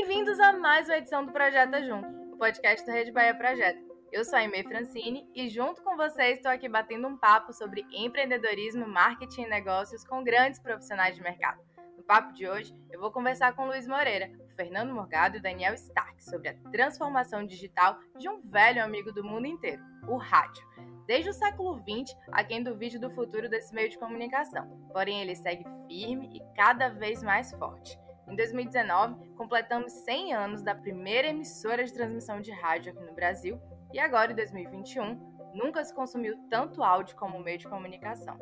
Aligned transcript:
Bem-vindos 0.00 0.38
a 0.38 0.52
mais 0.52 0.86
uma 0.86 0.96
edição 0.96 1.26
do 1.26 1.32
Projeto 1.32 1.84
Juntos, 1.84 2.08
o 2.32 2.36
podcast 2.36 2.86
da 2.86 2.92
Rede 2.92 3.10
Bahia 3.10 3.34
Projeto. 3.34 3.80
Eu 4.12 4.24
sou 4.24 4.36
a 4.36 4.42
Aimee 4.42 4.62
Francine 4.62 5.28
e 5.34 5.48
junto 5.48 5.82
com 5.82 5.96
vocês 5.96 6.36
estou 6.36 6.52
aqui 6.52 6.68
batendo 6.68 7.08
um 7.08 7.16
papo 7.16 7.52
sobre 7.52 7.84
empreendedorismo, 7.90 8.86
marketing 8.86 9.42
e 9.42 9.48
negócios 9.48 10.04
com 10.04 10.22
grandes 10.22 10.60
profissionais 10.60 11.16
de 11.16 11.20
mercado. 11.20 11.60
No 11.96 12.04
papo 12.04 12.32
de 12.32 12.48
hoje, 12.48 12.72
eu 12.92 13.00
vou 13.00 13.10
conversar 13.10 13.56
com 13.56 13.66
Luiz 13.66 13.88
Moreira, 13.88 14.30
Fernando 14.54 14.94
Morgado 14.94 15.36
e 15.36 15.42
Daniel 15.42 15.74
Stark 15.74 16.22
sobre 16.22 16.50
a 16.50 16.54
transformação 16.70 17.44
digital 17.44 17.98
de 18.16 18.28
um 18.28 18.40
velho 18.40 18.84
amigo 18.84 19.12
do 19.12 19.24
mundo 19.24 19.48
inteiro, 19.48 19.82
o 20.06 20.16
rádio. 20.16 20.64
Desde 21.08 21.30
o 21.30 21.34
século 21.34 21.76
XX, 21.76 22.16
há 22.30 22.44
quem 22.44 22.62
duvide 22.62 23.00
do 23.00 23.10
futuro 23.10 23.48
desse 23.48 23.74
meio 23.74 23.90
de 23.90 23.98
comunicação, 23.98 24.64
porém 24.92 25.22
ele 25.22 25.34
segue 25.34 25.64
firme 25.88 26.30
e 26.36 26.54
cada 26.54 26.88
vez 26.88 27.20
mais 27.20 27.50
forte. 27.50 27.98
Em 28.30 28.36
2019, 28.36 29.30
completamos 29.36 29.92
100 29.92 30.34
anos 30.34 30.62
da 30.62 30.74
primeira 30.74 31.28
emissora 31.28 31.84
de 31.84 31.92
transmissão 31.92 32.40
de 32.40 32.50
rádio 32.50 32.92
aqui 32.92 33.02
no 33.02 33.14
Brasil 33.14 33.60
e 33.92 33.98
agora, 33.98 34.32
em 34.32 34.34
2021, 34.34 35.14
nunca 35.54 35.82
se 35.82 35.94
consumiu 35.94 36.36
tanto 36.50 36.82
áudio 36.82 37.16
como 37.16 37.40
meio 37.40 37.58
de 37.58 37.66
comunicação. 37.66 38.38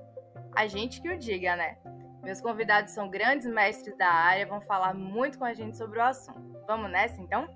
A 0.54 0.66
gente 0.66 1.00
que 1.00 1.08
o 1.08 1.16
diga, 1.16 1.54
né? 1.54 1.78
Meus 2.22 2.40
convidados 2.40 2.92
são 2.92 3.08
grandes 3.08 3.46
mestres 3.46 3.96
da 3.96 4.08
área, 4.08 4.46
vão 4.46 4.60
falar 4.60 4.92
muito 4.92 5.38
com 5.38 5.44
a 5.44 5.54
gente 5.54 5.76
sobre 5.76 6.00
o 6.00 6.02
assunto. 6.02 6.60
Vamos 6.66 6.90
nessa 6.90 7.20
então? 7.20 7.48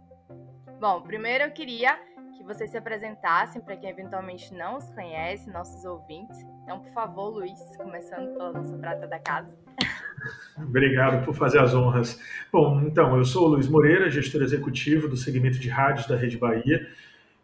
Bom, 0.78 1.02
primeiro 1.02 1.44
eu 1.44 1.50
queria 1.50 1.98
que 2.36 2.44
vocês 2.44 2.70
se 2.70 2.78
apresentassem 2.78 3.60
para 3.60 3.76
quem 3.76 3.90
eventualmente 3.90 4.54
não 4.54 4.76
os 4.76 4.88
conhece, 4.90 5.50
nossos 5.50 5.84
ouvintes. 5.84 6.40
Então, 6.62 6.78
por 6.78 6.92
favor, 6.92 7.30
Luiz, 7.30 7.76
começando 7.76 8.32
pela 8.32 8.52
nossa 8.52 8.78
prata 8.78 9.08
da 9.08 9.18
casa. 9.18 9.52
Obrigado 10.56 11.24
por 11.24 11.34
fazer 11.34 11.58
as 11.58 11.74
honras. 11.74 12.20
Bom, 12.52 12.82
então, 12.82 13.16
eu 13.16 13.24
sou 13.24 13.46
o 13.46 13.48
Luiz 13.48 13.68
Moreira, 13.68 14.10
gestor 14.10 14.42
executivo 14.42 15.08
do 15.08 15.16
segmento 15.16 15.58
de 15.58 15.68
rádios 15.68 16.06
da 16.06 16.16
Rede 16.16 16.38
Bahia, 16.38 16.86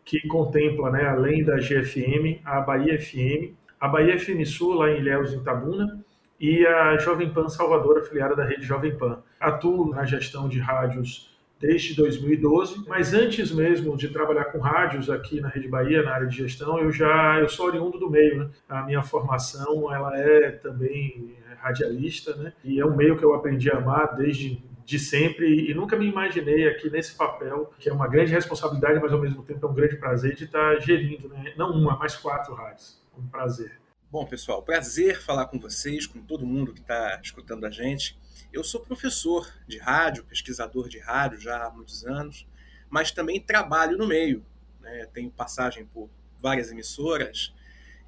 que 0.05 0.27
contempla, 0.27 0.91
né, 0.91 1.07
além 1.07 1.45
da 1.45 1.57
GFM, 1.57 2.41
a 2.45 2.61
Bahia 2.61 2.99
FM, 2.99 3.55
a 3.81 3.89
Bahia 3.89 4.19
FM 4.19 4.45
Sul, 4.45 4.75
lá 4.75 4.91
em 4.91 4.99
Ilhéus, 4.99 5.33
em 5.33 5.43
Tabuna, 5.43 6.05
e 6.39 6.67
a 6.67 6.97
Jovem 6.99 7.31
Pan 7.31 7.49
Salvador, 7.49 7.99
afiliada 7.99 8.37
da 8.37 8.45
rede 8.45 8.63
Jovem 8.63 8.97
Pan. 8.97 9.23
Atuo 9.41 9.91
na 9.91 10.05
gestão 10.05 10.49
de 10.49 10.59
rádios 10.59 11.36
desde 11.59 11.95
2012, 11.95 12.85
mas 12.87 13.15
antes 13.15 13.51
mesmo 13.51 13.97
de 13.97 14.09
trabalhar 14.09 14.47
com 14.47 14.59
rádios 14.59 15.09
aqui 15.09 15.41
na 15.41 15.49
Rede 15.49 15.69
Bahia, 15.69 16.03
na 16.03 16.13
área 16.13 16.27
de 16.27 16.37
gestão, 16.37 16.79
eu 16.79 16.93
já 16.93 17.41
eu 17.41 17.49
sou 17.49 17.67
oriundo 17.67 17.99
do 17.99 18.11
meio, 18.11 18.39
né? 18.39 18.51
A 18.69 18.83
minha 18.83 19.03
formação, 19.03 19.93
ela 19.93 20.17
é 20.19 20.51
também 20.51 21.35
radialista, 21.59 22.35
né? 22.37 22.53
E 22.65 22.79
é 22.79 22.87
um 22.87 22.95
meio 22.95 23.17
que 23.17 23.25
eu 23.25 23.35
aprendi 23.35 23.71
a 23.71 23.79
amar 23.79 24.15
desde 24.15 24.63
de 24.85 25.01
sempre 25.01 25.69
e 25.69 25.75
nunca 25.75 25.97
me 25.97 26.07
imaginei 26.07 26.69
aqui 26.69 26.89
nesse 26.89 27.17
papel, 27.17 27.73
que 27.77 27.89
é 27.89 27.93
uma 27.93 28.07
grande 28.07 28.31
responsabilidade, 28.31 29.01
mas 29.01 29.13
ao 29.13 29.21
mesmo 29.21 29.43
tempo 29.43 29.67
é 29.67 29.69
um 29.69 29.75
grande 29.75 29.97
prazer 29.97 30.37
de 30.37 30.45
estar 30.45 30.79
gerindo, 30.81 31.29
né? 31.29 31.53
não 31.57 31.73
uma, 31.73 31.97
mas 31.99 32.17
quatro 32.17 32.55
rádios. 32.55 33.03
Um 33.19 33.27
prazer. 33.27 33.73
Bom, 34.17 34.25
pessoal, 34.25 34.63
prazer 34.63 35.21
falar 35.21 35.45
com 35.45 35.61
vocês, 35.61 36.07
com 36.07 36.23
todo 36.23 36.47
mundo 36.47 36.73
que 36.73 36.81
está 36.81 37.21
escutando 37.23 37.67
a 37.67 37.71
gente. 37.71 38.19
Eu 38.51 38.65
sou 38.65 38.81
professor 38.81 39.47
de 39.69 39.77
rádio, 39.77 40.25
pesquisador 40.25 40.89
de 40.89 40.99
rádio 40.99 41.39
já 41.39 41.67
há 41.67 41.71
muitos 41.71 42.03
anos, 42.03 42.47
mas 42.89 43.11
também 43.11 43.39
trabalho 43.39 43.99
no 43.99 44.07
meio. 44.07 44.43
Né? 44.81 45.07
Tenho 45.13 45.31
passagem 45.31 45.85
por 45.85 46.09
várias 46.41 46.71
emissoras, 46.71 47.53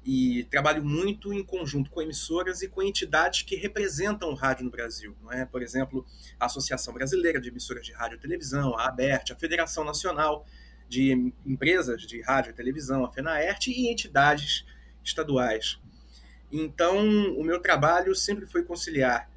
e 0.03 0.45
trabalho 0.45 0.83
muito 0.83 1.31
em 1.31 1.43
conjunto 1.43 1.91
com 1.91 2.01
emissoras 2.01 2.63
e 2.63 2.67
com 2.67 2.81
entidades 2.81 3.43
que 3.43 3.55
representam 3.55 4.31
o 4.31 4.33
rádio 4.33 4.65
no 4.65 4.71
Brasil. 4.71 5.15
Não 5.21 5.31
é? 5.31 5.45
Por 5.45 5.61
exemplo, 5.61 6.03
a 6.39 6.47
Associação 6.47 6.91
Brasileira 6.91 7.39
de 7.39 7.49
Emissoras 7.49 7.85
de 7.85 7.93
Rádio 7.93 8.17
e 8.17 8.19
Televisão, 8.19 8.75
a 8.75 8.87
ABERT, 8.87 9.31
a 9.31 9.35
Federação 9.35 9.83
Nacional 9.83 10.43
de 10.87 11.31
Empresas 11.45 12.01
de 12.01 12.19
Rádio 12.19 12.49
e 12.49 12.53
Televisão, 12.55 13.05
a 13.05 13.11
FENAERT, 13.11 13.67
e 13.67 13.91
entidades 13.91 14.65
estaduais. 15.03 15.77
Então, 16.51 16.99
o 17.35 17.43
meu 17.43 17.59
trabalho 17.59 18.15
sempre 18.15 18.45
foi 18.45 18.63
conciliar 18.63 19.29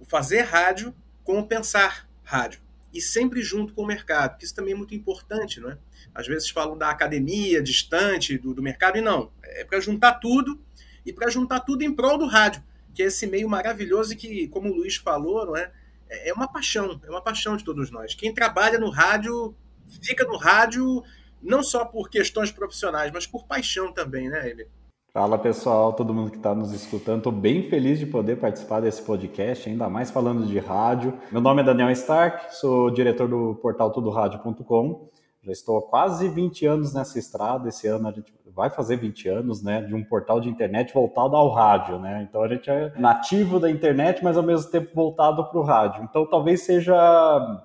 o 0.00 0.04
fazer 0.04 0.42
rádio 0.42 0.94
com 1.24 1.38
o 1.38 1.46
pensar 1.46 2.08
rádio 2.22 2.60
e 2.92 3.00
sempre 3.00 3.42
junto 3.42 3.74
com 3.74 3.82
o 3.82 3.86
mercado, 3.86 4.38
que 4.38 4.44
isso 4.44 4.54
também 4.54 4.72
é 4.72 4.76
muito 4.76 4.94
importante, 4.94 5.60
não 5.60 5.70
é? 5.70 5.78
Às 6.14 6.26
vezes 6.26 6.48
falam 6.48 6.78
da 6.78 6.88
academia 6.88 7.62
distante 7.62 8.38
do, 8.38 8.54
do 8.54 8.62
mercado, 8.62 8.96
e 8.96 9.02
não. 9.02 9.30
É 9.42 9.64
para 9.64 9.78
juntar 9.80 10.14
tudo 10.14 10.58
e 11.04 11.12
para 11.12 11.28
juntar 11.28 11.60
tudo 11.60 11.82
em 11.82 11.94
prol 11.94 12.16
do 12.16 12.26
rádio, 12.26 12.62
que 12.94 13.02
é 13.02 13.06
esse 13.06 13.26
meio 13.26 13.48
maravilhoso 13.48 14.14
e 14.14 14.16
que, 14.16 14.48
como 14.48 14.70
o 14.70 14.74
Luiz 14.74 14.96
falou, 14.96 15.44
não 15.44 15.56
é? 15.56 15.70
É 16.08 16.32
uma 16.32 16.50
paixão, 16.50 16.98
é 17.04 17.10
uma 17.10 17.20
paixão 17.20 17.56
de 17.56 17.64
todos 17.64 17.90
nós. 17.90 18.14
Quem 18.14 18.32
trabalha 18.32 18.78
no 18.78 18.88
rádio 18.88 19.54
fica 20.00 20.24
no 20.24 20.36
rádio 20.36 21.02
não 21.42 21.62
só 21.62 21.84
por 21.84 22.08
questões 22.08 22.50
profissionais, 22.50 23.12
mas 23.12 23.26
por 23.26 23.46
paixão 23.46 23.92
também, 23.92 24.28
né, 24.28 24.48
Ele? 24.48 24.68
Fala 25.16 25.38
pessoal, 25.38 25.94
todo 25.94 26.12
mundo 26.12 26.30
que 26.30 26.36
está 26.36 26.54
nos 26.54 26.74
escutando. 26.74 27.20
Estou 27.20 27.32
bem 27.32 27.62
feliz 27.70 27.98
de 27.98 28.04
poder 28.04 28.36
participar 28.36 28.80
desse 28.80 29.00
podcast, 29.00 29.66
ainda 29.66 29.88
mais 29.88 30.10
falando 30.10 30.44
de 30.44 30.58
rádio. 30.58 31.14
Meu 31.32 31.40
nome 31.40 31.62
é 31.62 31.64
Daniel 31.64 31.90
Stark, 31.92 32.54
sou 32.54 32.90
diretor 32.90 33.26
do 33.26 33.54
portal 33.62 33.90
tudoradio.com. 33.90 35.08
Já 35.42 35.52
estou 35.52 35.78
há 35.78 35.82
quase 35.88 36.28
20 36.28 36.66
anos 36.66 36.92
nessa 36.92 37.18
estrada. 37.18 37.66
Esse 37.66 37.86
ano 37.86 38.08
a 38.08 38.12
gente 38.12 38.30
vai 38.54 38.68
fazer 38.68 38.98
20 38.98 39.28
anos, 39.30 39.62
né, 39.62 39.80
de 39.80 39.94
um 39.94 40.04
portal 40.04 40.38
de 40.38 40.50
internet 40.50 40.92
voltado 40.92 41.34
ao 41.34 41.48
rádio, 41.48 41.98
né? 41.98 42.26
Então 42.28 42.42
a 42.42 42.48
gente 42.48 42.68
é 42.68 42.92
nativo 42.98 43.58
da 43.58 43.70
internet, 43.70 44.22
mas 44.22 44.36
ao 44.36 44.42
mesmo 44.42 44.70
tempo 44.70 44.90
voltado 44.94 45.42
para 45.46 45.58
o 45.58 45.62
rádio. 45.62 46.04
Então 46.04 46.26
talvez 46.26 46.60
seja 46.60 46.94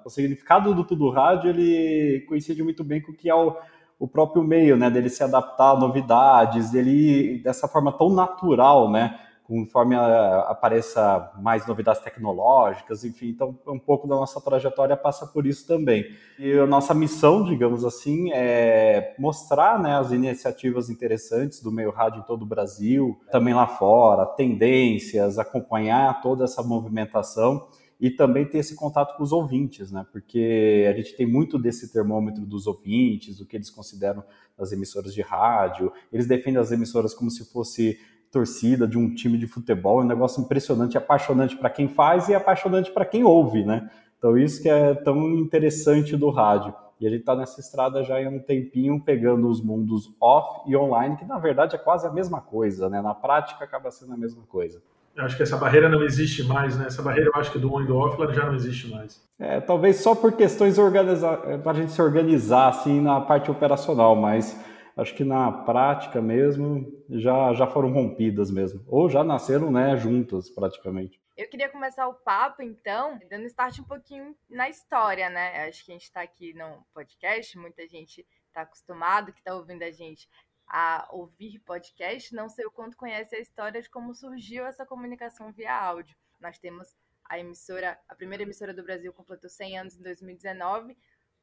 o 0.06 0.10
significado 0.10 0.74
do 0.74 0.86
Tudo 0.86 1.10
Rádio 1.10 1.50
ele 1.50 2.26
coincide 2.30 2.64
muito 2.64 2.82
bem 2.82 3.02
com 3.02 3.12
o 3.12 3.16
que 3.16 3.30
é 3.30 3.36
o 3.36 3.58
o 4.02 4.08
próprio 4.08 4.44
meio, 4.44 4.76
né, 4.76 4.90
dele 4.90 5.10
se 5.10 5.24
adaptar 5.24 5.76
a 5.76 5.80
novidades, 5.80 6.72
dele 6.72 7.40
dessa 7.44 7.68
forma 7.68 7.96
tão 7.96 8.10
natural, 8.10 8.90
né, 8.90 9.16
conforme 9.44 9.96
apareça 9.96 11.32
mais 11.40 11.68
novidades 11.68 12.02
tecnológicas, 12.02 13.06
enfim, 13.06 13.28
então 13.28 13.56
um 13.68 13.78
pouco 13.78 14.08
da 14.08 14.16
nossa 14.16 14.42
trajetória 14.42 14.98
passa 14.98 15.28
por 15.28 15.46
isso 15.46 15.68
também. 15.68 16.04
E 16.40 16.52
a 16.58 16.66
nossa 16.66 16.96
missão, 16.96 17.44
digamos 17.44 17.86
assim, 17.86 18.32
é 18.34 19.14
mostrar, 19.20 19.80
né, 19.80 20.00
as 20.00 20.12
iniciativas 20.12 20.90
interessantes 20.90 21.62
do 21.62 21.72
meio 21.72 21.92
rádio 21.92 22.22
em 22.22 22.24
todo 22.24 22.42
o 22.42 22.48
Brasil, 22.48 23.20
também 23.32 23.54
lá 23.54 23.68
fora, 23.68 24.26
tendências, 24.26 25.38
acompanhar 25.38 26.22
toda 26.22 26.46
essa 26.46 26.64
movimentação 26.64 27.68
e 28.02 28.10
também 28.10 28.46
ter 28.46 28.58
esse 28.58 28.76
contato 28.76 29.16
com 29.16 29.22
os 29.22 29.32
ouvintes, 29.32 29.92
né? 29.92 30.04
Porque 30.12 30.88
a 30.90 30.94
gente 30.98 31.16
tem 31.16 31.28
muito 31.28 31.60
desse 31.60 31.94
termômetro 31.94 32.44
dos 32.48 32.66
ouvintes, 32.66 33.40
o 33.40 33.46
que 33.46 33.56
eles 33.56 33.70
consideram 33.70 34.24
das 34.58 34.72
emissoras 34.72 35.14
de 35.14 35.22
rádio. 35.22 35.94
Eles 36.12 36.26
defendem 36.26 36.60
as 36.60 36.72
emissoras 36.72 37.14
como 37.14 37.30
se 37.30 37.46
fosse 37.46 38.00
torcida 38.32 38.88
de 38.88 38.98
um 38.98 39.14
time 39.14 39.38
de 39.38 39.46
futebol, 39.46 40.02
é 40.02 40.04
um 40.04 40.08
negócio 40.08 40.42
impressionante, 40.42 40.98
apaixonante 40.98 41.56
para 41.56 41.70
quem 41.70 41.88
faz 41.88 42.28
e 42.28 42.34
apaixonante 42.34 42.90
para 42.90 43.06
quem 43.06 43.24
ouve, 43.24 43.64
né? 43.64 43.92
Então 44.18 44.36
isso 44.36 44.64
que 44.64 44.70
é 44.70 44.96
tão 44.96 45.38
interessante 45.38 46.18
do 46.18 46.32
rádio. 46.32 46.74
E 47.00 47.06
a 47.06 47.10
gente 47.10 47.20
está 47.20 47.36
nessa 47.36 47.60
estrada 47.60 48.04
já 48.04 48.18
há 48.18 48.30
um 48.30 48.40
tempinho 48.40 49.00
pegando 49.04 49.48
os 49.48 49.62
mundos 49.62 50.12
off 50.20 50.68
e 50.68 50.76
online, 50.76 51.18
que 51.18 51.26
na 51.26 51.38
verdade 51.38 51.76
é 51.76 51.80
quase 51.80 52.08
a 52.08 52.12
mesma 52.12 52.42
coisa, 52.42 52.90
né? 52.90 53.00
Na 53.02 53.14
prática 53.14 53.64
acaba 53.64 53.92
sendo 53.92 54.14
a 54.14 54.18
mesma 54.18 54.44
coisa. 54.48 54.82
Eu 55.16 55.26
acho 55.26 55.36
que 55.36 55.44
essa 55.44 55.58
barreira 55.58 55.90
não 55.90 56.04
existe 56.04 56.44
mais, 56.44 56.78
né? 56.78 56.88
Essa 56.88 57.02
barreira, 57.02 57.30
eu 57.34 57.40
acho 57.40 57.52
que 57.52 57.60
do 57.60 57.74
on 57.74 57.82
e 57.82 57.88
do 57.88 57.98
off, 57.98 58.22
ela 58.22 58.34
já 58.34 58.46
não 58.46 58.56
existe 58.56 58.88
mais. 58.88 59.22
É, 59.38 59.60
talvez 59.60 59.98
só 59.98 60.16
por 60.16 60.34
questões 60.34 60.78
é, 60.78 61.58
para 61.58 61.72
a 61.72 61.74
gente 61.74 61.92
se 61.92 62.02
organizar 62.02 62.70
assim 62.70 63.02
na 63.02 63.20
parte 63.20 63.52
operacional, 63.52 64.16
mas 64.16 64.58
acho 64.96 65.14
que 65.16 65.24
na 65.24 65.52
prática 65.52 66.22
mesmo 66.22 67.04
já, 67.10 67.54
já 67.54 67.68
foram 67.68 67.92
rompidas 67.92 68.50
mesmo, 68.50 68.84
ou 68.88 69.10
já 69.10 69.24
nasceram 69.24 69.72
né, 69.72 69.98
juntas 69.98 70.50
praticamente. 70.50 71.20
Eu 71.36 71.50
queria 71.50 71.70
começar 71.70 72.08
o 72.08 72.14
papo, 72.14 72.62
então, 72.62 73.20
dando 73.30 73.46
start 73.46 73.80
um 73.80 73.84
pouquinho 73.84 74.36
na 74.50 74.70
história, 74.70 75.30
né? 75.30 75.66
Acho 75.68 75.84
que 75.86 75.92
a 75.92 75.96
gente 75.96 76.04
está 76.04 76.22
aqui 76.22 76.54
no 76.54 76.86
podcast, 76.94 77.58
muita 77.58 77.88
gente 77.88 78.26
está 78.48 78.62
acostumado, 78.62 79.34
que 79.34 79.40
está 79.40 79.56
ouvindo 79.56 79.82
a 79.82 79.92
gente 79.92 80.30
a 80.74 81.06
ouvir 81.12 81.60
podcast, 81.60 82.34
não 82.34 82.48
sei 82.48 82.66
o 82.66 82.72
quanto 82.72 82.96
conhece 82.96 83.36
a 83.36 83.40
história 83.40 83.82
de 83.82 83.90
como 83.90 84.16
surgiu 84.16 84.66
essa 84.66 84.86
comunicação 84.86 85.52
via 85.52 85.76
áudio. 85.76 86.16
Nós 86.40 86.58
temos 86.58 86.96
a 87.26 87.38
emissora, 87.38 88.00
a 88.08 88.16
primeira 88.16 88.44
emissora 88.44 88.74
do 88.74 88.82
Brasil 88.82 89.12
completou 89.12 89.50
100 89.50 89.80
anos 89.80 90.00
em 90.00 90.02
2019. 90.02 90.98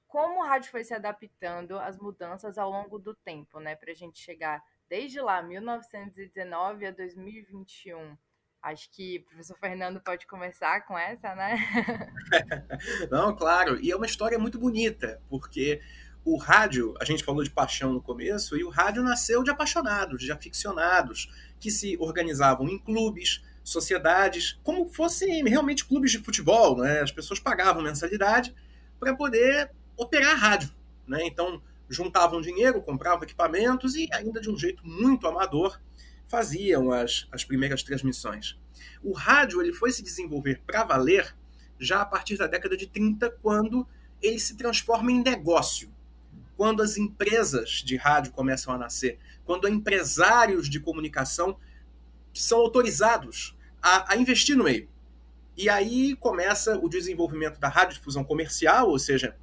Como 0.07 0.41
o 0.41 0.47
rádio 0.47 0.71
foi 0.71 0.83
se 0.83 0.95
adaptando 0.95 1.79
às 1.79 1.99
mudanças 1.99 2.57
ao 2.57 2.71
longo 2.71 2.99
do 2.99 3.15
tempo, 3.15 3.61
né? 3.61 3.77
Para 3.77 3.93
a 3.93 3.95
gente 3.95 4.19
chegar 4.19 4.65
desde 4.89 5.21
lá, 5.21 5.43
1919 5.43 6.87
a 6.87 6.91
2021. 6.91 8.17
Acho 8.63 8.91
que 8.91 9.19
o 9.19 9.25
professor 9.25 9.59
Fernando 9.59 10.01
pode 10.01 10.27
começar 10.27 10.87
com 10.87 10.99
essa, 10.99 11.35
né? 11.35 11.57
Não, 13.13 13.37
claro. 13.37 13.79
E 13.79 13.91
é 13.91 13.97
uma 13.97 14.07
história 14.07 14.39
muito 14.39 14.59
bonita, 14.59 15.23
porque 15.29 15.83
o 16.33 16.37
rádio, 16.37 16.95
a 17.01 17.05
gente 17.07 17.25
falou 17.25 17.43
de 17.43 17.51
paixão 17.51 17.93
no 17.93 18.03
começo, 18.03 18.55
e 18.55 18.63
o 18.63 18.69
rádio 18.69 19.03
nasceu 19.03 19.43
de 19.43 19.51
apaixonados, 19.51 20.23
de 20.23 20.31
aficionados, 20.31 21.33
que 21.59 21.71
se 21.71 21.97
organizavam 21.99 22.69
em 22.69 22.79
clubes, 22.79 23.43
sociedades, 23.65 24.59
como 24.63 24.89
fossem 24.89 25.43
realmente 25.49 25.87
clubes 25.87 26.11
de 26.11 26.19
futebol, 26.19 26.77
né? 26.77 27.01
As 27.01 27.11
pessoas 27.11 27.41
pagavam 27.41 27.83
mensalidade 27.83 28.55
para 29.01 29.15
poder 29.15 29.71
operar 29.97 30.33
a 30.33 30.37
rádio. 30.37 30.71
Né? 31.07 31.27
Então, 31.27 31.63
juntavam 31.89 32.41
dinheiro, 32.43 32.83
compravam 32.83 33.25
equipamentos 33.25 33.95
e, 33.95 34.07
ainda 34.13 34.41
de 34.41 34.51
um 34.51 34.59
jeito 34.59 34.87
muito 34.87 35.27
amador, 35.27 35.81
faziam 36.27 36.93
as, 36.93 37.27
as 37.33 37.43
primeiras 37.43 37.83
transmissões. 37.83 38.59
O 39.03 39.13
rádio 39.13 39.63
ele 39.63 39.73
foi 39.73 39.91
se 39.93 40.03
desenvolver 40.03 40.61
para 40.67 40.85
valer 40.85 41.35
já 41.79 42.03
a 42.03 42.07
partir 42.07 42.37
da 42.37 42.47
década 42.47 42.77
de 42.77 42.87
30, 42.87 43.31
quando 43.43 43.87
ele 44.21 44.39
se 44.39 44.57
transforma 44.57 45.11
em 45.11 45.23
negócio. 45.23 45.91
Quando 46.59 46.83
as 46.83 46.99
empresas 46.99 47.85
de 47.85 47.97
rádio 47.97 48.33
começam 48.33 48.75
a 48.75 48.77
nascer, 48.77 49.17
quando 49.45 49.69
empresários 49.69 50.69
de 50.69 50.81
comunicação 50.81 51.57
são 52.35 52.59
autorizados 52.59 53.57
a, 53.81 54.13
a 54.13 54.17
investir 54.17 54.57
no 54.57 54.65
meio. 54.65 54.89
E 55.57 55.69
aí 55.69 56.17
começa 56.17 56.77
o 56.77 56.89
desenvolvimento 56.89 57.61
da 57.61 57.69
radiodifusão 57.69 58.25
comercial, 58.25 58.89
ou 58.89 58.99
seja, 58.99 59.37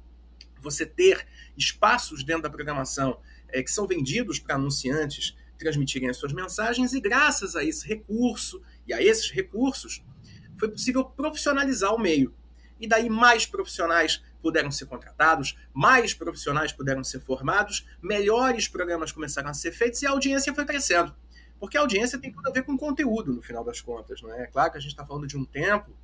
você 0.60 0.84
ter 0.84 1.26
espaços 1.56 2.22
dentro 2.22 2.42
da 2.42 2.50
programação 2.50 3.18
é, 3.48 3.62
que 3.62 3.70
são 3.70 3.86
vendidos 3.86 4.38
para 4.38 4.56
anunciantes 4.56 5.34
transmitirem 5.58 6.10
as 6.10 6.18
suas 6.18 6.34
mensagens, 6.34 6.92
e 6.92 7.00
graças 7.00 7.56
a 7.56 7.64
esse 7.64 7.88
recurso 7.88 8.62
e 8.86 8.92
a 8.92 9.02
esses 9.02 9.30
recursos, 9.30 10.04
foi 10.58 10.68
possível 10.68 11.02
profissionalizar 11.02 11.94
o 11.94 11.98
meio. 11.98 12.34
E 12.80 12.86
daí 12.86 13.08
mais 13.08 13.46
profissionais 13.46 14.22
puderam 14.42 14.70
ser 14.70 14.86
contratados, 14.86 15.56
mais 15.72 16.14
profissionais 16.14 16.72
puderam 16.72 17.02
ser 17.02 17.20
formados, 17.20 17.86
melhores 18.02 18.68
programas 18.68 19.10
começaram 19.10 19.48
a 19.48 19.54
ser 19.54 19.72
feitos 19.72 20.02
e 20.02 20.06
a 20.06 20.10
audiência 20.10 20.54
foi 20.54 20.64
crescendo. 20.64 21.14
Porque 21.58 21.76
a 21.76 21.80
audiência 21.80 22.18
tem 22.18 22.32
tudo 22.32 22.48
a 22.48 22.52
ver 22.52 22.62
com 22.62 22.76
conteúdo, 22.76 23.32
no 23.32 23.42
final 23.42 23.64
das 23.64 23.80
contas. 23.80 24.20
Não 24.20 24.32
é? 24.32 24.42
é 24.42 24.46
claro 24.46 24.70
que 24.70 24.78
a 24.78 24.80
gente 24.80 24.90
está 24.90 25.06
falando 25.06 25.26
de 25.26 25.36
um 25.36 25.44
tempo 25.44 25.96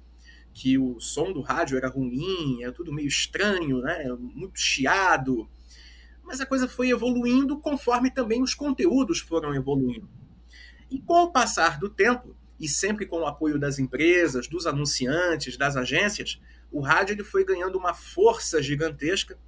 que 0.54 0.78
o 0.78 1.00
som 1.00 1.32
do 1.32 1.40
rádio 1.40 1.76
era 1.76 1.88
ruim, 1.88 2.62
era 2.62 2.72
tudo 2.72 2.92
meio 2.92 3.08
estranho, 3.08 3.80
né? 3.80 4.04
muito 4.18 4.58
chiado. 4.58 5.48
Mas 6.22 6.40
a 6.40 6.46
coisa 6.46 6.68
foi 6.68 6.90
evoluindo 6.90 7.58
conforme 7.58 8.10
também 8.10 8.42
os 8.42 8.54
conteúdos 8.54 9.20
foram 9.20 9.54
evoluindo. 9.54 10.08
E 10.90 11.00
com 11.00 11.24
o 11.24 11.32
passar 11.32 11.78
do 11.78 11.88
tempo, 11.88 12.36
e 12.60 12.68
sempre 12.68 13.06
com 13.06 13.20
o 13.20 13.26
apoio 13.26 13.58
das 13.58 13.78
empresas, 13.78 14.46
dos 14.46 14.66
anunciantes, 14.66 15.56
das 15.56 15.76
agências, 15.76 16.40
o 16.72 16.80
rádio 16.80 17.14
ele 17.14 17.24
foi 17.24 17.44
ganhando 17.44 17.76
uma 17.76 17.94
força 17.94 18.62
gigantesca, 18.62 19.38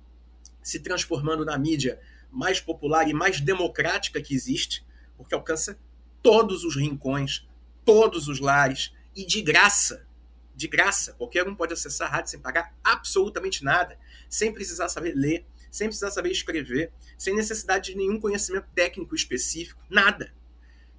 se 0.62 0.80
transformando 0.80 1.44
na 1.44 1.58
mídia 1.58 2.00
mais 2.30 2.60
popular 2.60 3.08
e 3.08 3.14
mais 3.14 3.40
democrática 3.40 4.20
que 4.20 4.34
existe, 4.34 4.84
porque 5.16 5.34
alcança 5.34 5.78
todos 6.22 6.64
os 6.64 6.76
rincões, 6.76 7.46
todos 7.84 8.28
os 8.28 8.40
lares 8.40 8.92
e 9.14 9.24
de 9.24 9.40
graça. 9.40 10.06
De 10.54 10.68
graça. 10.68 11.12
Qualquer 11.14 11.48
um 11.48 11.54
pode 11.54 11.72
acessar 11.72 12.08
a 12.08 12.16
rádio 12.16 12.30
sem 12.30 12.40
pagar 12.40 12.74
absolutamente 12.82 13.64
nada, 13.64 13.98
sem 14.28 14.52
precisar 14.52 14.88
saber 14.88 15.14
ler, 15.14 15.46
sem 15.70 15.88
precisar 15.88 16.10
saber 16.10 16.30
escrever, 16.30 16.92
sem 17.18 17.34
necessidade 17.34 17.90
de 17.90 17.96
nenhum 17.96 18.20
conhecimento 18.20 18.68
técnico 18.74 19.14
específico, 19.14 19.82
nada. 19.90 20.32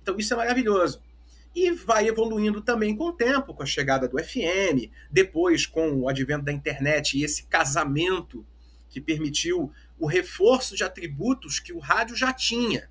Então 0.01 0.17
isso 0.17 0.33
é 0.33 0.37
maravilhoso. 0.37 1.01
E 1.55 1.71
vai 1.71 2.07
evoluindo 2.07 2.61
também 2.61 2.95
com 2.95 3.05
o 3.05 3.13
tempo, 3.13 3.53
com 3.53 3.63
a 3.63 3.65
chegada 3.65 4.07
do 4.07 4.21
FM, 4.21 4.91
depois 5.09 5.65
com 5.65 6.01
o 6.01 6.09
advento 6.09 6.43
da 6.43 6.51
internet 6.51 7.17
e 7.17 7.23
esse 7.23 7.45
casamento 7.45 8.45
que 8.89 8.99
permitiu 8.99 9.71
o 9.97 10.05
reforço 10.05 10.75
de 10.75 10.83
atributos 10.83 11.59
que 11.59 11.71
o 11.71 11.79
rádio 11.79 12.15
já 12.15 12.33
tinha. 12.33 12.89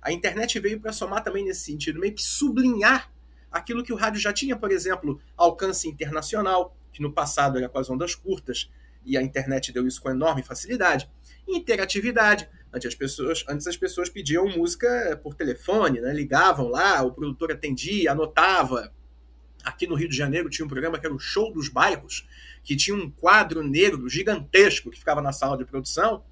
A 0.00 0.10
internet 0.10 0.58
veio 0.58 0.80
para 0.80 0.92
somar 0.92 1.22
também 1.22 1.44
nesse 1.44 1.60
sentido, 1.60 2.00
meio 2.00 2.14
que 2.14 2.22
sublinhar 2.22 3.12
aquilo 3.50 3.84
que 3.84 3.92
o 3.92 3.96
rádio 3.96 4.20
já 4.20 4.32
tinha, 4.32 4.56
por 4.56 4.72
exemplo, 4.72 5.20
alcance 5.36 5.88
internacional, 5.88 6.76
que 6.92 7.02
no 7.02 7.12
passado 7.12 7.58
era 7.58 7.68
com 7.68 7.78
as 7.78 7.88
ondas 7.90 8.14
curtas, 8.14 8.70
e 9.04 9.16
a 9.16 9.22
internet 9.22 9.72
deu 9.72 9.86
isso 9.86 10.00
com 10.00 10.10
enorme 10.10 10.42
facilidade. 10.42 11.08
Interatividade. 11.46 12.48
Antes 12.72 12.88
as 12.88 12.94
pessoas, 12.94 13.44
antes 13.48 13.66
as 13.66 13.76
pessoas 13.76 14.08
pediam 14.08 14.48
música 14.48 15.20
por 15.22 15.34
telefone, 15.34 16.00
né? 16.00 16.12
ligavam 16.12 16.68
lá, 16.68 17.02
o 17.02 17.12
produtor 17.12 17.52
atendia, 17.52 18.12
anotava. 18.12 18.92
Aqui 19.62 19.86
no 19.86 19.94
Rio 19.94 20.08
de 20.08 20.16
Janeiro 20.16 20.48
tinha 20.48 20.64
um 20.64 20.68
programa 20.68 20.98
que 20.98 21.04
era 21.04 21.14
o 21.14 21.18
Show 21.18 21.52
dos 21.52 21.68
Bairros, 21.68 22.26
que 22.64 22.74
tinha 22.74 22.96
um 22.96 23.10
quadro 23.10 23.62
negro 23.62 24.08
gigantesco 24.08 24.90
que 24.90 24.98
ficava 24.98 25.20
na 25.20 25.32
sala 25.32 25.58
de 25.58 25.64
produção. 25.66 26.24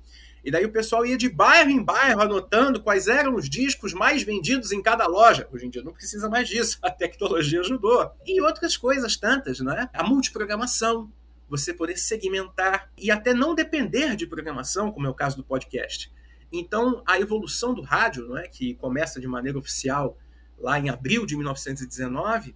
E 0.42 0.50
daí 0.50 0.64
o 0.64 0.72
pessoal 0.72 1.04
ia 1.04 1.18
de 1.18 1.28
bairro 1.28 1.70
em 1.70 1.82
bairro 1.82 2.22
anotando 2.22 2.82
quais 2.82 3.06
eram 3.06 3.34
os 3.34 3.48
discos 3.48 3.92
mais 3.92 4.22
vendidos 4.22 4.72
em 4.72 4.82
cada 4.82 5.06
loja. 5.06 5.46
Hoje 5.52 5.66
em 5.66 5.70
dia 5.70 5.82
não 5.82 5.92
precisa 5.92 6.30
mais 6.30 6.48
disso, 6.48 6.78
a 6.82 6.90
tecnologia 6.90 7.60
ajudou. 7.60 8.10
E 8.26 8.40
outras 8.40 8.76
coisas 8.78 9.16
tantas, 9.16 9.60
né? 9.60 9.90
A 9.92 10.02
multiprogramação, 10.02 11.12
você 11.48 11.74
poder 11.74 11.98
segmentar 11.98 12.90
e 12.96 13.10
até 13.10 13.34
não 13.34 13.54
depender 13.54 14.16
de 14.16 14.26
programação, 14.26 14.90
como 14.90 15.06
é 15.06 15.10
o 15.10 15.14
caso 15.14 15.36
do 15.36 15.44
podcast. 15.44 16.10
Então, 16.52 17.02
a 17.06 17.18
evolução 17.18 17.72
do 17.72 17.82
rádio, 17.82 18.28
não 18.28 18.38
é, 18.38 18.48
que 18.48 18.74
começa 18.74 19.20
de 19.20 19.26
maneira 19.26 19.58
oficial 19.58 20.18
lá 20.58 20.78
em 20.78 20.88
abril 20.88 21.24
de 21.24 21.36
1919, 21.36 22.54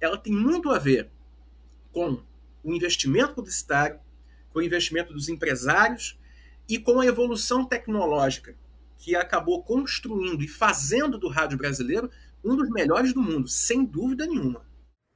ela 0.00 0.18
tem 0.18 0.32
muito 0.32 0.70
a 0.70 0.78
ver 0.78 1.10
com 1.92 2.22
o 2.62 2.74
investimento 2.74 3.34
publicitário, 3.34 4.00
com 4.50 4.58
o 4.58 4.62
investimento 4.62 5.12
dos 5.12 5.28
empresários 5.28 6.18
e 6.68 6.78
com 6.78 7.00
a 7.00 7.06
evolução 7.06 7.64
tecnológica 7.64 8.56
que 8.98 9.14
acabou 9.14 9.62
construindo 9.62 10.42
e 10.42 10.48
fazendo 10.48 11.18
do 11.18 11.28
rádio 11.28 11.56
brasileiro 11.56 12.10
um 12.44 12.56
dos 12.56 12.68
melhores 12.68 13.14
do 13.14 13.22
mundo, 13.22 13.48
sem 13.48 13.84
dúvida 13.84 14.26
nenhuma. 14.26 14.66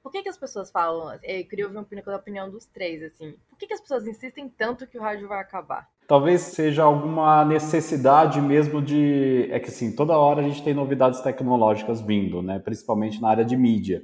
Por 0.02 0.10
que, 0.10 0.22
que 0.22 0.28
as 0.28 0.36
pessoas 0.36 0.70
falam? 0.70 1.18
Eu 1.22 1.46
queria 1.46 1.66
ouvir 1.66 1.78
a 1.78 2.16
opinião 2.16 2.50
dos 2.50 2.66
três, 2.66 3.02
assim. 3.02 3.36
Por 3.48 3.56
que, 3.56 3.66
que 3.68 3.74
as 3.74 3.80
pessoas 3.80 4.06
insistem 4.06 4.48
tanto 4.48 4.86
que 4.86 4.98
o 4.98 5.00
rádio 5.00 5.28
vai 5.28 5.40
acabar? 5.40 5.88
Talvez 6.12 6.42
seja 6.42 6.82
alguma 6.82 7.42
necessidade 7.42 8.38
mesmo 8.38 8.82
de. 8.82 9.48
É 9.50 9.58
que 9.58 9.70
assim, 9.70 9.96
toda 9.96 10.14
hora 10.14 10.42
a 10.42 10.44
gente 10.46 10.62
tem 10.62 10.74
novidades 10.74 11.22
tecnológicas 11.22 12.02
vindo, 12.02 12.42
né? 12.42 12.58
Principalmente 12.58 13.18
na 13.18 13.30
área 13.30 13.42
de 13.42 13.56
mídia. 13.56 14.02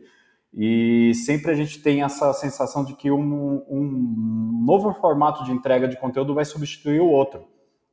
E 0.55 1.13
sempre 1.15 1.51
a 1.51 1.55
gente 1.55 1.83
tem 1.83 2.03
essa 2.03 2.33
sensação 2.33 2.83
de 2.83 2.95
que 2.95 3.11
um, 3.11 3.63
um 3.69 4.65
novo 4.65 4.91
formato 4.95 5.45
de 5.45 5.53
entrega 5.53 5.87
de 5.87 5.99
conteúdo 5.99 6.33
vai 6.33 6.47
substituir 6.47 6.99
o 6.99 7.11
outro. 7.11 7.45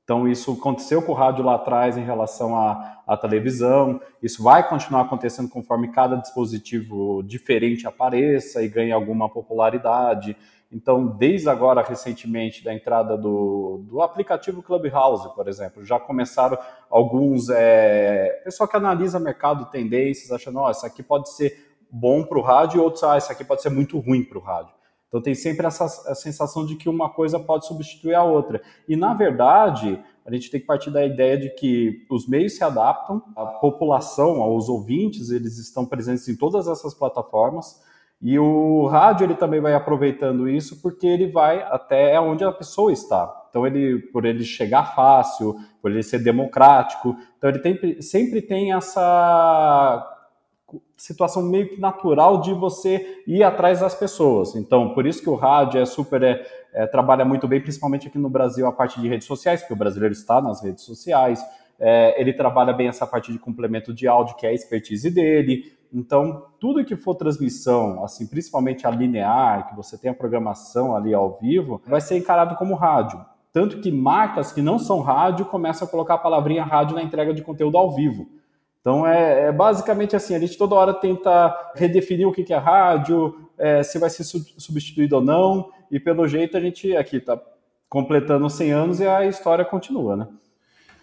Então, 0.05 0.25
isso 0.25 0.53
aconteceu 0.53 1.01
com 1.01 1.11
o 1.11 1.15
rádio 1.15 1.43
lá 1.43 1.55
atrás 1.55 1.97
em 1.97 2.05
relação 2.05 2.55
à, 2.55 3.01
à, 3.05 3.17
televisão. 3.17 3.99
Isso 4.23 4.41
vai 4.41 4.65
continuar 4.65 5.01
acontecendo 5.01 5.49
conforme 5.49 5.91
cada 5.91 6.15
dispositivo 6.15 7.21
diferente 7.21 7.85
apareça 7.85 8.63
e 8.63 8.69
ganhe 8.69 8.93
alguma 8.93 9.27
popularidade. 9.27 10.37
Então, 10.71 11.07
desde 11.07 11.49
agora, 11.49 11.81
recentemente, 11.81 12.63
da 12.63 12.73
entrada 12.73 13.17
do, 13.17 13.85
do 13.87 14.01
aplicativo 14.01 14.61
Clubhouse, 14.63 15.33
por 15.35 15.47
exemplo, 15.47 15.83
já 15.85 15.99
começaram 15.99 16.57
alguns. 16.89 17.49
É, 17.49 18.41
pessoal 18.43 18.67
que 18.67 18.75
analisa 18.75 19.19
mercado, 19.19 19.69
tendências, 19.69 20.31
achando, 20.31 20.59
ó, 20.59 20.67
oh, 20.67 20.71
isso 20.71 20.85
aqui 20.85 21.03
pode 21.03 21.29
ser 21.29 21.77
bom 21.89 22.23
para 22.23 22.37
o 22.37 22.41
rádio, 22.41 22.77
e 22.77 22.81
outros, 22.81 23.03
ah, 23.03 23.17
isso 23.17 23.31
aqui 23.31 23.43
pode 23.43 23.61
ser 23.61 23.69
muito 23.69 23.97
ruim 23.99 24.23
para 24.23 24.37
o 24.37 24.41
rádio. 24.41 24.73
Então 25.07 25.21
tem 25.21 25.33
sempre 25.33 25.65
essa 25.65 25.87
sensação 26.13 26.65
de 26.65 26.75
que 26.75 26.89
uma 26.89 27.09
coisa 27.09 27.39
pode 27.39 27.65
substituir 27.65 28.15
a 28.15 28.23
outra. 28.23 28.61
E 28.85 28.97
na 28.97 29.13
verdade, 29.13 30.03
a 30.25 30.33
gente 30.33 30.51
tem 30.51 30.59
que 30.59 30.65
partir 30.65 30.91
da 30.91 31.05
ideia 31.05 31.37
de 31.37 31.51
que 31.51 32.05
os 32.09 32.27
meios 32.27 32.57
se 32.57 32.63
adaptam, 32.65 33.23
a 33.33 33.45
população, 33.45 34.53
os 34.55 34.67
ouvintes, 34.67 35.29
eles 35.29 35.57
estão 35.57 35.85
presentes 35.85 36.27
em 36.27 36.35
todas 36.35 36.67
essas 36.67 36.93
plataformas. 36.93 37.81
E 38.21 38.39
o 38.39 38.87
rádio 38.87 39.25
ele 39.25 39.35
também 39.35 39.59
vai 39.59 39.73
aproveitando 39.73 40.49
isso 40.49 40.81
porque 40.81 41.05
ele 41.05 41.27
vai 41.27 41.61
até 41.61 42.19
onde 42.19 42.43
a 42.43 42.51
pessoa 42.51 42.91
está. 42.91 43.45
Então 43.49 43.65
ele, 43.65 43.99
por 44.11 44.25
ele 44.25 44.43
chegar 44.43 44.95
fácil, 44.95 45.55
por 45.81 45.91
ele 45.91 46.03
ser 46.03 46.19
democrático, 46.19 47.15
então 47.37 47.49
ele 47.49 47.59
tem, 47.59 48.01
sempre 48.01 48.41
tem 48.41 48.73
essa 48.73 50.11
situação 50.97 51.43
meio 51.43 51.69
que 51.69 51.79
natural 51.79 52.41
de 52.41 52.53
você 52.53 53.23
ir 53.27 53.43
atrás 53.43 53.81
das 53.81 53.93
pessoas. 53.93 54.55
Então, 54.55 54.93
por 54.93 55.05
isso 55.05 55.21
que 55.21 55.29
o 55.29 55.35
rádio 55.35 55.79
é 55.79 55.85
super 55.85 56.23
é, 56.23 56.45
é, 56.73 56.87
trabalha 56.87 57.23
muito 57.23 57.47
bem, 57.47 57.61
principalmente 57.61 58.07
aqui 58.07 58.17
no 58.17 58.29
Brasil, 58.29 58.65
a 58.65 58.71
parte 58.71 58.99
de 58.99 59.07
redes 59.07 59.27
sociais, 59.27 59.61
porque 59.61 59.73
o 59.73 59.77
brasileiro 59.77 60.13
está 60.13 60.41
nas 60.41 60.63
redes 60.63 60.83
sociais. 60.83 61.43
É, 61.79 62.19
ele 62.19 62.33
trabalha 62.33 62.73
bem 62.73 62.87
essa 62.87 63.05
parte 63.05 63.31
de 63.31 63.39
complemento 63.39 63.93
de 63.93 64.07
áudio, 64.07 64.35
que 64.35 64.45
é 64.45 64.49
a 64.49 64.53
expertise 64.53 65.09
dele. 65.09 65.74
Então, 65.93 66.45
tudo 66.59 66.83
que 66.83 66.95
for 66.95 67.15
transmissão, 67.15 68.03
assim, 68.03 68.27
principalmente 68.27 68.85
a 68.85 68.91
linear, 68.91 69.69
que 69.69 69.75
você 69.75 69.97
tem 69.97 70.11
a 70.11 70.13
programação 70.13 70.95
ali 70.95 71.13
ao 71.13 71.37
vivo, 71.39 71.81
vai 71.87 72.01
ser 72.01 72.17
encarado 72.17 72.55
como 72.55 72.75
rádio. 72.75 73.23
Tanto 73.51 73.79
que 73.79 73.91
marcas 73.91 74.51
que 74.51 74.61
não 74.61 74.77
são 74.77 74.99
rádio 74.99 75.45
começam 75.45 75.87
a 75.87 75.91
colocar 75.91 76.15
a 76.15 76.17
palavrinha 76.17 76.63
rádio 76.63 76.95
na 76.95 77.01
entrega 77.01 77.33
de 77.33 77.41
conteúdo 77.41 77.77
ao 77.77 77.95
vivo. 77.95 78.27
Então 78.81 79.07
é, 79.07 79.47
é, 79.47 79.51
basicamente 79.51 80.15
assim, 80.15 80.35
a 80.35 80.39
gente 80.39 80.57
toda 80.57 80.75
hora 80.75 80.93
tenta 80.93 81.71
redefinir 81.73 82.27
o 82.27 82.31
que, 82.31 82.53
é 82.53 82.57
rádio, 82.57 83.49
é, 83.57 83.81
se 83.81 83.97
vai 83.97 84.11
ser 84.11 84.23
substituído 84.23 85.15
ou 85.15 85.23
não, 85.23 85.71
e 85.89 85.99
pelo 85.99 86.27
jeito 86.27 86.55
a 86.55 86.59
gente 86.59 86.95
aqui 86.95 87.17
está 87.17 87.41
completando 87.89 88.47
100 88.47 88.71
anos 88.71 88.99
e 88.99 89.07
a 89.07 89.25
história 89.25 89.65
continua, 89.65 90.15
né? 90.15 90.27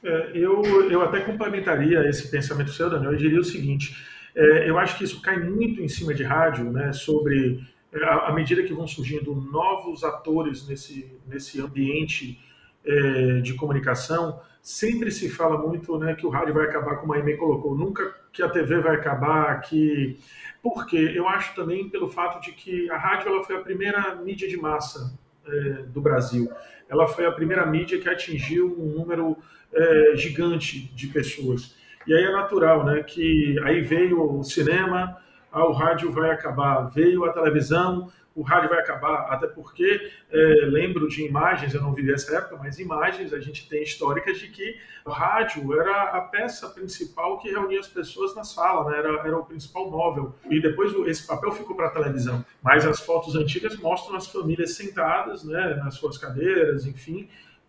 É, 0.04 0.30
eu, 0.34 0.62
eu 0.90 1.02
até 1.02 1.20
complementaria 1.20 2.08
esse 2.08 2.30
pensamento 2.30 2.70
seu, 2.70 2.90
Daniel, 2.90 3.12
eu 3.12 3.18
diria 3.18 3.40
o 3.40 3.44
seguinte, 3.44 3.96
é, 4.34 4.68
eu 4.68 4.78
acho 4.78 4.96
que 4.96 5.04
isso 5.04 5.20
cai 5.20 5.38
muito 5.38 5.82
em 5.82 5.88
cima 5.88 6.14
de 6.14 6.22
rádio, 6.22 6.70
né, 6.70 6.92
sobre 6.92 7.60
é, 7.92 8.04
à 8.04 8.32
medida 8.32 8.62
que 8.62 8.72
vão 8.72 8.86
surgindo 8.86 9.34
novos 9.34 10.02
atores 10.02 10.66
nesse, 10.66 11.10
nesse 11.26 11.60
ambiente 11.60 12.40
é, 12.84 13.40
de 13.40 13.54
comunicação, 13.54 14.40
sempre 14.62 15.10
se 15.10 15.28
fala 15.28 15.58
muito 15.58 15.98
né, 15.98 16.14
que 16.14 16.26
o 16.26 16.30
rádio 16.30 16.54
vai 16.54 16.64
acabar, 16.64 16.96
como 16.96 17.12
a 17.12 17.16
Aimee 17.16 17.36
colocou, 17.36 17.76
nunca 17.76 18.14
que 18.32 18.42
a 18.42 18.48
TV 18.48 18.80
vai 18.80 18.96
acabar, 18.96 19.60
que... 19.60 20.18
Por 20.62 20.86
quê? 20.86 21.12
Eu 21.12 21.28
acho 21.28 21.56
também 21.56 21.88
pelo 21.88 22.08
fato 22.08 22.40
de 22.40 22.52
que 22.52 22.88
a 22.88 22.96
rádio 22.96 23.28
ela 23.28 23.42
foi 23.42 23.56
a 23.56 23.60
primeira 23.60 24.14
mídia 24.14 24.48
de 24.48 24.56
massa 24.56 25.12
é, 25.44 25.82
do 25.82 26.00
Brasil. 26.00 26.48
Ela 26.88 27.08
foi 27.08 27.26
a 27.26 27.32
primeira 27.32 27.66
mídia 27.66 27.98
que 27.98 28.08
atingiu 28.08 28.74
um 28.78 28.86
número 28.86 29.36
é, 29.72 30.12
gigante 30.14 30.92
de 30.94 31.08
pessoas. 31.08 31.74
E 32.06 32.14
aí 32.14 32.24
é 32.24 32.32
natural, 32.32 32.84
né, 32.84 33.02
que 33.02 33.58
aí 33.64 33.80
veio 33.80 34.38
o 34.38 34.42
cinema, 34.42 35.16
ah, 35.50 35.66
o 35.66 35.72
rádio 35.72 36.10
vai 36.10 36.30
acabar, 36.30 36.88
veio 36.88 37.24
a 37.24 37.32
televisão, 37.32 38.10
o 38.34 38.42
rádio 38.42 38.70
vai 38.70 38.78
acabar, 38.78 39.26
até 39.30 39.46
porque 39.46 40.10
é, 40.30 40.38
lembro 40.66 41.06
de 41.08 41.24
imagens, 41.24 41.74
eu 41.74 41.82
não 41.82 41.92
vivi 41.92 42.12
essa 42.12 42.34
época, 42.36 42.56
mas 42.56 42.78
imagens 42.78 43.32
a 43.32 43.38
gente 43.38 43.68
tem 43.68 43.82
históricas 43.82 44.38
de 44.38 44.48
que 44.48 44.76
o 45.04 45.10
rádio 45.10 45.78
era 45.78 46.04
a 46.04 46.20
peça 46.22 46.68
principal 46.70 47.38
que 47.38 47.50
reunia 47.50 47.80
as 47.80 47.88
pessoas 47.88 48.34
na 48.34 48.44
sala, 48.44 48.90
né? 48.90 48.98
era, 48.98 49.08
era 49.26 49.36
o 49.36 49.44
principal 49.44 49.90
móvel. 49.90 50.34
E 50.50 50.60
depois 50.60 50.94
esse 51.06 51.26
papel 51.26 51.52
ficou 51.52 51.76
para 51.76 51.88
a 51.88 51.90
televisão. 51.90 52.44
Mas 52.62 52.86
as 52.86 53.00
fotos 53.00 53.34
antigas 53.34 53.76
mostram 53.76 54.16
as 54.16 54.26
famílias 54.26 54.74
sentadas 54.74 55.44
né, 55.44 55.74
nas 55.84 55.94
suas 55.94 56.16
cadeiras, 56.16 56.86
enfim, 56.86 57.28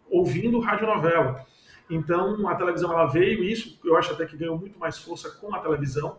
ouvindo 0.10 0.60
radionovela. 0.60 1.46
Então 1.90 2.48
a 2.48 2.56
televisão 2.56 2.92
ela 2.92 3.06
veio, 3.06 3.44
e 3.44 3.52
isso 3.52 3.80
eu 3.84 3.98
acho 3.98 4.13
até 4.13 4.25
que 4.25 4.38
ganhou 4.38 4.58
muito 4.58 4.80
mais 4.80 4.98
força 4.98 5.30
com 5.30 5.54
a 5.54 5.60
televisão 5.60 6.18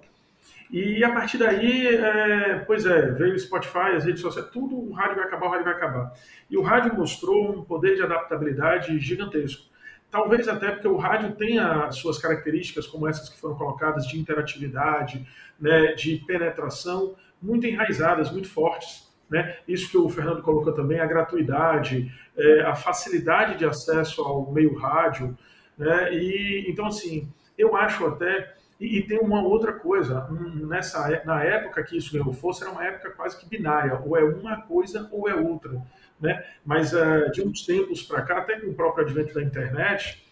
e 0.70 1.04
a 1.04 1.12
partir 1.12 1.38
daí, 1.38 1.86
é, 1.86 2.58
pois 2.66 2.86
é, 2.86 3.10
veio 3.12 3.34
o 3.34 3.38
Spotify, 3.38 3.94
as 3.96 4.04
redes 4.04 4.20
sociais, 4.20 4.48
tudo, 4.50 4.76
o 4.76 4.92
rádio 4.92 5.16
vai 5.16 5.24
acabar, 5.26 5.46
o 5.46 5.50
rádio 5.50 5.64
vai 5.64 5.74
acabar. 5.74 6.12
E 6.50 6.56
o 6.56 6.62
rádio 6.62 6.94
mostrou 6.94 7.58
um 7.58 7.64
poder 7.64 7.96
de 7.96 8.02
adaptabilidade 8.02 8.98
gigantesco. 8.98 9.66
Talvez 10.10 10.48
até 10.48 10.70
porque 10.70 10.88
o 10.88 10.96
rádio 10.96 11.36
tenha 11.36 11.90
suas 11.92 12.18
características, 12.18 12.86
como 12.86 13.06
essas 13.06 13.28
que 13.28 13.40
foram 13.40 13.56
colocadas, 13.56 14.06
de 14.06 14.18
interatividade, 14.18 15.26
né, 15.60 15.92
de 15.92 16.16
penetração, 16.26 17.14
muito 17.40 17.66
enraizadas, 17.66 18.30
muito 18.30 18.48
fortes. 18.48 19.12
Né? 19.28 19.56
Isso 19.66 19.90
que 19.90 19.96
o 19.96 20.08
Fernando 20.08 20.42
colocou 20.42 20.72
também, 20.72 21.00
a 21.00 21.06
gratuidade, 21.06 22.12
é, 22.36 22.62
a 22.62 22.74
facilidade 22.74 23.58
de 23.58 23.64
acesso 23.64 24.22
ao 24.22 24.50
meio 24.52 24.74
rádio. 24.76 25.36
Né? 25.76 26.14
E, 26.14 26.66
então, 26.68 26.86
assim, 26.86 27.28
eu 27.56 27.76
acho 27.76 28.06
até 28.06 28.54
e, 28.80 28.98
e, 28.98 29.02
tem 29.06 29.18
uma 29.18 29.42
outra 29.42 29.72
coisa, 29.72 30.28
nessa, 30.30 31.22
na 31.24 31.42
época 31.42 31.82
que 31.84 31.96
isso 31.96 32.12
ganhou 32.12 32.32
força, 32.32 32.64
era 32.64 32.72
uma 32.72 32.84
época 32.84 33.10
quase 33.10 33.38
que 33.38 33.48
binária, 33.48 34.00
ou 34.04 34.16
é 34.16 34.24
uma 34.24 34.62
coisa 34.62 35.08
ou 35.12 35.28
é 35.28 35.34
outra. 35.34 35.80
Né? 36.20 36.44
Mas 36.64 36.92
uh, 36.92 37.30
de 37.32 37.42
uns 37.42 37.64
tempos 37.64 38.02
para 38.02 38.22
cá, 38.22 38.38
até 38.38 38.58
com 38.60 38.68
o 38.68 38.74
próprio 38.74 39.04
advento 39.04 39.34
da 39.34 39.42
internet, 39.42 40.24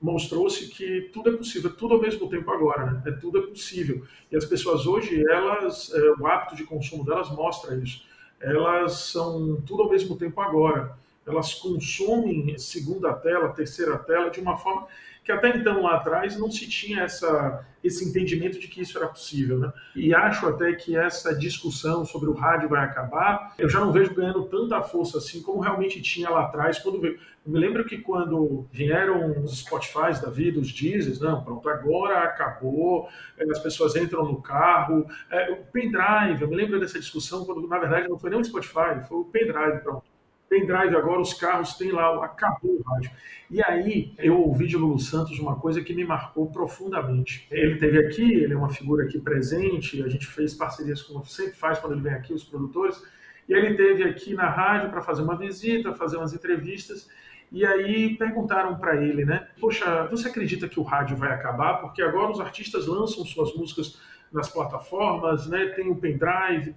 mostrou-se 0.00 0.68
que 0.68 1.10
tudo 1.12 1.30
é 1.30 1.36
possível, 1.36 1.74
tudo 1.74 1.94
ao 1.94 2.00
mesmo 2.00 2.28
tempo 2.28 2.50
agora, 2.50 2.86
né? 2.86 3.02
é, 3.06 3.10
tudo 3.12 3.38
é 3.38 3.46
possível. 3.46 4.04
E 4.30 4.36
as 4.36 4.44
pessoas 4.44 4.86
hoje, 4.86 5.22
elas, 5.28 5.92
é, 5.92 6.12
o 6.12 6.26
hábito 6.26 6.54
de 6.54 6.64
consumo 6.64 7.04
delas 7.04 7.30
mostra 7.30 7.74
isso. 7.76 8.06
Elas 8.40 8.92
são 9.10 9.60
tudo 9.62 9.82
ao 9.82 9.90
mesmo 9.90 10.16
tempo 10.16 10.40
agora. 10.40 10.96
Elas 11.28 11.54
consomem 11.54 12.56
segunda 12.58 13.12
tela, 13.12 13.50
terceira 13.50 13.98
tela 13.98 14.30
de 14.30 14.40
uma 14.40 14.56
forma 14.56 14.86
que 15.28 15.32
até 15.32 15.50
então 15.50 15.82
lá 15.82 15.96
atrás 15.96 16.38
não 16.38 16.50
se 16.50 16.66
tinha 16.66 17.02
essa, 17.02 17.62
esse 17.84 18.08
entendimento 18.08 18.58
de 18.58 18.66
que 18.66 18.80
isso 18.80 18.96
era 18.96 19.06
possível. 19.06 19.58
Né? 19.58 19.70
E 19.94 20.14
acho 20.14 20.48
até 20.48 20.72
que 20.72 20.96
essa 20.96 21.34
discussão 21.34 22.02
sobre 22.06 22.30
o 22.30 22.32
rádio 22.32 22.70
vai 22.70 22.82
acabar, 22.82 23.52
eu 23.58 23.68
já 23.68 23.78
não 23.78 23.92
vejo 23.92 24.14
ganhando 24.14 24.46
tanta 24.46 24.80
força 24.82 25.18
assim 25.18 25.42
como 25.42 25.60
realmente 25.60 26.00
tinha 26.00 26.30
lá 26.30 26.44
atrás. 26.44 26.78
Quando 26.78 26.98
veio. 26.98 27.18
Eu 27.44 27.52
me 27.52 27.58
lembro 27.58 27.84
que 27.84 27.98
quando 27.98 28.66
vieram 28.72 29.42
os 29.42 29.58
Spotify 29.58 30.18
da 30.22 30.30
vida, 30.30 30.58
os 30.58 30.72
Deezers, 30.72 31.20
não, 31.20 31.44
pronto, 31.44 31.68
agora 31.68 32.20
acabou, 32.20 33.08
as 33.50 33.58
pessoas 33.58 33.96
entram 33.96 34.24
no 34.24 34.40
carro, 34.40 35.06
é, 35.30 35.50
o 35.52 35.56
pendrive, 35.56 36.40
eu 36.40 36.48
me 36.48 36.56
lembro 36.56 36.80
dessa 36.80 36.98
discussão 36.98 37.44
quando 37.44 37.66
na 37.66 37.78
verdade 37.78 38.08
não 38.08 38.18
foi 38.18 38.30
nem 38.30 38.40
o 38.40 38.44
Spotify, 38.44 39.06
foi 39.06 39.18
o 39.18 39.24
pendrive, 39.24 39.80
pronto 39.82 40.04
pendrive 40.48 40.96
agora, 40.96 41.20
os 41.20 41.34
carros 41.34 41.74
têm 41.74 41.92
lá, 41.92 42.24
acabou 42.24 42.78
o 42.78 42.82
rádio. 42.82 43.10
E 43.50 43.62
aí 43.62 44.14
eu 44.18 44.38
ouvi 44.38 44.66
de 44.66 44.76
Lulu 44.76 44.98
Santos 44.98 45.38
uma 45.38 45.56
coisa 45.56 45.82
que 45.82 45.94
me 45.94 46.04
marcou 46.04 46.50
profundamente. 46.50 47.46
Ele 47.50 47.76
teve 47.76 47.98
aqui, 47.98 48.22
ele 48.22 48.52
é 48.52 48.56
uma 48.56 48.68
figura 48.68 49.04
aqui 49.04 49.18
presente, 49.18 50.02
a 50.02 50.08
gente 50.08 50.26
fez 50.26 50.54
parcerias 50.54 51.02
como 51.02 51.24
sempre 51.24 51.54
faz 51.54 51.78
quando 51.78 51.92
ele 51.92 52.02
vem 52.02 52.12
aqui, 52.12 52.34
os 52.34 52.44
produtores, 52.44 53.02
e 53.48 53.54
ele 53.54 53.74
teve 53.74 54.04
aqui 54.04 54.34
na 54.34 54.48
rádio 54.48 54.90
para 54.90 55.00
fazer 55.00 55.22
uma 55.22 55.36
visita, 55.36 55.94
fazer 55.94 56.18
umas 56.18 56.34
entrevistas, 56.34 57.08
e 57.50 57.64
aí 57.64 58.14
perguntaram 58.16 58.76
para 58.76 59.02
ele, 59.02 59.24
né? 59.24 59.48
Poxa, 59.58 60.06
você 60.10 60.28
acredita 60.28 60.68
que 60.68 60.78
o 60.78 60.82
rádio 60.82 61.16
vai 61.16 61.32
acabar? 61.32 61.80
Porque 61.80 62.02
agora 62.02 62.30
os 62.30 62.40
artistas 62.40 62.86
lançam 62.86 63.24
suas 63.24 63.54
músicas 63.54 63.98
nas 64.30 64.50
plataformas, 64.50 65.46
né? 65.46 65.68
Tem 65.68 65.88
o 65.90 65.96
pendrive. 65.96 66.76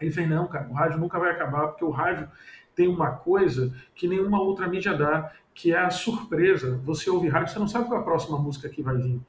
Ele 0.00 0.10
fez, 0.10 0.28
não, 0.28 0.48
cara, 0.48 0.68
o 0.68 0.72
rádio 0.72 0.98
nunca 0.98 1.18
vai 1.18 1.30
acabar, 1.30 1.68
porque 1.68 1.84
o 1.84 1.90
rádio 1.90 2.28
tem 2.74 2.88
uma 2.88 3.12
coisa 3.12 3.74
que 3.94 4.08
nenhuma 4.08 4.40
outra 4.40 4.68
mídia 4.68 4.96
dá, 4.96 5.32
que 5.54 5.72
é 5.72 5.78
a 5.78 5.90
surpresa. 5.90 6.80
Você 6.84 7.10
ouve 7.10 7.28
rádio, 7.28 7.52
você 7.52 7.58
não 7.58 7.68
sabe 7.68 7.86
qual 7.86 7.98
é 7.98 8.02
a 8.02 8.04
próxima 8.04 8.38
música 8.38 8.68
que 8.68 8.82
vai 8.82 8.96
vir. 8.96 9.20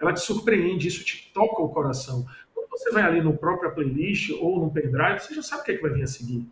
Ela 0.00 0.12
te 0.12 0.20
surpreende, 0.20 0.86
isso 0.86 1.04
te 1.04 1.30
toca 1.32 1.62
o 1.62 1.68
coração. 1.68 2.26
Quando 2.54 2.68
você 2.70 2.90
vai 2.92 3.02
ali 3.02 3.20
no 3.20 3.36
próprio 3.36 3.72
playlist 3.72 4.30
ou 4.40 4.60
no 4.60 4.70
pendrive, 4.70 5.20
você 5.20 5.34
já 5.34 5.42
sabe 5.42 5.62
o 5.62 5.64
que, 5.64 5.72
é 5.72 5.76
que 5.76 5.82
vai 5.82 5.92
vir 5.92 6.02
a 6.02 6.06
seguir. 6.06 6.46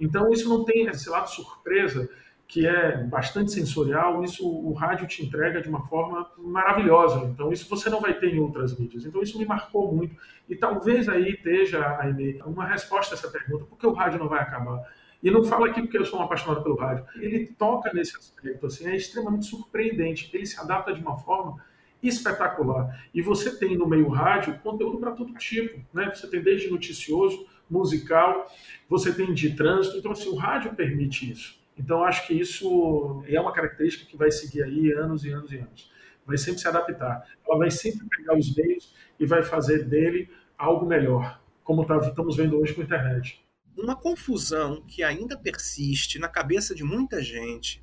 Então, 0.00 0.30
isso 0.30 0.48
não 0.48 0.64
tem 0.64 0.86
esse 0.86 1.08
lado 1.10 1.28
surpresa, 1.28 2.08
que 2.46 2.66
é 2.66 2.96
bastante 3.04 3.52
sensorial, 3.52 4.24
isso 4.24 4.48
o 4.48 4.72
rádio 4.72 5.06
te 5.06 5.22
entrega 5.22 5.60
de 5.60 5.68
uma 5.68 5.86
forma 5.86 6.30
maravilhosa. 6.38 7.26
Então, 7.26 7.52
isso 7.52 7.68
você 7.68 7.90
não 7.90 8.00
vai 8.00 8.14
ter 8.14 8.32
em 8.32 8.38
outras 8.38 8.78
mídias. 8.78 9.04
Então, 9.04 9.22
isso 9.22 9.38
me 9.38 9.44
marcou 9.44 9.92
muito. 9.92 10.16
E 10.48 10.56
talvez 10.56 11.08
aí 11.10 11.32
esteja, 11.32 11.98
Aime, 12.00 12.40
uma 12.46 12.64
resposta 12.64 13.14
a 13.14 13.18
essa 13.18 13.28
pergunta: 13.28 13.66
por 13.66 13.76
que 13.76 13.86
o 13.86 13.92
rádio 13.92 14.18
não 14.18 14.28
vai 14.28 14.40
acabar? 14.40 14.82
E 15.22 15.30
não 15.30 15.42
fala 15.42 15.68
aqui 15.68 15.82
porque 15.82 15.98
eu 15.98 16.04
sou 16.04 16.20
um 16.20 16.22
apaixonado 16.22 16.62
pelo 16.62 16.76
rádio. 16.76 17.04
Ele 17.16 17.46
toca 17.58 17.92
nesse 17.92 18.16
aspecto, 18.16 18.66
assim, 18.66 18.86
é 18.86 18.94
extremamente 18.94 19.46
surpreendente. 19.46 20.30
Ele 20.32 20.46
se 20.46 20.58
adapta 20.60 20.92
de 20.92 21.00
uma 21.00 21.18
forma 21.18 21.56
espetacular. 22.00 23.04
E 23.12 23.20
você 23.20 23.58
tem 23.58 23.76
no 23.76 23.88
meio 23.88 24.08
rádio 24.08 24.58
conteúdo 24.60 24.98
para 24.98 25.10
todo 25.10 25.34
tipo, 25.34 25.80
né? 25.92 26.10
Você 26.14 26.28
tem 26.28 26.40
desde 26.40 26.70
noticioso, 26.70 27.46
musical, 27.68 28.46
você 28.88 29.12
tem 29.12 29.34
de 29.34 29.56
trânsito. 29.56 29.98
Então, 29.98 30.12
assim, 30.12 30.28
o 30.28 30.36
rádio 30.36 30.74
permite 30.74 31.30
isso. 31.30 31.58
Então, 31.76 32.04
acho 32.04 32.26
que 32.26 32.34
isso 32.34 33.22
é 33.26 33.40
uma 33.40 33.52
característica 33.52 34.08
que 34.08 34.16
vai 34.16 34.30
seguir 34.30 34.62
aí 34.62 34.92
anos 34.92 35.24
e 35.24 35.30
anos 35.30 35.52
e 35.52 35.58
anos. 35.58 35.90
Vai 36.24 36.38
sempre 36.38 36.60
se 36.60 36.68
adaptar. 36.68 37.26
Ela 37.46 37.58
vai 37.58 37.70
sempre 37.70 38.06
pegar 38.16 38.36
os 38.36 38.54
meios 38.54 38.94
e 39.18 39.26
vai 39.26 39.42
fazer 39.42 39.84
dele 39.84 40.30
algo 40.56 40.86
melhor, 40.86 41.40
como 41.64 41.84
tá, 41.84 41.96
estamos 41.98 42.36
vendo 42.36 42.58
hoje 42.60 42.74
com 42.74 42.80
a 42.80 42.84
internet 42.84 43.47
uma 43.78 43.94
confusão 43.94 44.82
que 44.82 45.02
ainda 45.02 45.36
persiste 45.36 46.18
na 46.18 46.28
cabeça 46.28 46.74
de 46.74 46.82
muita 46.82 47.22
gente, 47.22 47.82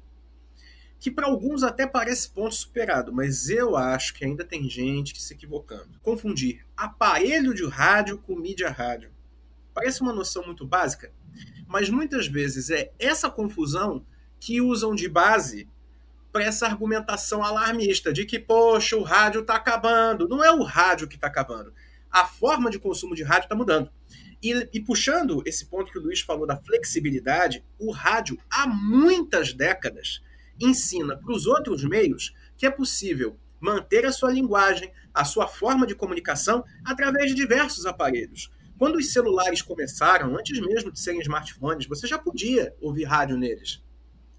que 1.00 1.10
para 1.10 1.28
alguns 1.28 1.64
até 1.64 1.88
parece 1.88 2.30
ponto 2.30 2.54
superado, 2.54 3.14
mas 3.14 3.50
eu 3.50 3.76
acho 3.76 4.14
que 4.14 4.26
ainda 4.26 4.44
tem 4.44 4.70
gente 4.70 5.22
se 5.22 5.34
equivocando. 5.34 6.00
Confundir 6.02 6.66
aparelho 6.76 7.54
de 7.54 7.66
rádio 7.66 8.18
com 8.18 8.36
mídia 8.36 8.70
rádio. 8.70 9.12
Parece 9.74 10.02
uma 10.02 10.14
noção 10.14 10.46
muito 10.46 10.66
básica, 10.66 11.14
mas 11.68 11.90
muitas 11.90 12.28
vezes 12.28 12.70
é 12.70 12.92
essa 12.98 13.30
confusão 13.30 14.06
que 14.40 14.62
usam 14.62 14.94
de 14.96 15.08
base 15.08 15.68
para 16.32 16.44
essa 16.44 16.66
argumentação 16.66 17.44
alarmista 17.44 18.12
de 18.12 18.26
que, 18.26 18.38
poxa, 18.38 18.98
o 18.98 19.04
rádio 19.04 19.42
está 19.42 19.56
acabando. 19.56 20.28
Não 20.28 20.44
é 20.44 20.52
o 20.52 20.64
rádio 20.64 21.08
que 21.08 21.16
está 21.16 21.28
acabando. 21.28 21.74
A 22.12 22.26
forma 22.26 22.70
de 22.70 22.78
consumo 22.78 23.16
de 23.16 23.24
rádio 23.24 23.46
está 23.46 23.56
mudando. 23.56 23.90
E, 24.46 24.70
e, 24.74 24.80
puxando 24.80 25.42
esse 25.44 25.66
ponto 25.66 25.92
que 25.92 25.98
o 25.98 26.02
Luiz 26.04 26.22
falou 26.22 26.46
da 26.46 26.56
flexibilidade, 26.56 27.66
o 27.80 27.90
rádio, 27.90 28.38
há 28.48 28.68
muitas 28.68 29.52
décadas, 29.52 30.22
ensina 30.62 31.18
para 31.18 31.34
os 31.34 31.48
outros 31.48 31.84
meios 31.84 32.32
que 32.56 32.68
é 32.68 32.70
possível 32.70 33.40
manter 33.60 34.06
a 34.06 34.12
sua 34.12 34.32
linguagem, 34.32 34.94
a 35.12 35.26
sua 35.26 35.48
forma 35.48 35.88
de 35.88 35.96
comunicação 35.96 36.64
através 36.86 37.32
de 37.32 37.36
diversos 37.36 37.88
aparelhos. 37.88 38.52
Quando 38.78 38.98
os 38.98 39.12
celulares 39.12 39.64
começaram, 39.64 40.38
antes 40.38 40.60
mesmo 40.60 40.92
de 40.92 41.00
serem 41.00 41.22
smartphones, 41.22 41.88
você 41.88 42.06
já 42.06 42.20
podia 42.20 42.72
ouvir 42.80 43.06
rádio 43.06 43.38
neles. 43.38 43.84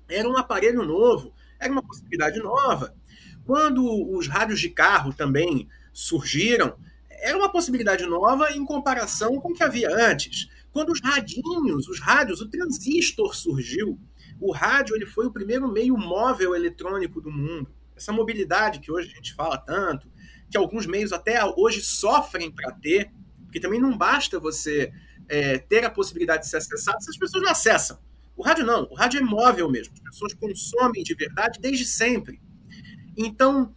Era 0.09 0.29
um 0.29 0.37
aparelho 0.37 0.85
novo, 0.85 1.35
era 1.59 1.73
uma 1.73 1.83
possibilidade 1.83 2.39
nova. 2.39 2.95
Quando 3.45 3.85
os 4.17 4.29
rádios 4.29 4.61
de 4.61 4.71
carro 4.71 5.13
também 5.13 5.69
surgiram, 5.93 6.79
era 7.21 7.37
uma 7.37 7.51
possibilidade 7.51 8.05
nova 8.07 8.53
em 8.53 8.65
comparação 8.65 9.41
com 9.41 9.51
o 9.51 9.55
que 9.55 9.63
havia 9.63 9.89
antes. 9.95 10.49
Quando 10.73 10.91
os 10.91 11.01
radinhos, 11.01 11.89
os 11.89 12.01
rádios, 12.01 12.41
o 12.41 12.49
transistor 12.49 13.35
surgiu, 13.35 13.99
o 14.41 14.53
rádio 14.53 14.95
ele 14.95 15.07
foi 15.07 15.27
o 15.27 15.33
primeiro 15.33 15.71
meio 15.71 15.97
móvel 15.97 16.55
eletrônico 16.55 17.21
do 17.21 17.31
mundo. 17.31 17.71
Essa 17.97 18.13
mobilidade 18.13 18.81
que 18.81 18.93
hoje 18.93 19.11
a 19.11 19.15
gente 19.15 19.35
fala 19.35 19.57
tanto, 19.57 20.11
que 20.51 20.57
alguns 20.57 20.87
meios 20.87 21.13
até 21.13 21.43
hoje 21.57 21.81
sofrem 21.81 22.51
para 22.51 22.73
ter, 22.73 23.11
porque 23.45 23.59
também 23.59 23.81
não 23.81 23.97
basta 23.97 24.39
você 24.39 24.93
é, 25.29 25.59
ter 25.59 25.85
a 25.85 25.91
possibilidade 25.91 26.43
de 26.43 26.49
ser 26.51 26.59
acessado 26.59 27.03
se 27.03 27.11
as 27.11 27.17
pessoas 27.17 27.43
não 27.43 27.51
acessam. 27.51 27.99
O 28.37 28.43
rádio 28.43 28.67
não, 28.67 28.87
o 28.91 28.95
rádio 28.95 29.19
é 29.19 29.23
móvel 29.23 29.71
mesmo, 29.71 29.95
as 29.95 30.01
pessoas 30.01 30.35
consomem 30.35 31.03
de 31.03 31.15
verdade 31.15 31.59
desde 31.59 31.87
sempre. 31.87 32.41
Então, 33.17 33.75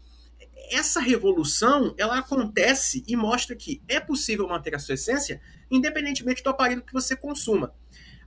essa 0.71 0.99
revolução, 0.99 1.93
ela 1.97 2.17
acontece 2.17 3.03
e 3.07 3.15
mostra 3.15 3.55
que 3.55 3.81
é 3.87 3.99
possível 3.99 4.47
manter 4.47 4.75
a 4.75 4.79
sua 4.79 4.95
essência 4.95 5.41
independentemente 5.69 6.43
do 6.43 6.49
aparelho 6.49 6.81
que 6.81 6.93
você 6.93 7.15
consuma. 7.15 7.73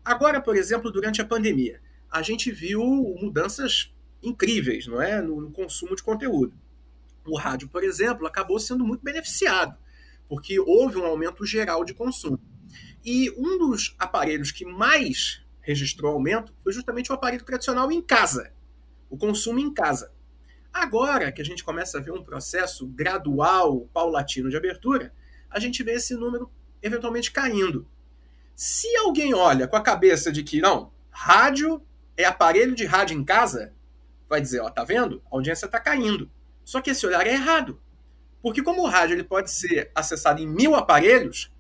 Agora, 0.05 0.41
por 0.41 0.57
exemplo, 0.57 0.91
durante 0.91 1.21
a 1.21 1.25
pandemia, 1.25 1.81
a 2.11 2.23
gente 2.23 2.51
viu 2.51 2.83
mudanças 3.21 3.93
incríveis, 4.23 4.87
não 4.87 5.01
é, 5.01 5.21
no, 5.21 5.41
no 5.41 5.51
consumo 5.51 5.97
de 5.97 6.03
conteúdo. 6.03 6.55
O 7.25 7.37
rádio, 7.37 7.69
por 7.69 7.85
exemplo, 7.85 8.27
acabou 8.27 8.59
sendo 8.59 8.85
muito 8.85 9.03
beneficiado, 9.03 9.77
porque 10.29 10.59
houve 10.59 10.99
um 10.99 11.05
aumento 11.05 11.45
geral 11.47 11.85
de 11.85 11.95
consumo. 11.95 12.39
E 13.05 13.31
um 13.37 13.59
dos 13.59 13.95
aparelhos 13.99 14.51
que 14.51 14.65
mais 14.65 15.43
registrou 15.61 16.13
aumento 16.13 16.53
foi 16.63 16.73
justamente 16.73 17.11
o 17.11 17.15
aparelho 17.15 17.45
tradicional 17.45 17.91
em 17.91 18.03
casa, 18.03 18.53
o 19.09 19.17
consumo 19.17 19.59
em 19.59 19.73
casa. 19.73 20.13
Agora 20.73 21.31
que 21.31 21.43
a 21.43 21.45
gente 21.45 21.63
começa 21.63 21.99
a 21.99 22.01
ver 22.01 22.13
um 22.13 22.25
processo 22.25 22.87
gradual, 22.87 23.89
paulatino 23.93 24.49
de 24.49 24.57
abertura, 24.57 25.13
a 25.51 25.61
gente 25.61 25.83
vê 25.83 25.93
esse 25.93 26.15
número 26.15 26.51
eventualmente 26.81 27.31
caindo. 27.31 27.87
Se 28.57 28.95
alguém 28.97 29.35
olha 29.35 29.69
com 29.69 29.77
a 29.77 29.83
cabeça 29.83 30.33
de 30.33 30.43
que 30.43 30.61
não, 30.61 30.91
rádio 31.11 31.83
é 32.17 32.25
aparelho 32.25 32.75
de 32.75 32.85
rádio 32.85 33.19
em 33.19 33.25
casa, 33.25 33.73
vai 34.29 34.41
dizer, 34.41 34.61
ó, 34.61 34.71
tá 34.71 34.83
vendo? 34.83 35.23
A 35.27 35.37
audiência 35.37 35.67
está 35.67 35.79
caindo. 35.79 36.31
Só 36.65 36.81
que 36.81 36.91
esse 36.91 37.07
olhar 37.07 37.27
é 37.27 37.33
errado. 37.33 37.81
Porque 38.41 38.63
como 38.63 38.83
o 38.83 38.89
rádio 38.89 39.15
ele 39.15 39.25
pode 39.25 39.51
ser 39.51 39.91
acessado 39.95 40.41
em 40.41 40.47
mil 40.47 40.75
aparelhos, 40.75 41.53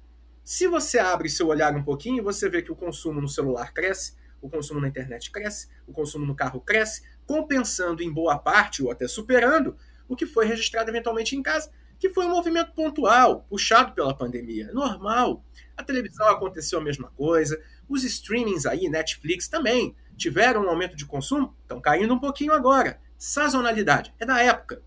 se 0.42 0.66
você 0.66 0.99
abre 0.99 1.28
seu 1.28 1.49
olhar 1.49 1.76
um 1.76 1.85
pouquinho, 1.85 2.25
você 2.25 2.49
vê 2.49 2.62
que 2.62 2.73
o 2.73 2.76
consumo 2.76 3.21
no 3.21 3.28
celular 3.28 3.73
cresce, 3.73 4.14
o 4.40 4.50
consumo 4.50 4.81
na 4.81 4.88
internet 4.88 5.31
cresce, 5.31 5.69
o 5.87 5.92
consumo 5.92 6.26
no 6.26 6.35
carro 6.35 6.61
cresce, 6.61 7.02
compensando 7.26 8.02
em 8.02 8.12
boa 8.12 8.38
parte 8.38 8.83
ou 8.83 8.91
até 8.91 9.07
superando 9.09 9.76
o 10.09 10.17
que 10.17 10.26
foi 10.26 10.47
registrado 10.47 10.91
eventualmente 10.91 11.37
em 11.37 11.43
casa, 11.43 11.71
que 11.99 12.11
foi 12.11 12.26
um 12.26 12.31
movimento 12.31 12.73
pontual, 12.73 13.47
puxado 13.49 13.93
pela 13.93 14.17
pandemia. 14.17 14.73
Normal. 14.73 15.45
A 15.76 15.85
televisão 15.85 16.29
aconteceu 16.29 16.79
a 16.79 16.83
mesma 16.83 17.11
coisa, 17.17 17.62
os 17.88 18.05
streamings 18.05 18.67
aí, 18.67 18.88
Netflix 18.88 19.49
também, 19.49 19.95
tiveram 20.17 20.64
um 20.64 20.69
aumento 20.69 20.97
de 20.97 21.07
consumo, 21.07 21.57
estão 21.62 21.81
caindo 21.81 22.12
um 22.12 22.19
pouquinho 22.19 22.52
agora. 22.52 23.00
Sazonalidade, 23.17 24.12
é 24.19 24.26
da 24.26 24.43
época. 24.43 24.83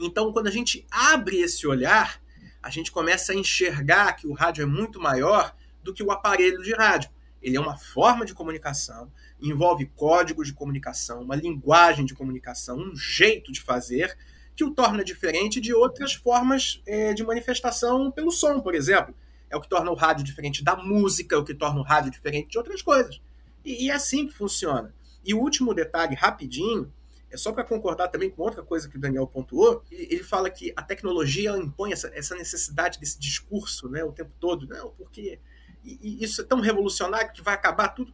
Então, 0.00 0.32
quando 0.32 0.48
a 0.48 0.50
gente 0.50 0.86
abre 0.90 1.40
esse 1.40 1.66
olhar, 1.66 2.20
a 2.62 2.70
gente 2.70 2.90
começa 2.90 3.32
a 3.32 3.36
enxergar 3.36 4.14
que 4.14 4.26
o 4.26 4.32
rádio 4.32 4.62
é 4.62 4.66
muito 4.66 5.00
maior 5.00 5.54
do 5.82 5.92
que 5.92 6.02
o 6.02 6.10
aparelho 6.10 6.62
de 6.62 6.72
rádio. 6.72 7.10
Ele 7.42 7.56
é 7.56 7.60
uma 7.60 7.76
forma 7.76 8.24
de 8.24 8.34
comunicação, 8.34 9.10
envolve 9.40 9.86
códigos 9.96 10.46
de 10.46 10.52
comunicação, 10.52 11.22
uma 11.22 11.34
linguagem 11.34 12.04
de 12.04 12.14
comunicação, 12.14 12.78
um 12.78 12.94
jeito 12.94 13.50
de 13.50 13.60
fazer 13.60 14.16
que 14.54 14.64
o 14.64 14.70
torna 14.70 15.02
diferente 15.02 15.60
de 15.60 15.74
outras 15.74 16.14
formas 16.14 16.80
é, 16.86 17.12
de 17.14 17.24
manifestação 17.24 18.10
pelo 18.10 18.30
som, 18.30 18.60
por 18.60 18.74
exemplo. 18.74 19.14
É 19.50 19.56
o 19.56 19.60
que 19.60 19.68
torna 19.68 19.90
o 19.90 19.94
rádio 19.94 20.24
diferente 20.24 20.62
da 20.62 20.76
música, 20.76 21.34
é 21.34 21.38
o 21.38 21.44
que 21.44 21.54
torna 21.54 21.80
o 21.80 21.82
rádio 21.82 22.10
diferente 22.10 22.50
de 22.50 22.58
outras 22.58 22.80
coisas. 22.80 23.20
E, 23.64 23.86
e 23.86 23.90
é 23.90 23.94
assim 23.94 24.26
que 24.26 24.34
funciona. 24.34 24.94
E 25.24 25.34
o 25.34 25.38
último 25.38 25.74
detalhe, 25.74 26.14
rapidinho, 26.14 26.92
é 27.30 27.36
só 27.36 27.50
para 27.50 27.64
concordar 27.64 28.08
também 28.08 28.30
com 28.30 28.42
outra 28.42 28.62
coisa 28.62 28.88
que 28.88 28.96
o 28.96 29.00
Daniel 29.00 29.26
pontuou, 29.26 29.82
ele 29.90 30.22
fala 30.22 30.50
que 30.50 30.72
a 30.76 30.82
tecnologia 30.82 31.56
impõe 31.56 31.92
essa, 31.92 32.10
essa 32.14 32.34
necessidade 32.34 33.00
desse 33.00 33.18
discurso 33.18 33.88
né, 33.88 34.04
o 34.04 34.12
tempo 34.12 34.32
todo. 34.38 34.66
Não, 34.66 34.90
porque 34.90 35.38
isso 35.84 36.40
é 36.40 36.44
tão 36.44 36.60
revolucionário 36.60 37.32
que 37.32 37.42
vai 37.42 37.54
acabar 37.54 37.88
tudo. 37.88 38.12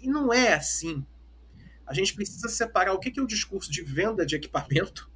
E 0.00 0.08
não 0.08 0.32
é 0.32 0.54
assim. 0.54 1.04
A 1.86 1.94
gente 1.94 2.14
precisa 2.14 2.48
separar 2.48 2.92
o 2.92 2.98
que 2.98 3.18
é 3.18 3.22
o 3.22 3.26
discurso 3.26 3.70
de 3.70 3.82
venda 3.82 4.24
de 4.24 4.36
equipamento, 4.36 5.10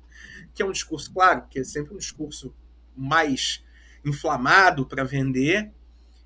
que 0.55 0.63
é 0.63 0.67
um 0.67 0.73
discurso, 0.73 1.13
claro, 1.13 1.47
que 1.49 1.61
é 1.61 1.65
sempre 1.65 1.95
um 1.95 1.99
discurso 1.99 2.55
mais 2.97 3.63
inflamado 4.05 4.87
para 4.87 5.05
vender, 5.05 5.71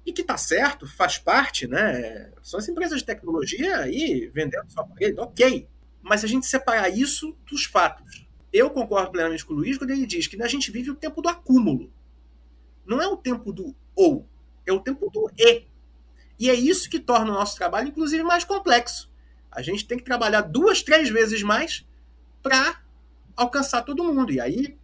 e 0.07 0.13
que 0.13 0.23
está 0.23 0.39
certo, 0.39 0.87
faz 0.87 1.19
parte, 1.19 1.67
né? 1.67 2.31
São 2.41 2.61
as 2.61 2.69
empresas 2.69 3.01
de 3.01 3.05
tecnologia 3.05 3.79
aí 3.79 4.31
vendendo 4.33 4.71
seu 4.71 4.83
aparelho, 4.83 5.21
ok. 5.21 5.69
Mas 6.01 6.23
a 6.23 6.29
gente 6.29 6.47
separar 6.47 6.89
isso 6.89 7.37
dos 7.51 7.65
fatos. 7.65 8.25
Eu 8.53 8.71
concordo 8.71 9.11
plenamente 9.11 9.45
com 9.45 9.53
o 9.53 9.57
Luiz 9.57 9.77
quando 9.77 9.91
ele 9.91 10.07
diz 10.07 10.29
que 10.29 10.41
a 10.41 10.47
gente 10.47 10.71
vive 10.71 10.93
o 10.93 10.95
tempo 10.95 11.21
do 11.21 11.29
acúmulo. 11.29 11.93
Não 12.87 13.03
é 13.03 13.09
o 13.09 13.17
tempo 13.17 13.53
do 13.53 13.75
ou, 13.97 14.29
é 14.67 14.73
o 14.73 14.81
tempo 14.81 15.11
do 15.11 15.31
e. 15.39 15.65
E 16.39 16.51
é 16.51 16.55
isso 16.55 16.91
que 16.91 16.99
torna 16.99 17.31
o 17.31 17.35
nosso 17.35 17.57
trabalho, 17.57 17.89
inclusive, 17.89 18.23
mais 18.23 18.45
complexo. 18.45 19.11
A 19.51 19.63
gente 19.63 19.87
tem 19.87 19.97
que 19.97 20.05
trabalhar 20.05 20.43
duas, 20.43 20.83
três 20.83 21.09
vezes 21.09 21.43
mais 21.43 21.87
para 22.43 22.81
alcançar 23.35 23.83
todo 23.83 24.05
mundo. 24.05 24.33
E 24.33 24.41
aí, 24.41 24.77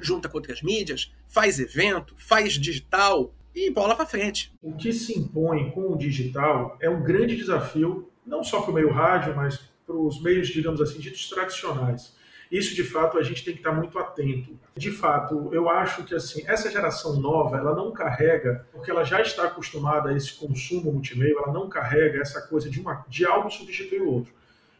junta 0.00 0.28
com 0.28 0.38
outras 0.38 0.62
mídias, 0.62 1.12
faz 1.28 1.58
evento, 1.58 2.14
faz 2.16 2.54
digital 2.54 3.32
e 3.54 3.70
bola 3.70 3.94
para 3.94 4.06
frente. 4.06 4.52
O 4.62 4.74
que 4.74 4.92
se 4.92 5.18
impõe 5.18 5.70
com 5.70 5.92
o 5.92 5.96
digital 5.96 6.76
é 6.80 6.88
um 6.88 7.02
grande 7.02 7.36
desafio, 7.36 8.10
não 8.26 8.42
só 8.42 8.60
para 8.62 8.70
o 8.70 8.74
meio 8.74 8.90
rádio, 8.90 9.34
mas 9.34 9.60
para 9.86 9.96
os 9.96 10.20
meios, 10.20 10.48
digamos 10.48 10.80
assim, 10.80 10.98
ditos 10.98 11.28
tradicionais. 11.28 12.12
Isso, 12.50 12.74
de 12.74 12.82
fato, 12.82 13.18
a 13.18 13.22
gente 13.22 13.44
tem 13.44 13.52
que 13.52 13.60
estar 13.60 13.72
muito 13.72 13.98
atento. 13.98 14.58
De 14.74 14.90
fato, 14.90 15.50
eu 15.52 15.68
acho 15.68 16.04
que 16.04 16.14
assim 16.14 16.42
essa 16.46 16.70
geração 16.70 17.20
nova, 17.20 17.58
ela 17.58 17.74
não 17.74 17.92
carrega, 17.92 18.66
porque 18.72 18.90
ela 18.90 19.04
já 19.04 19.20
está 19.20 19.44
acostumada 19.44 20.10
a 20.10 20.16
esse 20.16 20.34
consumo 20.34 20.92
multimeio, 20.92 21.38
ela 21.38 21.52
não 21.52 21.68
carrega 21.68 22.20
essa 22.20 22.40
coisa 22.40 22.70
de, 22.70 22.80
uma, 22.80 23.04
de 23.06 23.26
algo 23.26 23.50
substituir 23.50 24.00
o 24.00 24.10
outro. 24.10 24.32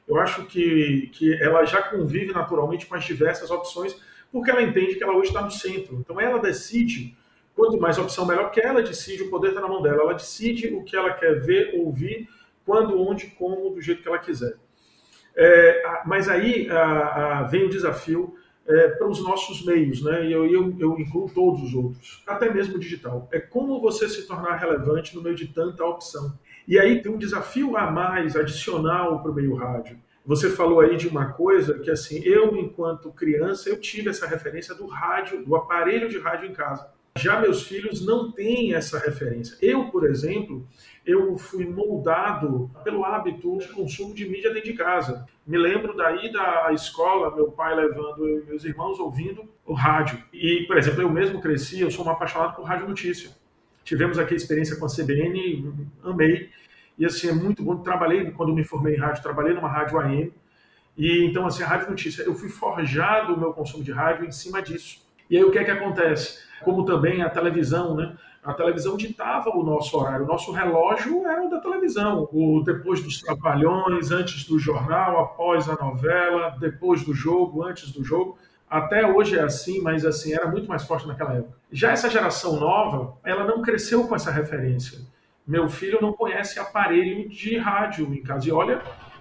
Eu 0.06 0.18
acho 0.18 0.46
que, 0.46 1.10
que 1.12 1.34
ela 1.42 1.66
já 1.66 1.82
convive 1.82 2.32
naturalmente 2.32 2.86
com 2.86 2.94
as 2.94 3.04
diversas 3.04 3.50
opções, 3.50 3.94
porque 4.32 4.50
ela 4.50 4.62
entende 4.62 4.94
que 4.94 5.04
ela 5.04 5.14
hoje 5.14 5.28
está 5.28 5.42
no 5.42 5.50
centro. 5.50 5.96
Então, 5.96 6.18
ela 6.18 6.40
decide, 6.40 7.14
quanto 7.54 7.78
mais 7.78 7.98
opção, 7.98 8.24
melhor, 8.26 8.44
porque 8.44 8.60
ela 8.60 8.82
decide, 8.82 9.24
o 9.24 9.30
poder 9.30 9.48
está 9.48 9.60
na 9.60 9.68
mão 9.68 9.82
dela. 9.82 10.02
Ela 10.02 10.14
decide 10.14 10.68
o 10.68 10.82
que 10.82 10.96
ela 10.96 11.12
quer 11.12 11.38
ver, 11.40 11.74
ouvir, 11.78 12.26
quando, 12.64 12.98
onde, 12.98 13.26
como, 13.26 13.70
do 13.70 13.80
jeito 13.82 14.00
que 14.02 14.08
ela 14.08 14.18
quiser. 14.18 14.56
É, 15.40 15.82
mas 16.04 16.28
aí 16.28 16.68
a, 16.68 17.38
a, 17.38 17.42
vem 17.44 17.64
o 17.64 17.68
desafio 17.68 18.34
é, 18.66 18.88
para 18.88 19.06
os 19.06 19.22
nossos 19.22 19.64
meios, 19.64 20.02
né? 20.02 20.26
E 20.26 20.32
eu, 20.32 20.44
eu, 20.46 20.76
eu, 20.80 20.98
incluo 20.98 21.30
todos 21.32 21.62
os 21.62 21.74
outros, 21.74 22.24
até 22.26 22.52
mesmo 22.52 22.74
o 22.74 22.80
digital. 22.80 23.28
É 23.30 23.38
como 23.38 23.80
você 23.80 24.08
se 24.08 24.26
tornar 24.26 24.56
relevante 24.56 25.14
no 25.14 25.22
meio 25.22 25.36
de 25.36 25.46
tanta 25.46 25.84
opção. 25.84 26.36
E 26.66 26.76
aí 26.76 27.00
tem 27.00 27.12
um 27.12 27.16
desafio 27.16 27.76
a 27.76 27.88
mais, 27.88 28.34
adicional 28.34 29.22
para 29.22 29.30
o 29.30 29.34
meio 29.34 29.54
rádio. 29.54 29.96
Você 30.26 30.50
falou 30.50 30.80
aí 30.80 30.96
de 30.96 31.08
uma 31.08 31.32
coisa 31.32 31.78
que, 31.78 31.90
assim, 31.90 32.20
eu, 32.24 32.54
enquanto 32.56 33.12
criança, 33.12 33.70
eu 33.70 33.80
tive 33.80 34.10
essa 34.10 34.26
referência 34.26 34.74
do 34.74 34.86
rádio, 34.86 35.42
do 35.42 35.54
aparelho 35.56 36.08
de 36.08 36.18
rádio 36.18 36.50
em 36.50 36.52
casa. 36.52 36.86
Já 37.16 37.40
meus 37.40 37.62
filhos 37.62 38.04
não 38.04 38.30
têm 38.30 38.74
essa 38.74 38.98
referência. 38.98 39.56
Eu, 39.62 39.86
por 39.86 40.04
exemplo, 40.04 40.68
eu 41.08 41.38
fui 41.38 41.64
moldado 41.64 42.70
pelo 42.84 43.02
hábito 43.02 43.56
de 43.56 43.68
consumo 43.68 44.14
de 44.14 44.28
mídia 44.28 44.52
dentro 44.52 44.70
de 44.70 44.76
casa. 44.76 45.26
Me 45.46 45.56
lembro 45.56 45.96
daí 45.96 46.30
da 46.30 46.70
escola, 46.70 47.34
meu 47.34 47.50
pai 47.50 47.74
levando 47.74 48.28
eu 48.28 48.42
e 48.42 48.44
meus 48.44 48.62
irmãos 48.62 49.00
ouvindo 49.00 49.48
o 49.64 49.72
rádio. 49.72 50.22
E, 50.30 50.64
por 50.66 50.76
exemplo, 50.76 51.00
eu 51.00 51.08
mesmo 51.08 51.40
cresci, 51.40 51.80
eu 51.80 51.90
sou 51.90 52.04
um 52.04 52.10
apaixonado 52.10 52.56
por 52.56 52.64
rádio 52.66 52.86
notícia. 52.86 53.30
Tivemos 53.82 54.18
aqui 54.18 54.34
a 54.34 54.36
experiência 54.36 54.76
com 54.76 54.84
a 54.84 54.88
CBN, 54.88 55.72
amei. 56.04 56.50
E 56.98 57.06
assim, 57.06 57.30
é 57.30 57.32
muito 57.32 57.62
bom. 57.62 57.78
Trabalhei, 57.78 58.30
quando 58.32 58.54
me 58.54 58.62
formei 58.62 58.94
em 58.94 58.98
rádio, 58.98 59.22
trabalhei 59.22 59.54
numa 59.54 59.68
rádio 59.68 59.98
AM. 59.98 60.30
E 60.94 61.24
então, 61.24 61.46
assim, 61.46 61.62
a 61.62 61.66
rádio 61.66 61.88
notícia, 61.88 62.22
eu 62.22 62.34
fui 62.34 62.50
forjado 62.50 63.32
o 63.32 63.40
meu 63.40 63.54
consumo 63.54 63.82
de 63.82 63.92
rádio 63.92 64.26
em 64.26 64.30
cima 64.30 64.60
disso. 64.60 65.02
E 65.30 65.38
aí 65.38 65.42
o 65.42 65.50
que 65.50 65.58
é 65.58 65.64
que 65.64 65.70
acontece? 65.70 66.38
Como 66.62 66.84
também 66.84 67.22
a 67.22 67.30
televisão, 67.30 67.96
né? 67.96 68.14
A 68.48 68.54
televisão 68.54 68.96
ditava 68.96 69.50
o 69.50 69.62
nosso 69.62 69.94
horário, 69.98 70.24
o 70.24 70.26
nosso 70.26 70.50
relógio 70.52 71.26
era 71.26 71.44
o 71.44 71.50
da 71.50 71.60
televisão. 71.60 72.26
O 72.32 72.62
depois 72.64 73.02
dos 73.02 73.20
trapalhões, 73.20 74.10
antes 74.10 74.46
do 74.46 74.58
jornal, 74.58 75.18
após 75.18 75.68
a 75.68 75.74
novela, 75.74 76.56
depois 76.58 77.04
do 77.04 77.12
jogo, 77.12 77.62
antes 77.62 77.92
do 77.92 78.02
jogo. 78.02 78.38
Até 78.66 79.06
hoje 79.06 79.38
é 79.38 79.42
assim, 79.42 79.82
mas 79.82 80.02
assim 80.02 80.32
era 80.32 80.46
muito 80.46 80.66
mais 80.66 80.82
forte 80.84 81.06
naquela 81.06 81.34
época. 81.34 81.58
Já 81.70 81.90
essa 81.90 82.08
geração 82.08 82.58
nova, 82.58 83.18
ela 83.22 83.44
não 83.44 83.60
cresceu 83.60 84.08
com 84.08 84.16
essa 84.16 84.30
referência. 84.30 84.98
Meu 85.46 85.68
filho 85.68 85.98
não 86.00 86.14
conhece 86.14 86.58
aparelho 86.58 87.28
de 87.28 87.58
rádio 87.58 88.14
em 88.14 88.22
casa. 88.22 88.48
E 88.48 88.50
olha 88.50 88.80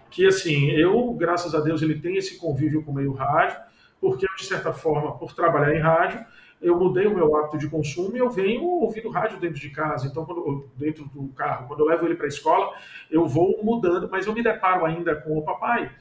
que 0.10 0.26
assim, 0.26 0.70
eu, 0.72 1.14
graças 1.16 1.54
a 1.54 1.60
Deus, 1.60 1.82
ele 1.82 2.00
tem 2.00 2.16
esse 2.16 2.38
convívio 2.38 2.82
com 2.82 2.92
o 2.92 2.96
meio 2.96 3.12
rádio, 3.12 3.60
porque 4.00 4.26
eu, 4.26 4.36
de 4.38 4.46
certa 4.46 4.72
forma, 4.72 5.18
por 5.18 5.34
trabalhar 5.34 5.76
em 5.76 5.82
rádio, 5.82 6.26
eu 6.62 6.78
mudei 6.78 7.06
o 7.06 7.16
meu 7.16 7.36
hábito 7.36 7.58
de 7.58 7.70
consumo 7.70 8.16
e 8.16 8.20
eu 8.20 8.30
venho 8.30 8.64
ouvindo 8.64 9.10
rádio 9.10 9.40
dentro 9.40 9.60
de 9.60 9.70
casa. 9.70 10.08
Então, 10.08 10.26
quando, 10.26 10.68
dentro 10.76 11.06
do 11.06 11.28
carro, 11.30 11.68
quando 11.68 11.82
eu 11.82 11.86
levo 11.86 12.06
ele 12.06 12.16
para 12.16 12.26
a 12.26 12.30
escola, 12.30 12.74
eu 13.10 13.26
vou 13.26 13.64
mudando, 13.64 14.10
mas 14.10 14.26
eu 14.26 14.34
me 14.34 14.42
deparo 14.42 14.86
ainda 14.86 15.16
com 15.16 15.38
o 15.38 15.44
papai. 15.44 15.92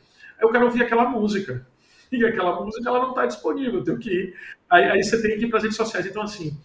Eu 0.41 0.51
quero 0.51 0.65
ouvir 0.65 0.83
aquela 0.83 1.09
música. 1.09 1.67
E 2.11 2.25
aquela 2.25 2.61
música 2.61 2.89
ela 2.89 3.01
não 3.01 3.11
está 3.11 3.27
disponível, 3.27 3.81
eu 3.81 3.85
tenho 3.85 3.99
que 3.99 4.11
ir. 4.11 4.35
Aí, 4.71 4.85
aí 4.85 5.03
você 5.03 5.21
tem 5.21 5.39
que 5.39 5.45
ir 5.45 5.49
para 5.49 5.59
as 5.59 5.65
redes 5.65 5.77
sociais. 5.77 6.07
Então, 6.07 6.23
assim, 6.23 6.57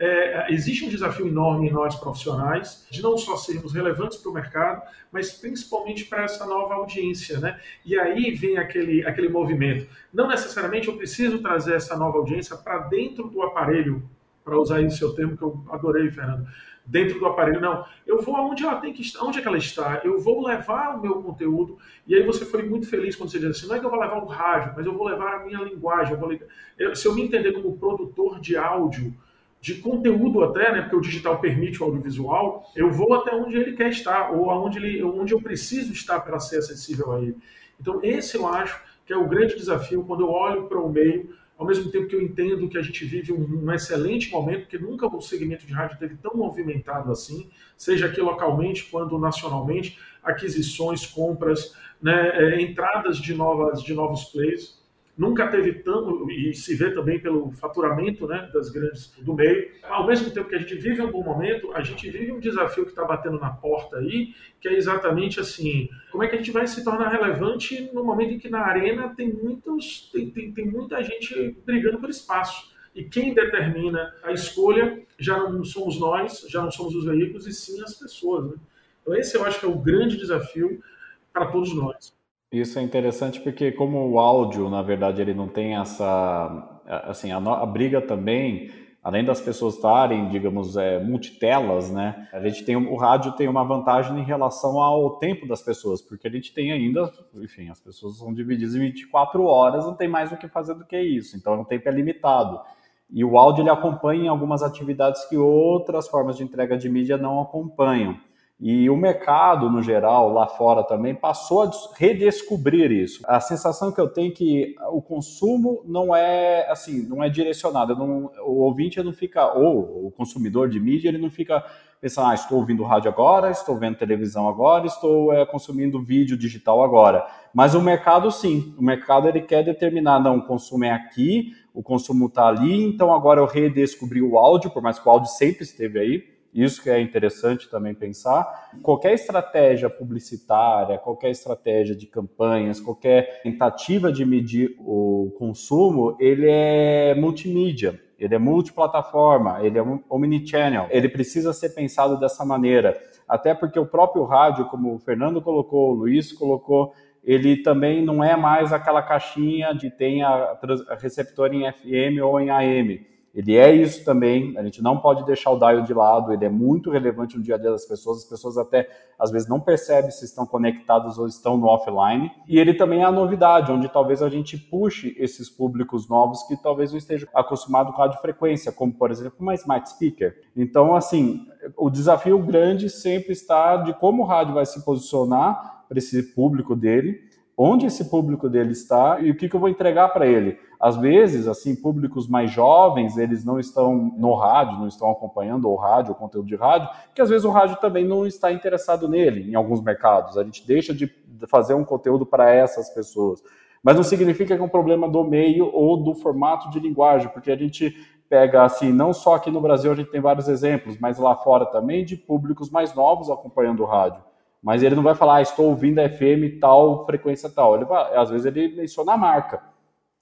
é, 0.00 0.46
existe 0.50 0.84
um 0.84 0.88
desafio 0.88 1.28
enorme 1.28 1.68
em 1.68 1.72
nós 1.72 1.94
profissionais 1.94 2.86
de 2.90 3.02
não 3.02 3.18
só 3.18 3.36
sermos 3.36 3.74
relevantes 3.74 4.16
para 4.16 4.30
o 4.30 4.34
mercado, 4.34 4.82
mas 5.12 5.30
principalmente 5.30 6.06
para 6.06 6.24
essa 6.24 6.46
nova 6.46 6.74
audiência, 6.74 7.38
né? 7.38 7.60
E 7.84 7.98
aí 7.98 8.30
vem 8.30 8.56
aquele, 8.56 9.06
aquele 9.06 9.28
movimento. 9.28 9.86
Não 10.12 10.26
necessariamente 10.26 10.88
eu 10.88 10.96
preciso 10.96 11.40
trazer 11.40 11.74
essa 11.74 11.96
nova 11.96 12.16
audiência 12.16 12.56
para 12.56 12.78
dentro 12.78 13.28
do 13.28 13.42
aparelho, 13.42 14.02
para 14.42 14.58
usar 14.58 14.76
aí 14.76 14.86
o 14.86 14.90
seu 14.90 15.14
termo 15.14 15.36
que 15.36 15.42
eu 15.42 15.62
adorei, 15.70 16.10
Fernando 16.10 16.48
dentro 16.90 17.18
do 17.20 17.26
aparelho. 17.26 17.60
Não, 17.60 17.84
eu 18.06 18.20
vou 18.20 18.36
aonde 18.36 18.64
ela 18.64 18.80
tem 18.80 18.92
que 18.92 19.02
estar, 19.02 19.24
onde 19.24 19.38
é 19.38 19.42
que 19.42 19.46
ela 19.46 19.58
está, 19.58 20.00
eu 20.02 20.18
vou 20.18 20.44
levar 20.44 20.96
o 20.96 21.00
meu 21.00 21.22
conteúdo. 21.22 21.78
E 22.06 22.14
aí 22.14 22.22
você 22.24 22.44
foi 22.44 22.62
muito 22.62 22.88
feliz 22.88 23.14
quando 23.14 23.30
você 23.30 23.38
disse 23.38 23.50
assim, 23.50 23.68
não 23.68 23.76
é 23.76 23.78
que 23.78 23.86
eu 23.86 23.90
vou 23.90 24.00
levar 24.00 24.22
o 24.22 24.26
rádio, 24.26 24.72
mas 24.76 24.84
eu 24.84 24.92
vou 24.92 25.06
levar 25.06 25.36
a 25.36 25.44
minha 25.44 25.60
linguagem. 25.60 26.14
Eu 26.14 26.18
vou 26.18 26.96
se 26.96 27.06
eu 27.06 27.14
me 27.14 27.22
entender 27.22 27.52
como 27.52 27.78
produtor 27.78 28.40
de 28.40 28.56
áudio, 28.56 29.14
de 29.60 29.74
conteúdo 29.76 30.42
até, 30.42 30.72
né, 30.72 30.80
porque 30.82 30.96
o 30.96 31.00
digital 31.00 31.38
permite 31.40 31.82
o 31.82 31.86
audiovisual, 31.86 32.70
eu 32.74 32.90
vou 32.90 33.12
até 33.14 33.34
onde 33.34 33.56
ele 33.56 33.72
quer 33.72 33.90
estar, 33.90 34.30
ou 34.30 34.50
aonde 34.50 34.78
ele, 34.78 35.02
onde 35.02 35.34
eu 35.34 35.40
preciso 35.40 35.92
estar 35.92 36.20
para 36.20 36.40
ser 36.40 36.58
acessível 36.58 37.12
a 37.12 37.20
ele. 37.20 37.36
Então, 37.78 38.00
esse 38.02 38.36
eu 38.36 38.46
acho 38.46 38.82
que 39.04 39.12
é 39.12 39.16
o 39.16 39.28
grande 39.28 39.56
desafio 39.56 40.04
quando 40.04 40.22
eu 40.22 40.30
olho 40.30 40.66
para 40.66 40.80
o 40.80 40.90
meio 40.90 41.38
ao 41.60 41.66
mesmo 41.66 41.90
tempo 41.90 42.06
que 42.06 42.16
eu 42.16 42.22
entendo 42.22 42.70
que 42.70 42.78
a 42.78 42.82
gente 42.82 43.04
vive 43.04 43.34
um, 43.34 43.66
um, 43.66 43.70
excelente 43.70 44.30
momento, 44.30 44.62
porque 44.62 44.78
nunca 44.78 45.06
o 45.06 45.20
segmento 45.20 45.66
de 45.66 45.74
rádio 45.74 45.98
teve 45.98 46.16
tão 46.16 46.34
movimentado 46.34 47.12
assim, 47.12 47.50
seja 47.76 48.06
aqui 48.06 48.18
localmente 48.18 48.86
quanto 48.86 49.18
nacionalmente, 49.18 49.98
aquisições, 50.22 51.04
compras, 51.04 51.76
né, 52.00 52.30
é, 52.34 52.62
entradas 52.62 53.18
de, 53.18 53.34
novas, 53.34 53.82
de 53.82 53.92
novos 53.92 54.24
players 54.24 54.79
nunca 55.20 55.46
teve 55.48 55.74
tanto, 55.74 56.30
e 56.30 56.54
se 56.54 56.74
vê 56.74 56.90
também 56.92 57.20
pelo 57.20 57.52
faturamento 57.52 58.26
né, 58.26 58.48
das 58.54 58.70
grandes 58.70 59.12
do 59.18 59.34
meio. 59.34 59.70
Ao 59.82 60.06
mesmo 60.06 60.30
tempo 60.30 60.48
que 60.48 60.54
a 60.54 60.58
gente 60.58 60.74
vive 60.76 61.02
um 61.02 61.10
bom 61.10 61.22
momento, 61.22 61.70
a 61.74 61.82
gente 61.82 62.08
vive 62.08 62.32
um 62.32 62.40
desafio 62.40 62.84
que 62.84 62.90
está 62.90 63.04
batendo 63.04 63.38
na 63.38 63.50
porta 63.50 63.98
aí, 63.98 64.34
que 64.58 64.66
é 64.66 64.72
exatamente 64.72 65.38
assim, 65.38 65.90
como 66.10 66.24
é 66.24 66.26
que 66.26 66.36
a 66.36 66.38
gente 66.38 66.50
vai 66.50 66.66
se 66.66 66.82
tornar 66.82 67.10
relevante 67.10 67.90
no 67.92 68.02
momento 68.02 68.32
em 68.32 68.38
que 68.38 68.48
na 68.48 68.60
arena 68.60 69.14
tem, 69.14 69.30
muitos, 69.30 70.08
tem, 70.10 70.30
tem, 70.30 70.52
tem 70.52 70.64
muita 70.64 71.02
gente 71.02 71.54
brigando 71.66 71.98
por 71.98 72.08
espaço. 72.08 72.74
E 72.94 73.04
quem 73.04 73.34
determina 73.34 74.14
a 74.22 74.32
escolha 74.32 75.02
já 75.18 75.36
não 75.36 75.62
somos 75.62 76.00
nós, 76.00 76.46
já 76.48 76.62
não 76.62 76.70
somos 76.70 76.94
os 76.94 77.04
veículos, 77.04 77.46
e 77.46 77.52
sim 77.52 77.82
as 77.82 77.94
pessoas. 77.94 78.52
Né? 78.52 78.56
Então 79.02 79.14
esse 79.14 79.36
eu 79.36 79.44
acho 79.44 79.60
que 79.60 79.66
é 79.66 79.68
o 79.68 79.78
grande 79.78 80.16
desafio 80.16 80.82
para 81.30 81.44
todos 81.44 81.74
nós. 81.74 82.18
Isso 82.52 82.80
é 82.80 82.82
interessante 82.82 83.40
porque 83.40 83.70
como 83.70 84.10
o 84.10 84.18
áudio, 84.18 84.68
na 84.68 84.82
verdade, 84.82 85.22
ele 85.22 85.32
não 85.32 85.46
tem 85.46 85.76
essa, 85.76 86.80
assim, 86.84 87.30
a, 87.30 87.36
a 87.36 87.64
briga 87.64 88.02
também, 88.02 88.72
além 89.02 89.24
das 89.24 89.40
pessoas 89.40 89.76
estarem, 89.76 90.28
digamos, 90.28 90.76
é, 90.76 90.98
multitelas, 90.98 91.92
né? 91.92 92.28
A 92.32 92.40
gente 92.40 92.64
tem 92.64 92.74
o 92.74 92.96
rádio 92.96 93.32
tem 93.32 93.46
uma 93.46 93.62
vantagem 93.62 94.18
em 94.18 94.24
relação 94.24 94.80
ao 94.80 95.16
tempo 95.18 95.46
das 95.46 95.62
pessoas, 95.62 96.02
porque 96.02 96.26
a 96.26 96.30
gente 96.30 96.52
tem 96.52 96.72
ainda, 96.72 97.08
enfim, 97.36 97.70
as 97.70 97.80
pessoas 97.80 98.18
são 98.18 98.34
divididas 98.34 98.74
em 98.74 98.80
24 98.80 99.44
horas, 99.44 99.86
não 99.86 99.94
tem 99.94 100.08
mais 100.08 100.32
o 100.32 100.36
que 100.36 100.48
fazer 100.48 100.74
do 100.74 100.84
que 100.84 101.00
isso, 101.00 101.36
então 101.36 101.60
o 101.60 101.64
tempo 101.64 101.88
é 101.88 101.92
limitado. 101.92 102.60
E 103.08 103.24
o 103.24 103.38
áudio 103.38 103.62
ele 103.62 103.70
acompanha 103.70 104.28
algumas 104.30 104.62
atividades 104.62 105.24
que 105.26 105.36
outras 105.36 106.08
formas 106.08 106.36
de 106.36 106.42
entrega 106.42 106.76
de 106.76 106.88
mídia 106.88 107.16
não 107.16 107.40
acompanham. 107.40 108.18
E 108.60 108.90
o 108.90 108.96
mercado, 108.96 109.70
no 109.70 109.82
geral, 109.82 110.30
lá 110.30 110.46
fora 110.46 110.84
também, 110.84 111.14
passou 111.14 111.62
a 111.62 111.70
redescobrir 111.96 112.92
isso. 112.92 113.22
A 113.26 113.40
sensação 113.40 113.90
que 113.90 113.98
eu 113.98 114.06
tenho 114.06 114.30
é 114.30 114.34
que 114.34 114.74
o 114.92 115.00
consumo 115.00 115.82
não 115.86 116.14
é 116.14 116.70
assim, 116.70 117.08
não 117.08 117.24
é 117.24 117.30
direcionado. 117.30 117.96
Não, 117.96 118.30
o 118.44 118.60
ouvinte 118.60 119.02
não 119.02 119.14
fica, 119.14 119.50
ou 119.54 120.08
o 120.08 120.10
consumidor 120.10 120.68
de 120.68 120.78
mídia, 120.78 121.08
ele 121.08 121.16
não 121.16 121.30
fica 121.30 121.64
pensando, 122.02 122.28
ah, 122.28 122.34
estou 122.34 122.58
ouvindo 122.58 122.82
rádio 122.82 123.10
agora, 123.10 123.50
estou 123.50 123.78
vendo 123.78 123.96
televisão 123.96 124.46
agora, 124.46 124.86
estou 124.86 125.32
é, 125.32 125.46
consumindo 125.46 126.02
vídeo 126.02 126.36
digital 126.36 126.84
agora. 126.84 127.26
Mas 127.54 127.74
o 127.74 127.80
mercado, 127.80 128.30
sim. 128.30 128.74
O 128.78 128.82
mercado 128.82 129.26
ele 129.26 129.40
quer 129.40 129.64
determinar, 129.64 130.20
não, 130.20 130.36
o 130.36 130.46
consumo 130.46 130.84
é 130.84 130.90
aqui, 130.90 131.52
o 131.72 131.82
consumo 131.82 132.26
está 132.26 132.46
ali, 132.46 132.84
então 132.84 133.10
agora 133.14 133.40
eu 133.40 133.46
redescobri 133.46 134.20
o 134.20 134.36
áudio, 134.36 134.70
por 134.70 134.82
mais 134.82 134.98
que 134.98 135.08
o 135.08 135.10
áudio 135.10 135.30
sempre 135.30 135.64
esteve 135.64 135.98
aí 135.98 136.29
isso 136.52 136.82
que 136.82 136.90
é 136.90 137.00
interessante 137.00 137.70
também 137.70 137.94
pensar. 137.94 138.70
Qualquer 138.82 139.12
estratégia 139.12 139.88
publicitária, 139.88 140.98
qualquer 140.98 141.30
estratégia 141.30 141.94
de 141.94 142.06
campanhas, 142.06 142.80
qualquer 142.80 143.40
tentativa 143.42 144.12
de 144.12 144.24
medir 144.24 144.76
o 144.80 145.32
consumo, 145.38 146.16
ele 146.18 146.46
é 146.48 147.14
multimídia, 147.14 148.00
ele 148.18 148.34
é 148.34 148.38
multiplataforma, 148.38 149.64
ele 149.64 149.78
é 149.78 149.82
omnichannel. 150.08 150.88
Ele 150.90 151.08
precisa 151.08 151.52
ser 151.52 151.70
pensado 151.70 152.18
dessa 152.18 152.44
maneira. 152.44 153.00
Até 153.28 153.54
porque 153.54 153.78
o 153.78 153.86
próprio 153.86 154.24
rádio, 154.24 154.66
como 154.66 154.94
o 154.94 154.98
Fernando 154.98 155.40
colocou, 155.40 155.90
o 155.90 155.94
Luiz 155.94 156.32
colocou, 156.32 156.92
ele 157.22 157.62
também 157.62 158.04
não 158.04 158.24
é 158.24 158.36
mais 158.36 158.72
aquela 158.72 159.02
caixinha 159.02 159.72
de 159.72 159.90
tem 159.90 160.22
a 160.22 160.58
receptor 160.98 161.52
em 161.52 161.70
FM 161.70 162.22
ou 162.22 162.40
em 162.40 162.50
AM 162.50 163.10
ele 163.32 163.56
é 163.56 163.72
isso 163.72 164.04
também, 164.04 164.58
a 164.58 164.62
gente 164.64 164.82
não 164.82 164.98
pode 164.98 165.24
deixar 165.24 165.50
o 165.52 165.58
dial 165.58 165.82
de 165.82 165.94
lado, 165.94 166.32
ele 166.32 166.44
é 166.44 166.48
muito 166.48 166.90
relevante 166.90 167.36
no 167.36 167.42
dia 167.42 167.54
a 167.54 167.58
dia 167.58 167.70
das 167.70 167.86
pessoas, 167.86 168.18
as 168.18 168.24
pessoas 168.24 168.58
até 168.58 168.88
às 169.18 169.30
vezes 169.30 169.48
não 169.48 169.60
percebem 169.60 170.10
se 170.10 170.24
estão 170.24 170.44
conectados 170.44 171.16
ou 171.16 171.26
estão 171.26 171.56
no 171.56 171.66
offline. 171.66 172.30
E 172.48 172.58
ele 172.58 172.74
também 172.74 173.02
é 173.02 173.04
a 173.04 173.12
novidade, 173.12 173.70
onde 173.70 173.88
talvez 173.88 174.22
a 174.22 174.28
gente 174.28 174.58
puxe 174.58 175.14
esses 175.18 175.48
públicos 175.48 176.08
novos 176.08 176.42
que 176.44 176.56
talvez 176.56 176.90
não 176.90 176.98
estejam 176.98 177.28
acostumados 177.32 177.94
com 177.94 178.02
a 178.02 178.12
frequência, 178.14 178.72
como 178.72 178.92
por 178.92 179.10
exemplo 179.10 179.36
uma 179.38 179.54
smart 179.54 179.88
speaker. 179.88 180.36
Então, 180.56 180.96
assim, 180.96 181.46
o 181.76 181.88
desafio 181.88 182.38
grande 182.40 182.90
sempre 182.90 183.32
está 183.32 183.76
de 183.76 183.94
como 183.94 184.22
o 184.22 184.26
rádio 184.26 184.54
vai 184.54 184.66
se 184.66 184.84
posicionar 184.84 185.84
para 185.88 185.98
esse 185.98 186.34
público 186.34 186.74
dele 186.74 187.29
onde 187.56 187.86
esse 187.86 188.08
público 188.08 188.48
dele 188.48 188.72
está 188.72 189.20
e 189.20 189.30
o 189.30 189.36
que, 189.36 189.48
que 189.48 189.54
eu 189.54 189.60
vou 189.60 189.68
entregar 189.68 190.08
para 190.08 190.26
ele. 190.26 190.58
Às 190.78 190.96
vezes, 190.96 191.46
assim, 191.46 191.76
públicos 191.76 192.26
mais 192.26 192.50
jovens, 192.50 193.18
eles 193.18 193.44
não 193.44 193.60
estão 193.60 193.94
no 194.16 194.34
rádio, 194.34 194.78
não 194.78 194.88
estão 194.88 195.10
acompanhando 195.10 195.68
o 195.68 195.76
rádio, 195.76 196.12
o 196.12 196.14
conteúdo 196.14 196.48
de 196.48 196.56
rádio, 196.56 196.88
que 197.14 197.20
às 197.20 197.28
vezes 197.28 197.44
o 197.44 197.50
rádio 197.50 197.76
também 197.76 198.06
não 198.06 198.26
está 198.26 198.50
interessado 198.50 199.06
nele 199.06 199.50
em 199.50 199.54
alguns 199.54 199.82
mercados. 199.82 200.38
A 200.38 200.44
gente 200.44 200.66
deixa 200.66 200.94
de 200.94 201.12
fazer 201.48 201.74
um 201.74 201.84
conteúdo 201.84 202.24
para 202.24 202.50
essas 202.50 202.88
pessoas. 202.90 203.42
Mas 203.82 203.96
não 203.96 204.02
significa 204.02 204.56
que 204.56 204.62
é 204.62 204.64
um 204.64 204.68
problema 204.68 205.08
do 205.08 205.22
meio 205.22 205.70
ou 205.72 206.02
do 206.02 206.14
formato 206.14 206.70
de 206.70 206.80
linguagem, 206.80 207.28
porque 207.28 207.50
a 207.50 207.56
gente 207.56 207.94
pega 208.28 208.62
assim, 208.62 208.92
não 208.92 209.12
só 209.12 209.34
aqui 209.34 209.50
no 209.50 209.60
Brasil 209.60 209.90
a 209.90 209.94
gente 209.94 210.10
tem 210.10 210.20
vários 210.20 210.48
exemplos, 210.48 210.96
mas 210.98 211.18
lá 211.18 211.34
fora 211.34 211.66
também 211.66 212.04
de 212.04 212.16
públicos 212.16 212.70
mais 212.70 212.94
novos 212.94 213.28
acompanhando 213.28 213.82
o 213.82 213.86
rádio 213.86 214.22
mas 214.62 214.82
ele 214.82 214.94
não 214.94 215.02
vai 215.02 215.14
falar, 215.14 215.36
ah, 215.36 215.42
estou 215.42 215.66
ouvindo 215.66 215.98
a 216.00 216.08
FM 216.08 216.60
tal, 216.60 217.06
frequência 217.06 217.48
tal. 217.48 217.76
Ele 217.76 217.84
vai, 217.84 218.14
às 218.16 218.30
vezes 218.30 218.46
ele 218.46 218.76
menciona 218.76 219.12
a 219.12 219.16
marca, 219.16 219.62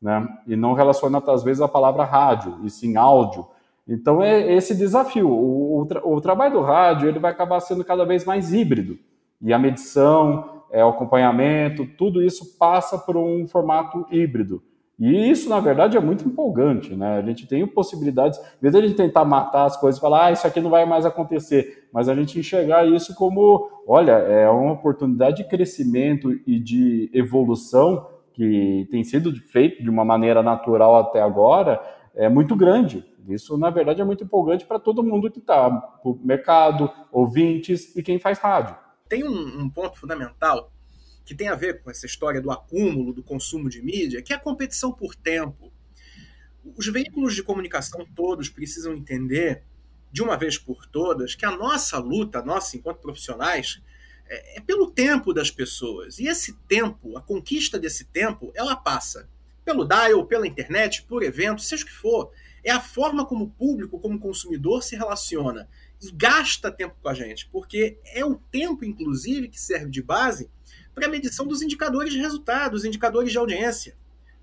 né? 0.00 0.26
E 0.46 0.54
não 0.54 0.74
relaciona, 0.74 1.22
às 1.26 1.42
vezes, 1.42 1.60
a 1.60 1.68
palavra 1.68 2.04
rádio, 2.04 2.60
e 2.62 2.70
sim 2.70 2.96
áudio. 2.96 3.46
Então, 3.86 4.22
é 4.22 4.52
esse 4.52 4.76
desafio. 4.76 5.28
O, 5.28 5.82
o, 5.82 6.14
o, 6.14 6.20
trabalho 6.20 6.52
do 6.52 6.60
rádio 6.60 7.08
ele 7.08 7.18
vai 7.18 7.32
acabar 7.32 7.58
sendo 7.60 7.82
cada 7.82 8.04
vez 8.04 8.24
mais 8.24 8.52
híbrido. 8.52 8.98
E 9.40 9.52
a 9.52 9.58
medição, 9.58 10.62
é, 10.70 10.84
o 10.84 10.90
acompanhamento, 10.90 11.86
tudo 11.96 12.22
isso 12.22 12.58
passa 12.58 12.98
por 12.98 13.16
um 13.16 13.46
formato 13.48 14.06
híbrido. 14.10 14.62
E 14.98 15.30
isso, 15.30 15.48
na 15.48 15.60
verdade, 15.60 15.96
é 15.96 16.00
muito 16.00 16.26
empolgante, 16.26 16.96
né? 16.96 17.18
A 17.18 17.22
gente 17.22 17.46
tem 17.46 17.64
possibilidades, 17.64 18.36
em 18.38 18.60
vez 18.60 18.74
a 18.74 18.80
gente 18.80 18.96
tentar 18.96 19.24
matar 19.24 19.66
as 19.66 19.76
coisas 19.76 19.98
e 19.98 20.00
falar, 20.00 20.26
ah, 20.26 20.32
isso 20.32 20.44
aqui 20.44 20.60
não 20.60 20.70
vai 20.70 20.84
mais 20.84 21.06
acontecer, 21.06 21.88
mas 21.92 22.08
a 22.08 22.14
gente 22.16 22.38
enxergar 22.38 22.84
isso 22.84 23.14
como, 23.14 23.70
olha, 23.86 24.12
é 24.12 24.50
uma 24.50 24.72
oportunidade 24.72 25.36
de 25.36 25.48
crescimento 25.48 26.32
e 26.44 26.58
de 26.58 27.08
evolução 27.14 28.08
que 28.32 28.88
tem 28.90 29.04
sido 29.04 29.32
feito 29.36 29.82
de 29.82 29.88
uma 29.88 30.04
maneira 30.04 30.42
natural 30.42 30.96
até 30.96 31.22
agora, 31.22 31.80
é 32.14 32.28
muito 32.28 32.56
grande. 32.56 33.04
Isso, 33.28 33.56
na 33.56 33.70
verdade, 33.70 34.00
é 34.00 34.04
muito 34.04 34.24
empolgante 34.24 34.66
para 34.66 34.80
todo 34.80 35.04
mundo 35.04 35.30
que 35.30 35.38
está, 35.38 35.68
o 36.02 36.18
mercado, 36.24 36.90
ouvintes 37.12 37.94
e 37.96 38.02
quem 38.02 38.18
faz 38.18 38.38
rádio. 38.38 38.74
Tem 39.08 39.22
um, 39.22 39.62
um 39.62 39.70
ponto 39.70 39.98
fundamental 39.98 40.70
que 41.28 41.34
tem 41.34 41.48
a 41.48 41.54
ver 41.54 41.82
com 41.82 41.90
essa 41.90 42.06
história 42.06 42.40
do 42.40 42.50
acúmulo, 42.50 43.12
do 43.12 43.22
consumo 43.22 43.68
de 43.68 43.82
mídia, 43.82 44.22
que 44.22 44.32
é 44.32 44.36
a 44.36 44.40
competição 44.40 44.90
por 44.90 45.14
tempo. 45.14 45.70
Os 46.74 46.86
veículos 46.86 47.34
de 47.34 47.42
comunicação 47.42 48.08
todos 48.16 48.48
precisam 48.48 48.94
entender, 48.94 49.62
de 50.10 50.22
uma 50.22 50.38
vez 50.38 50.56
por 50.56 50.86
todas, 50.86 51.34
que 51.34 51.44
a 51.44 51.50
nossa 51.50 51.98
luta, 51.98 52.40
nossa 52.40 52.78
enquanto 52.78 53.00
profissionais, 53.00 53.82
é, 54.26 54.56
é 54.56 54.60
pelo 54.62 54.90
tempo 54.90 55.34
das 55.34 55.50
pessoas. 55.50 56.18
E 56.18 56.26
esse 56.26 56.54
tempo, 56.66 57.14
a 57.18 57.20
conquista 57.20 57.78
desse 57.78 58.06
tempo, 58.06 58.50
ela 58.54 58.74
passa 58.74 59.28
pelo 59.66 59.84
dial, 59.84 60.24
pela 60.24 60.46
internet, 60.46 61.02
por 61.02 61.22
evento, 61.22 61.60
seja 61.60 61.84
o 61.84 61.86
que 61.86 61.92
for. 61.92 62.32
É 62.64 62.70
a 62.70 62.80
forma 62.80 63.26
como 63.26 63.44
o 63.44 63.50
público, 63.50 64.00
como 64.00 64.18
consumidor 64.18 64.82
se 64.82 64.96
relaciona 64.96 65.68
e 66.00 66.10
gasta 66.10 66.72
tempo 66.72 66.96
com 67.02 67.08
a 67.10 67.12
gente, 67.12 67.46
porque 67.52 67.98
é 68.14 68.24
o 68.24 68.36
tempo, 68.36 68.82
inclusive, 68.82 69.48
que 69.48 69.60
serve 69.60 69.90
de 69.90 70.02
base 70.02 70.48
para 70.98 71.06
a 71.06 71.10
medição 71.10 71.46
dos 71.46 71.62
indicadores 71.62 72.12
de 72.12 72.18
resultado, 72.18 72.72
dos 72.72 72.84
indicadores 72.84 73.30
de 73.30 73.38
audiência. 73.38 73.96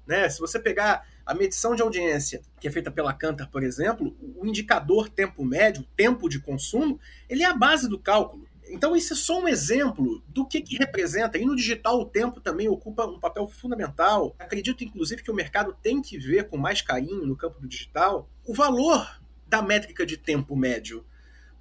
Né? 0.07 0.29
Se 0.29 0.39
você 0.39 0.59
pegar 0.59 1.05
A 1.25 1.33
medição 1.33 1.75
de 1.75 1.81
audiência, 1.81 2.41
que 2.59 2.67
é 2.67 2.71
feita 2.71 2.91
pela 2.91 3.11
Cantar, 3.11 3.49
por 3.49 3.63
exemplo, 3.63 4.15
o 4.37 4.45
indicador 4.45 5.09
tempo 5.09 5.43
médio, 5.43 5.83
tempo 5.95 6.29
de 6.29 6.39
consumo, 6.39 6.99
ele 7.27 7.41
é 7.41 7.47
a 7.47 7.53
base 7.53 7.89
do 7.89 7.97
cálculo. 7.97 8.47
Então, 8.67 8.95
isso 8.95 9.13
é 9.13 9.15
só 9.15 9.39
um 9.39 9.47
exemplo 9.47 10.23
do 10.27 10.45
que, 10.45 10.61
que 10.61 10.77
representa. 10.77 11.39
E 11.39 11.45
no 11.45 11.55
digital, 11.55 11.99
o 11.99 12.05
tempo 12.05 12.39
também 12.39 12.69
ocupa 12.69 13.07
um 13.07 13.19
papel 13.19 13.47
fundamental. 13.47 14.35
Acredito, 14.37 14.83
inclusive, 14.83 15.23
que 15.23 15.31
o 15.31 15.35
mercado 15.35 15.75
tem 15.81 15.99
que 15.99 16.17
ver 16.17 16.47
com 16.47 16.57
mais 16.57 16.81
carinho 16.81 17.25
no 17.25 17.35
campo 17.35 17.59
do 17.59 17.67
digital 17.67 18.29
o 18.45 18.53
valor 18.53 19.19
da 19.47 19.63
métrica 19.63 20.05
de 20.05 20.17
tempo 20.17 20.55
médio. 20.55 21.03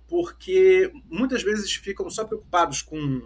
Porque 0.07 0.93
muitas 1.09 1.43
vezes 1.43 1.73
ficam 1.73 2.11
só 2.11 2.25
preocupados 2.25 2.83
com, 2.83 3.23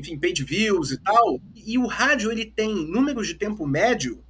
enfim, 0.00 0.18
page 0.18 0.44
views 0.44 0.90
e 0.90 0.98
tal. 0.98 1.40
E 1.54 1.78
o 1.78 1.86
rádio 1.86 2.32
ele 2.32 2.44
tem 2.44 2.74
números 2.74 3.26
de 3.26 3.34
tempo 3.34 3.66
médio 3.66 4.24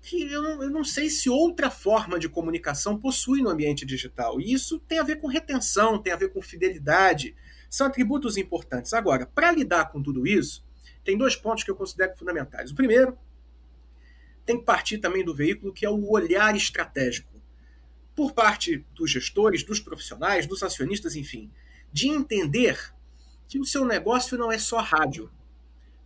que 0.00 0.30
eu 0.30 0.42
não, 0.42 0.62
eu 0.62 0.70
não, 0.70 0.84
sei 0.84 1.08
se 1.08 1.30
outra 1.30 1.70
forma 1.70 2.18
de 2.18 2.28
comunicação 2.28 2.98
possui 2.98 3.40
no 3.40 3.48
ambiente 3.48 3.86
digital. 3.86 4.38
E 4.38 4.52
isso 4.52 4.78
tem 4.80 4.98
a 4.98 5.02
ver 5.02 5.16
com 5.16 5.26
retenção, 5.26 5.98
tem 5.98 6.12
a 6.12 6.16
ver 6.16 6.30
com 6.30 6.42
fidelidade, 6.42 7.34
são 7.70 7.86
atributos 7.86 8.36
importantes. 8.36 8.92
Agora, 8.92 9.24
para 9.24 9.50
lidar 9.50 9.90
com 9.90 10.02
tudo 10.02 10.26
isso, 10.26 10.62
tem 11.02 11.16
dois 11.16 11.34
pontos 11.34 11.64
que 11.64 11.70
eu 11.70 11.76
considero 11.76 12.14
fundamentais. 12.16 12.70
O 12.70 12.74
primeiro, 12.74 13.16
tem 14.44 14.58
que 14.58 14.64
partir 14.64 14.98
também 14.98 15.24
do 15.24 15.34
veículo, 15.34 15.72
que 15.72 15.86
é 15.86 15.90
o 15.90 16.10
olhar 16.10 16.54
estratégico. 16.54 17.32
Por 18.14 18.32
parte 18.32 18.84
dos 18.94 19.10
gestores, 19.10 19.64
dos 19.64 19.80
profissionais, 19.80 20.46
dos 20.46 20.62
acionistas, 20.62 21.16
enfim, 21.16 21.50
de 21.90 22.08
entender 22.08 22.93
que 23.48 23.58
o 23.58 23.64
seu 23.64 23.84
negócio 23.84 24.36
não 24.36 24.50
é 24.50 24.58
só 24.58 24.78
rádio. 24.78 25.30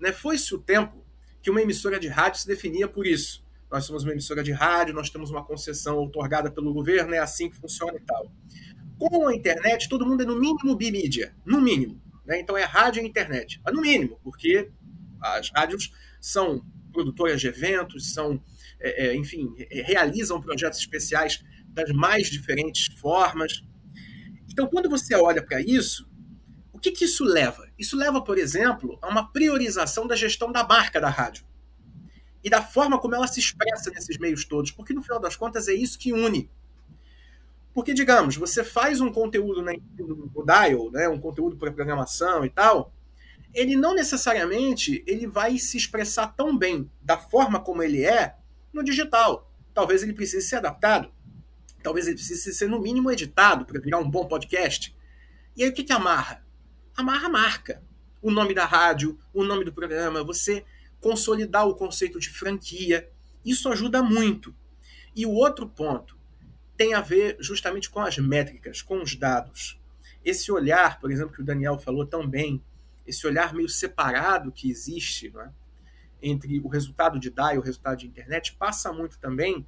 Né? 0.01 0.13
Foi-se 0.13 0.55
o 0.55 0.59
tempo 0.59 1.05
que 1.43 1.51
uma 1.51 1.63
emissora 1.63 1.99
de 1.99 2.09
rádio 2.09 2.41
se 2.41 2.47
definia 2.47 2.89
por 2.89 3.07
isso. 3.07 3.45
Nós 3.71 3.85
somos 3.85 4.03
uma 4.03 4.13
emissora 4.13 4.43
de 4.43 4.53
rádio, 4.53 4.95
nós 4.95 5.11
temos 5.11 5.31
uma 5.31 5.45
concessão 5.45 5.99
otorgada 5.99 6.51
pelo 6.51 6.73
governo, 6.73 7.15
é 7.15 7.19
assim 7.19 7.51
que 7.51 7.57
funciona 7.57 7.97
e 7.97 8.01
tal. 8.01 8.33
Com 8.99 9.29
a 9.29 9.35
internet, 9.35 9.89
todo 9.89 10.07
mundo 10.07 10.23
é 10.23 10.27
no 10.27 10.39
mínimo 10.39 10.75
bimídia, 10.75 11.35
no 11.45 11.61
mínimo. 11.61 12.01
Né? 12.25 12.41
Então 12.41 12.57
é 12.57 12.65
rádio 12.65 13.03
e 13.03 13.07
internet, 13.07 13.61
mas 13.65 13.75
no 13.75 13.81
mínimo, 13.81 14.19
porque 14.23 14.71
as 15.21 15.51
rádios 15.51 15.93
são 16.21 16.65
produtoras 16.93 17.41
de 17.41 17.49
eventos, 17.49 18.13
são, 18.13 18.43
é, 18.81 19.09
é, 19.09 19.17
enfim, 19.17 19.55
realizam 19.71 20.41
projetos 20.41 20.79
especiais 20.79 21.45
das 21.69 21.91
mais 21.91 22.29
diferentes 22.29 22.95
formas. 22.99 23.63
Então, 24.51 24.67
quando 24.67 24.89
você 24.89 25.15
olha 25.15 25.43
para 25.43 25.61
isso, 25.61 26.09
o 26.79 26.81
que, 26.81 26.93
que 26.93 27.05
isso 27.05 27.25
leva? 27.25 27.69
Isso 27.79 27.97
leva, 27.97 28.23
por 28.23 28.39
exemplo, 28.39 28.99
a 29.03 29.09
uma 29.09 29.31
priorização 29.31 30.07
da 30.07 30.17
gestão 30.17 30.51
da 30.51 30.65
marca 30.65 31.01
da 31.01 31.09
rádio 31.09 31.45
e 32.43 32.49
da 32.49 32.63
forma 32.63 32.99
como 32.99 33.15
ela 33.15 33.27
se 33.27 33.41
expressa 33.41 33.91
nesses 33.91 34.17
meios 34.17 34.45
todos, 34.45 34.71
porque 34.71 34.95
no 34.95 35.03
final 35.03 35.21
das 35.21 35.37
contas 35.37 35.69
é 35.69 35.75
isso 35.75 35.99
que 35.99 36.13
une 36.13 36.51
porque, 37.79 37.95
digamos, 37.95 38.37
você 38.37 38.65
faz 38.65 39.01
um 39.01 39.13
conteúdo 39.13 39.63
no 39.63 40.45
Dial, 40.45 40.91
né, 40.91 41.09
um 41.09 41.21
conteúdo 41.21 41.57
para 41.57 41.71
programação 41.71 42.45
e 42.45 42.51
tal, 42.51 42.93
ele 43.55 43.77
não 43.77 43.95
necessariamente 43.95 45.05
ele 45.07 45.29
vai 45.29 45.57
se 45.59 45.77
expressar 45.77 46.27
tão 46.35 46.59
bem 46.59 46.91
da 47.01 47.17
forma 47.17 47.61
como 47.61 47.81
ele 47.81 48.05
é 48.05 48.35
no 48.73 48.83
digital. 48.83 49.49
Talvez 49.73 50.03
ele 50.03 50.13
precise 50.13 50.49
ser 50.49 50.57
adaptado. 50.57 51.13
Talvez 51.81 52.09
ele 52.09 52.17
precise 52.17 52.53
ser, 52.53 52.69
no 52.69 52.81
mínimo, 52.81 53.13
editado 53.13 53.65
para 53.65 53.81
virar 53.81 53.99
um 53.99 54.11
bom 54.11 54.27
podcast. 54.27 54.93
E 55.57 55.63
aí 55.63 55.71
o 55.71 55.73
que, 55.73 55.85
que 55.85 55.93
amarra? 55.93 56.45
Amarra 56.99 57.29
a 57.29 57.31
marca. 57.31 57.81
O 58.21 58.29
nome 58.29 58.53
da 58.53 58.65
rádio, 58.65 59.17
o 59.33 59.45
nome 59.45 59.65
do 59.65 59.73
programa, 59.73 60.25
você 60.25 60.65
consolidar 61.01 61.65
o 61.69 61.77
conceito 61.77 62.19
de 62.19 62.29
franquia. 62.29 63.09
Isso 63.45 63.69
ajuda 63.69 64.03
muito. 64.03 64.53
E 65.15 65.25
o 65.25 65.31
outro 65.31 65.69
ponto, 65.69 66.19
tem 66.77 66.95
a 66.95 67.01
ver 67.01 67.37
justamente 67.39 67.89
com 67.89 68.01
as 68.01 68.19
métricas, 68.19 68.83
com 68.83 69.01
os 69.01 69.15
dados. 69.15 69.81
Esse 70.25 70.51
olhar, 70.51 70.99
por 70.99 71.13
exemplo, 71.13 71.33
que 71.33 71.41
o 71.41 71.45
Daniel 71.45 71.79
falou 71.79 72.05
tão 72.05 72.29
bem, 72.29 72.61
esse 73.07 73.25
olhar 73.29 73.55
meio 73.55 73.69
separado 73.69 74.51
que 74.51 74.69
existe 74.69 75.33
é? 75.39 75.51
entre 76.21 76.59
o 76.59 76.67
resultado 76.67 77.21
de 77.21 77.31
DAI 77.31 77.55
e 77.55 77.59
o 77.59 77.63
resultado 77.63 77.99
de 77.99 78.09
internet, 78.09 78.57
passa 78.59 78.93
muito 78.93 79.21
também 79.21 79.65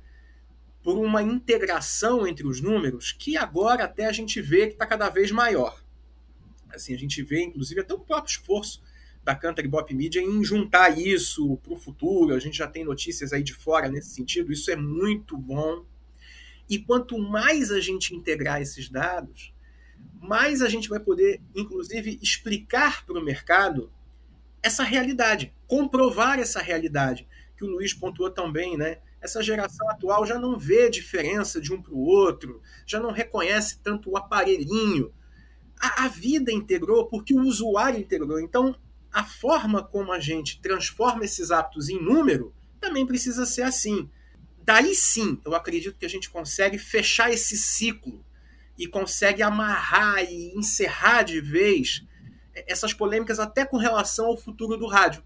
por 0.83 0.99
uma 0.99 1.23
integração 1.23 2.27
entre 2.27 2.45
os 2.45 2.61
números 2.61 3.13
que 3.13 3.37
agora 3.37 3.85
até 3.85 4.07
a 4.07 4.13
gente 4.13 4.43
vê 4.43 4.67
que 4.67 4.73
está 4.73 4.85
cada 4.85 5.09
vez 5.09 5.31
maior. 5.31 5.80
Assim, 6.73 6.95
a 6.95 6.99
gente 6.99 7.23
vê, 7.23 7.43
inclusive, 7.43 7.81
até 7.81 7.95
o 7.95 7.99
próprio 7.99 8.31
esforço 8.31 8.83
da 9.23 9.39
e 9.59 9.69
Bop 9.69 9.95
Media 9.95 10.23
em 10.23 10.43
juntar 10.43 10.99
isso 10.99 11.57
para 11.59 11.75
o 11.75 11.77
futuro. 11.77 12.35
A 12.35 12.39
gente 12.39 12.57
já 12.57 12.67
tem 12.67 12.85
notícias 12.85 13.33
aí 13.33 13.43
de 13.43 13.55
fora 13.55 13.89
nesse 13.89 14.15
sentido. 14.15 14.53
Isso 14.53 14.71
é 14.71 14.77
muito 14.77 15.37
bom. 15.37 15.85
E 16.69 16.79
quanto 16.79 17.19
mais 17.19 17.71
a 17.71 17.81
gente 17.81 18.15
integrar 18.15 18.63
esses 18.63 18.89
dados, 18.89 19.53
mais 20.21 20.63
a 20.63 20.69
gente 20.69 20.89
vai 20.89 21.01
poder, 21.01 21.41
inclusive, 21.55 22.19
explicar 22.23 23.05
para 23.05 23.19
o 23.19 23.25
mercado 23.25 23.93
essa 24.63 24.83
realidade, 24.83 25.55
comprovar 25.67 26.39
essa 26.39 26.61
realidade, 26.61 27.27
que 27.57 27.65
o 27.65 27.69
Luiz 27.69 27.93
pontuou 27.93 28.31
tão 28.31 28.53
bem, 28.53 28.77
né? 28.77 28.99
Essa 29.21 29.43
geração 29.43 29.89
atual 29.91 30.25
já 30.25 30.39
não 30.39 30.59
vê 30.59 30.89
diferença 30.89 31.61
de 31.61 31.73
um 31.73 31.83
para 31.83 31.93
o 31.93 31.99
outro, 31.99 32.63
já 32.87 32.99
não 32.99 33.11
reconhece 33.11 33.79
tanto 33.83 34.11
o 34.11 34.17
aparelhinho. 34.17 35.13
A, 35.81 36.05
a 36.05 36.09
vida 36.09 36.53
integrou 36.53 37.07
porque 37.07 37.35
o 37.35 37.43
usuário 37.43 37.99
integrou. 37.99 38.39
Então, 38.39 38.77
a 39.11 39.25
forma 39.25 39.83
como 39.83 40.13
a 40.13 40.21
gente 40.21 40.61
transforma 40.61 41.25
esses 41.25 41.51
hábitos 41.51 41.89
em 41.89 42.01
número 42.01 42.55
também 42.81 43.07
precisa 43.07 43.45
ser 43.45 43.63
assim 43.63 44.09
daí 44.71 44.95
sim, 44.95 45.41
eu 45.45 45.55
acredito 45.55 45.99
que 45.99 46.07
a 46.07 46.09
gente 46.09 46.31
consegue 46.31 46.79
fechar 46.79 47.29
esse 47.29 47.57
ciclo 47.57 48.25
e 48.79 48.87
consegue 48.87 49.43
amarrar 49.43 50.23
e 50.23 50.57
encerrar 50.57 51.23
de 51.23 51.41
vez 51.41 52.05
essas 52.55 52.95
polêmicas 52.95 53.41
até 53.41 53.65
com 53.65 53.77
relação 53.77 54.27
ao 54.27 54.37
futuro 54.37 54.77
do 54.77 54.87
rádio. 54.87 55.25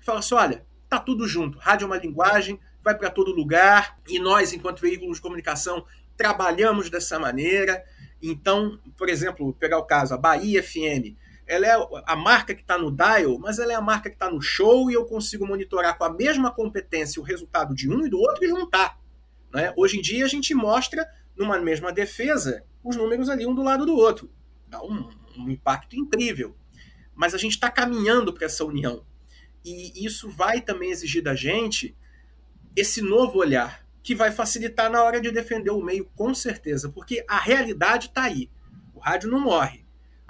Fala 0.00 0.20
assim, 0.20 0.34
olha, 0.34 0.64
tá 0.88 1.00
tudo 1.00 1.26
junto. 1.26 1.58
Rádio 1.58 1.86
é 1.86 1.88
uma 1.88 1.96
linguagem, 1.96 2.60
vai 2.82 2.96
para 2.96 3.10
todo 3.10 3.34
lugar 3.34 3.98
e 4.08 4.20
nós, 4.20 4.52
enquanto 4.52 4.80
veículos 4.80 5.16
de 5.16 5.22
comunicação, 5.22 5.84
trabalhamos 6.16 6.88
dessa 6.88 7.18
maneira. 7.18 7.84
Então, 8.26 8.78
por 8.96 9.10
exemplo, 9.10 9.52
pegar 9.52 9.76
o 9.76 9.84
caso 9.84 10.14
a 10.14 10.16
Bahia 10.16 10.62
FM, 10.62 11.14
ela 11.46 11.66
é 11.66 11.76
a 12.06 12.16
marca 12.16 12.54
que 12.54 12.62
está 12.62 12.78
no 12.78 12.90
dial, 12.90 13.38
mas 13.38 13.58
ela 13.58 13.72
é 13.72 13.76
a 13.76 13.82
marca 13.82 14.08
que 14.08 14.16
está 14.16 14.30
no 14.30 14.40
show 14.40 14.90
e 14.90 14.94
eu 14.94 15.04
consigo 15.04 15.46
monitorar 15.46 15.98
com 15.98 16.04
a 16.04 16.12
mesma 16.12 16.50
competência 16.50 17.20
o 17.20 17.24
resultado 17.24 17.74
de 17.74 17.90
um 17.90 18.06
e 18.06 18.08
do 18.08 18.18
outro 18.18 18.42
e 18.42 18.48
juntar. 18.48 18.98
Né? 19.52 19.74
Hoje 19.76 19.98
em 19.98 20.00
dia 20.00 20.24
a 20.24 20.28
gente 20.28 20.54
mostra 20.54 21.06
numa 21.36 21.58
mesma 21.58 21.92
defesa 21.92 22.64
os 22.82 22.96
números 22.96 23.28
ali 23.28 23.46
um 23.46 23.54
do 23.54 23.62
lado 23.62 23.84
do 23.84 23.94
outro. 23.94 24.30
Dá 24.68 24.82
um, 24.82 25.10
um 25.36 25.50
impacto 25.50 25.94
incrível. 25.94 26.56
Mas 27.14 27.34
a 27.34 27.38
gente 27.38 27.52
está 27.52 27.70
caminhando 27.70 28.32
para 28.32 28.46
essa 28.46 28.64
união. 28.64 29.04
E 29.62 30.04
isso 30.04 30.30
vai 30.30 30.62
também 30.62 30.90
exigir 30.90 31.22
da 31.22 31.34
gente 31.34 31.94
esse 32.74 33.02
novo 33.02 33.38
olhar, 33.38 33.83
que 34.04 34.14
vai 34.14 34.30
facilitar 34.30 34.90
na 34.90 35.02
hora 35.02 35.20
de 35.20 35.32
defender 35.32 35.70
o 35.70 35.82
meio, 35.82 36.04
com 36.14 36.32
certeza, 36.34 36.90
porque 36.90 37.24
a 37.26 37.38
realidade 37.38 38.08
está 38.08 38.24
aí. 38.24 38.50
O 38.94 39.00
rádio 39.00 39.30
não 39.30 39.40
morre 39.40 39.83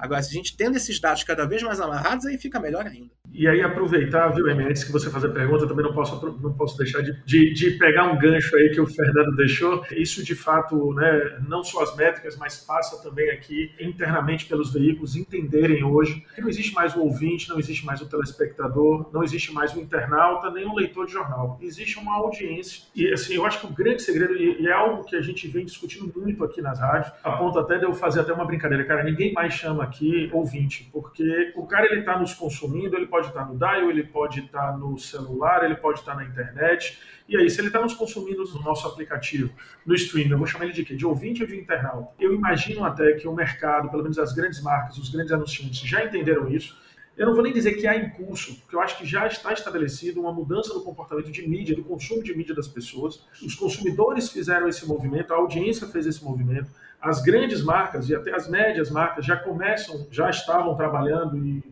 Agora, 0.04 0.22
se 0.22 0.28
a 0.30 0.34
gente 0.34 0.54
tendo 0.54 0.76
esses 0.76 1.00
dados 1.00 1.24
cada 1.24 1.46
vez 1.46 1.62
mais 1.62 1.80
amarrados, 1.80 2.26
aí 2.26 2.36
fica 2.36 2.60
melhor 2.60 2.86
ainda. 2.86 3.10
E 3.32 3.48
aí, 3.48 3.62
aproveitar, 3.62 4.28
viu, 4.28 4.46
Emi, 4.48 4.72
que 4.74 4.92
você 4.92 5.10
fazer 5.10 5.30
pergunta, 5.30 5.66
também 5.66 5.84
não 5.84 5.94
posso, 5.94 6.24
não 6.40 6.52
posso 6.52 6.76
deixar 6.76 7.00
de, 7.00 7.24
de, 7.24 7.54
de, 7.54 7.70
pegar 7.72 8.04
um 8.04 8.18
gancho 8.18 8.54
aí 8.54 8.70
que 8.70 8.80
o 8.80 8.86
Fernando 8.86 9.34
deixou. 9.34 9.82
Isso, 9.90 10.22
de 10.22 10.34
fato, 10.34 10.92
né, 10.92 11.38
não 11.48 11.64
só 11.64 11.82
as 11.82 11.96
métricas, 11.96 12.36
mas 12.36 12.58
passa 12.58 13.02
também 13.02 13.30
aqui 13.30 13.72
internamente 13.80 14.44
pelos 14.44 14.72
veículos 14.72 15.16
entenderem 15.16 15.82
hoje 15.82 16.22
que 16.34 16.40
não 16.42 16.48
existe 16.48 16.74
mais 16.74 16.94
o 16.94 17.00
ouvinte, 17.00 17.48
não 17.48 17.58
existe 17.58 17.84
mais 17.84 18.00
o 18.02 18.08
telespectador, 18.08 19.10
não 19.12 19.24
existe 19.24 19.52
mais 19.52 19.74
o 19.74 19.80
internauta, 19.80 20.50
nem 20.50 20.66
o 20.66 20.74
leitor 20.74 21.06
de 21.06 21.12
jornal. 21.12 21.58
Existe 21.62 21.98
uma 21.98 22.14
audiência. 22.16 22.84
E, 22.94 23.10
assim, 23.10 23.34
eu 23.34 23.46
acho 23.46 23.58
que 23.58 23.66
o 23.66 23.70
grande 23.70 24.02
segredo, 24.02 24.36
e 24.36 24.66
é 24.66 24.72
algo 24.72 25.02
que 25.04 25.16
a 25.16 25.22
gente 25.22 25.48
vem 25.48 25.64
discutindo 25.64 26.12
muito 26.14 26.44
aqui 26.44 26.60
nas 26.60 26.78
rádios, 26.78 27.12
a 27.24 27.32
ponto 27.32 27.58
até 27.58 27.78
de 27.78 27.84
eu 27.84 27.94
fazer 27.94 28.20
até 28.20 28.32
uma 28.32 28.44
brincadeira. 28.44 28.84
Cara, 28.84 29.02
ninguém 29.02 29.32
mais 29.32 29.54
chama 29.54 29.82
aqui 29.94 30.28
ouvinte, 30.32 30.88
porque 30.92 31.52
o 31.54 31.66
cara 31.66 31.86
ele 31.86 32.00
está 32.00 32.18
nos 32.18 32.34
consumindo, 32.34 32.96
ele 32.96 33.06
pode 33.06 33.28
estar 33.28 33.44
tá 33.44 33.46
no 33.46 33.56
dial, 33.56 33.88
ele 33.88 34.02
pode 34.02 34.40
estar 34.40 34.72
tá 34.72 34.76
no 34.76 34.98
celular, 34.98 35.64
ele 35.64 35.76
pode 35.76 36.00
estar 36.00 36.12
tá 36.12 36.18
na 36.18 36.24
internet. 36.24 36.98
E 37.28 37.36
aí, 37.36 37.48
se 37.48 37.60
ele 37.60 37.68
está 37.68 37.80
nos 37.80 37.94
consumindo 37.94 38.42
no 38.44 38.62
nosso 38.62 38.86
aplicativo, 38.86 39.50
no 39.86 39.94
streaming, 39.94 40.32
eu 40.32 40.38
vou 40.38 40.46
chamar 40.46 40.64
ele 40.64 40.74
de 40.74 40.84
quê? 40.84 40.94
De 40.94 41.06
ouvinte 41.06 41.42
ou 41.42 41.48
de 41.48 41.56
internauta? 41.56 42.12
Eu 42.18 42.34
imagino 42.34 42.84
até 42.84 43.12
que 43.12 43.26
o 43.26 43.32
mercado, 43.32 43.88
pelo 43.88 44.02
menos 44.02 44.18
as 44.18 44.34
grandes 44.34 44.60
marcas, 44.60 44.98
os 44.98 45.08
grandes 45.08 45.32
anunciantes 45.32 45.78
já 45.80 46.04
entenderam 46.04 46.50
isso. 46.50 46.76
Eu 47.16 47.26
não 47.26 47.34
vou 47.34 47.44
nem 47.44 47.52
dizer 47.52 47.74
que 47.74 47.86
há 47.86 47.96
em 47.96 48.10
curso, 48.10 48.60
porque 48.60 48.74
eu 48.74 48.80
acho 48.80 48.98
que 48.98 49.06
já 49.06 49.24
está 49.26 49.52
estabelecido 49.52 50.20
uma 50.20 50.32
mudança 50.32 50.74
no 50.74 50.82
comportamento 50.82 51.30
de 51.30 51.48
mídia, 51.48 51.76
do 51.76 51.84
consumo 51.84 52.24
de 52.24 52.36
mídia 52.36 52.54
das 52.54 52.66
pessoas. 52.66 53.24
Os 53.40 53.54
consumidores 53.54 54.30
fizeram 54.30 54.68
esse 54.68 54.84
movimento, 54.84 55.32
a 55.32 55.36
audiência 55.36 55.86
fez 55.86 56.06
esse 56.06 56.24
movimento 56.24 56.68
as 57.04 57.20
grandes 57.20 57.62
marcas 57.62 58.08
e 58.08 58.14
até 58.14 58.34
as 58.34 58.48
médias 58.48 58.90
marcas 58.90 59.26
já 59.26 59.36
começam, 59.36 60.06
já 60.10 60.30
estavam 60.30 60.74
trabalhando 60.74 61.36
e 61.36 61.62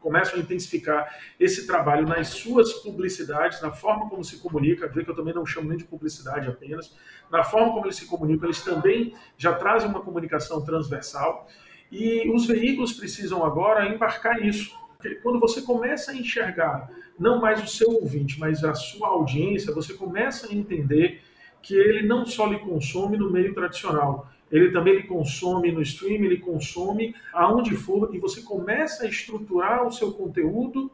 começam 0.00 0.36
a 0.36 0.38
intensificar 0.38 1.14
esse 1.38 1.66
trabalho 1.66 2.06
nas 2.06 2.28
suas 2.28 2.72
publicidades, 2.72 3.60
na 3.60 3.70
forma 3.70 4.08
como 4.08 4.24
se 4.24 4.38
comunica, 4.38 4.88
vê 4.88 5.04
que 5.04 5.10
eu 5.10 5.14
também 5.14 5.34
não 5.34 5.44
chamo 5.44 5.68
nem 5.68 5.76
de 5.76 5.84
publicidade 5.84 6.48
apenas, 6.48 6.96
na 7.30 7.44
forma 7.44 7.74
como 7.74 7.84
eles 7.84 7.96
se 7.96 8.06
comunicam, 8.06 8.46
eles 8.46 8.62
também 8.62 9.14
já 9.36 9.52
trazem 9.52 9.90
uma 9.90 10.00
comunicação 10.00 10.64
transversal. 10.64 11.46
E 11.92 12.30
os 12.30 12.46
veículos 12.46 12.94
precisam 12.94 13.44
agora 13.44 13.86
embarcar 13.94 14.40
nisso. 14.40 14.74
Porque 14.96 15.16
quando 15.16 15.38
você 15.38 15.60
começa 15.60 16.12
a 16.12 16.16
enxergar 16.16 16.88
não 17.18 17.40
mais 17.40 17.62
o 17.62 17.66
seu 17.66 17.90
ouvinte, 17.90 18.40
mas 18.40 18.64
a 18.64 18.72
sua 18.74 19.08
audiência, 19.08 19.74
você 19.74 19.92
começa 19.92 20.46
a 20.46 20.54
entender 20.54 21.20
que 21.60 21.74
ele 21.74 22.06
não 22.06 22.24
só 22.24 22.46
lhe 22.46 22.58
consome 22.60 23.18
no 23.18 23.30
meio 23.30 23.52
tradicional, 23.52 24.30
ele 24.50 24.72
também 24.72 24.96
lhe 24.96 25.02
consome 25.06 25.70
no 25.72 25.82
stream, 25.82 26.24
ele 26.24 26.38
consome 26.38 27.14
aonde 27.32 27.76
for, 27.76 28.14
e 28.14 28.18
você 28.18 28.42
começa 28.42 29.04
a 29.04 29.08
estruturar 29.08 29.86
o 29.86 29.92
seu 29.92 30.12
conteúdo 30.12 30.90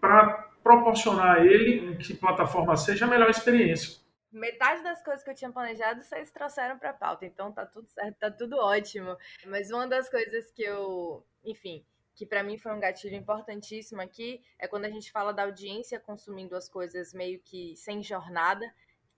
para 0.00 0.50
proporcionar 0.62 1.38
a 1.38 1.46
ele, 1.46 1.92
em 1.92 1.96
que 1.96 2.14
plataforma 2.14 2.76
seja, 2.76 3.04
a 3.04 3.08
melhor 3.08 3.30
experiência. 3.30 4.00
Metade 4.32 4.82
das 4.82 5.02
coisas 5.02 5.24
que 5.24 5.30
eu 5.30 5.34
tinha 5.34 5.50
planejado 5.50 6.04
vocês 6.04 6.30
trouxeram 6.30 6.78
para 6.78 6.92
pauta, 6.92 7.26
então 7.26 7.50
tá 7.50 7.66
tudo 7.66 7.88
certo, 7.88 8.16
tá 8.16 8.30
tudo 8.30 8.56
ótimo. 8.58 9.16
Mas 9.46 9.70
uma 9.70 9.88
das 9.88 10.08
coisas 10.08 10.50
que 10.52 10.62
eu, 10.62 11.24
enfim, 11.44 11.84
que 12.14 12.24
para 12.24 12.42
mim 12.42 12.56
foi 12.56 12.72
um 12.72 12.78
gatilho 12.78 13.16
importantíssimo 13.16 14.00
aqui 14.00 14.40
é 14.58 14.68
quando 14.68 14.84
a 14.84 14.90
gente 14.90 15.10
fala 15.10 15.32
da 15.32 15.44
audiência 15.44 15.98
consumindo 15.98 16.54
as 16.54 16.68
coisas 16.68 17.12
meio 17.12 17.40
que 17.40 17.74
sem 17.76 18.02
jornada 18.02 18.64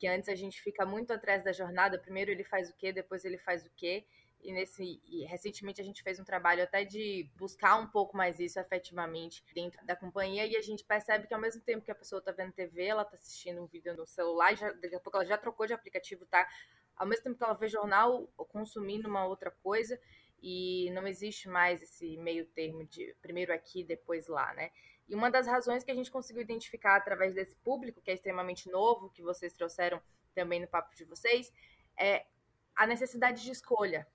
que 0.02 0.08
antes 0.08 0.28
a 0.28 0.34
gente 0.34 0.60
fica 0.60 0.84
muito 0.84 1.12
atrás 1.12 1.44
da 1.44 1.52
jornada, 1.52 1.96
primeiro 1.96 2.28
ele 2.28 2.42
faz 2.42 2.68
o 2.68 2.74
quê, 2.74 2.92
depois 2.92 3.24
ele 3.24 3.38
faz 3.38 3.64
o 3.64 3.70
quê, 3.76 4.04
e 4.40 4.52
nesse 4.52 5.00
e 5.04 5.24
recentemente 5.26 5.80
a 5.80 5.84
gente 5.84 6.02
fez 6.02 6.18
um 6.18 6.24
trabalho 6.24 6.64
até 6.64 6.84
de 6.84 7.30
buscar 7.36 7.76
um 7.76 7.86
pouco 7.86 8.16
mais 8.16 8.40
isso 8.40 8.58
efetivamente 8.58 9.44
dentro 9.54 9.86
da 9.86 9.94
companhia 9.94 10.44
e 10.44 10.56
a 10.56 10.60
gente 10.60 10.82
percebe 10.82 11.28
que 11.28 11.34
ao 11.34 11.40
mesmo 11.40 11.62
tempo 11.62 11.84
que 11.84 11.92
a 11.92 11.94
pessoa 11.94 12.18
está 12.18 12.32
vendo 12.32 12.50
TV, 12.50 12.82
ela 12.82 13.02
está 13.02 13.14
assistindo 13.14 13.62
um 13.62 13.66
vídeo 13.66 13.96
no 13.96 14.04
celular, 14.04 14.56
já, 14.56 14.72
daqui 14.72 14.96
a 14.96 14.98
pouco 14.98 15.18
ela 15.18 15.24
já 15.24 15.38
trocou 15.38 15.68
de 15.68 15.72
aplicativo, 15.72 16.26
tá? 16.26 16.48
Ao 16.96 17.06
mesmo 17.06 17.22
tempo 17.22 17.38
que 17.38 17.44
ela 17.44 17.54
vê 17.54 17.68
jornal, 17.68 18.26
consumindo 18.36 19.08
uma 19.08 19.24
outra 19.24 19.52
coisa 19.52 19.96
e 20.42 20.90
não 20.90 21.06
existe 21.06 21.48
mais 21.48 21.80
esse 21.80 22.16
meio 22.16 22.44
termo 22.46 22.84
de 22.84 23.14
primeiro 23.22 23.52
aqui, 23.54 23.84
depois 23.84 24.26
lá, 24.26 24.52
né? 24.52 24.72
E 25.08 25.14
uma 25.14 25.30
das 25.30 25.46
razões 25.46 25.84
que 25.84 25.90
a 25.90 25.94
gente 25.94 26.10
conseguiu 26.10 26.42
identificar 26.42 26.96
através 26.96 27.34
desse 27.34 27.54
público, 27.56 28.00
que 28.00 28.10
é 28.10 28.14
extremamente 28.14 28.70
novo, 28.70 29.10
que 29.10 29.22
vocês 29.22 29.52
trouxeram 29.52 30.00
também 30.34 30.60
no 30.60 30.66
papo 30.66 30.94
de 30.94 31.04
vocês, 31.04 31.52
é 31.98 32.26
a 32.74 32.86
necessidade 32.86 33.42
de 33.42 33.50
escolha. 33.50 34.06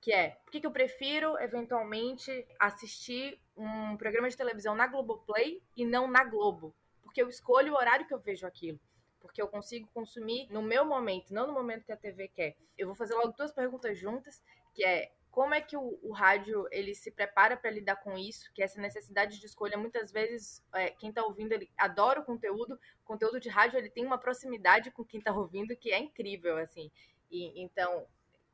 Que 0.00 0.12
é, 0.12 0.30
por 0.44 0.52
que, 0.52 0.60
que 0.60 0.66
eu 0.66 0.70
prefiro, 0.70 1.38
eventualmente, 1.38 2.46
assistir 2.58 3.40
um 3.56 3.96
programa 3.96 4.28
de 4.28 4.36
televisão 4.36 4.74
na 4.74 4.86
Globoplay 4.86 5.62
e 5.76 5.84
não 5.84 6.08
na 6.08 6.24
Globo? 6.24 6.74
Porque 7.02 7.20
eu 7.20 7.28
escolho 7.28 7.72
o 7.72 7.76
horário 7.76 8.06
que 8.06 8.14
eu 8.14 8.20
vejo 8.20 8.46
aquilo 8.46 8.78
porque 9.20 9.42
eu 9.42 9.48
consigo 9.48 9.88
consumir 9.92 10.48
no 10.50 10.62
meu 10.62 10.84
momento, 10.84 11.32
não 11.32 11.46
no 11.46 11.52
momento 11.52 11.84
que 11.84 11.92
a 11.92 11.96
TV 11.96 12.28
quer. 12.28 12.56
Eu 12.76 12.86
vou 12.86 12.96
fazer 12.96 13.14
logo 13.14 13.32
duas 13.32 13.52
perguntas 13.52 13.98
juntas, 13.98 14.42
que 14.74 14.84
é 14.84 15.12
como 15.38 15.54
é 15.54 15.60
que 15.60 15.76
o, 15.76 15.96
o 16.02 16.10
rádio 16.10 16.66
ele 16.72 16.92
se 16.96 17.12
prepara 17.12 17.56
para 17.56 17.70
lidar 17.70 17.94
com 17.94 18.18
isso, 18.18 18.52
que 18.52 18.60
essa 18.60 18.80
necessidade 18.80 19.38
de 19.38 19.46
escolha 19.46 19.78
muitas 19.78 20.10
vezes 20.10 20.60
é, 20.74 20.90
quem 20.90 21.10
está 21.10 21.24
ouvindo 21.24 21.52
ele 21.52 21.70
adora 21.78 22.18
o 22.18 22.24
conteúdo, 22.24 22.74
o 22.74 23.04
conteúdo 23.04 23.38
de 23.38 23.48
rádio 23.48 23.78
ele 23.78 23.88
tem 23.88 24.04
uma 24.04 24.18
proximidade 24.18 24.90
com 24.90 25.04
quem 25.04 25.20
está 25.20 25.32
ouvindo 25.32 25.76
que 25.76 25.92
é 25.92 25.98
incrível 26.00 26.58
assim. 26.58 26.90
E 27.30 27.62
então 27.62 28.04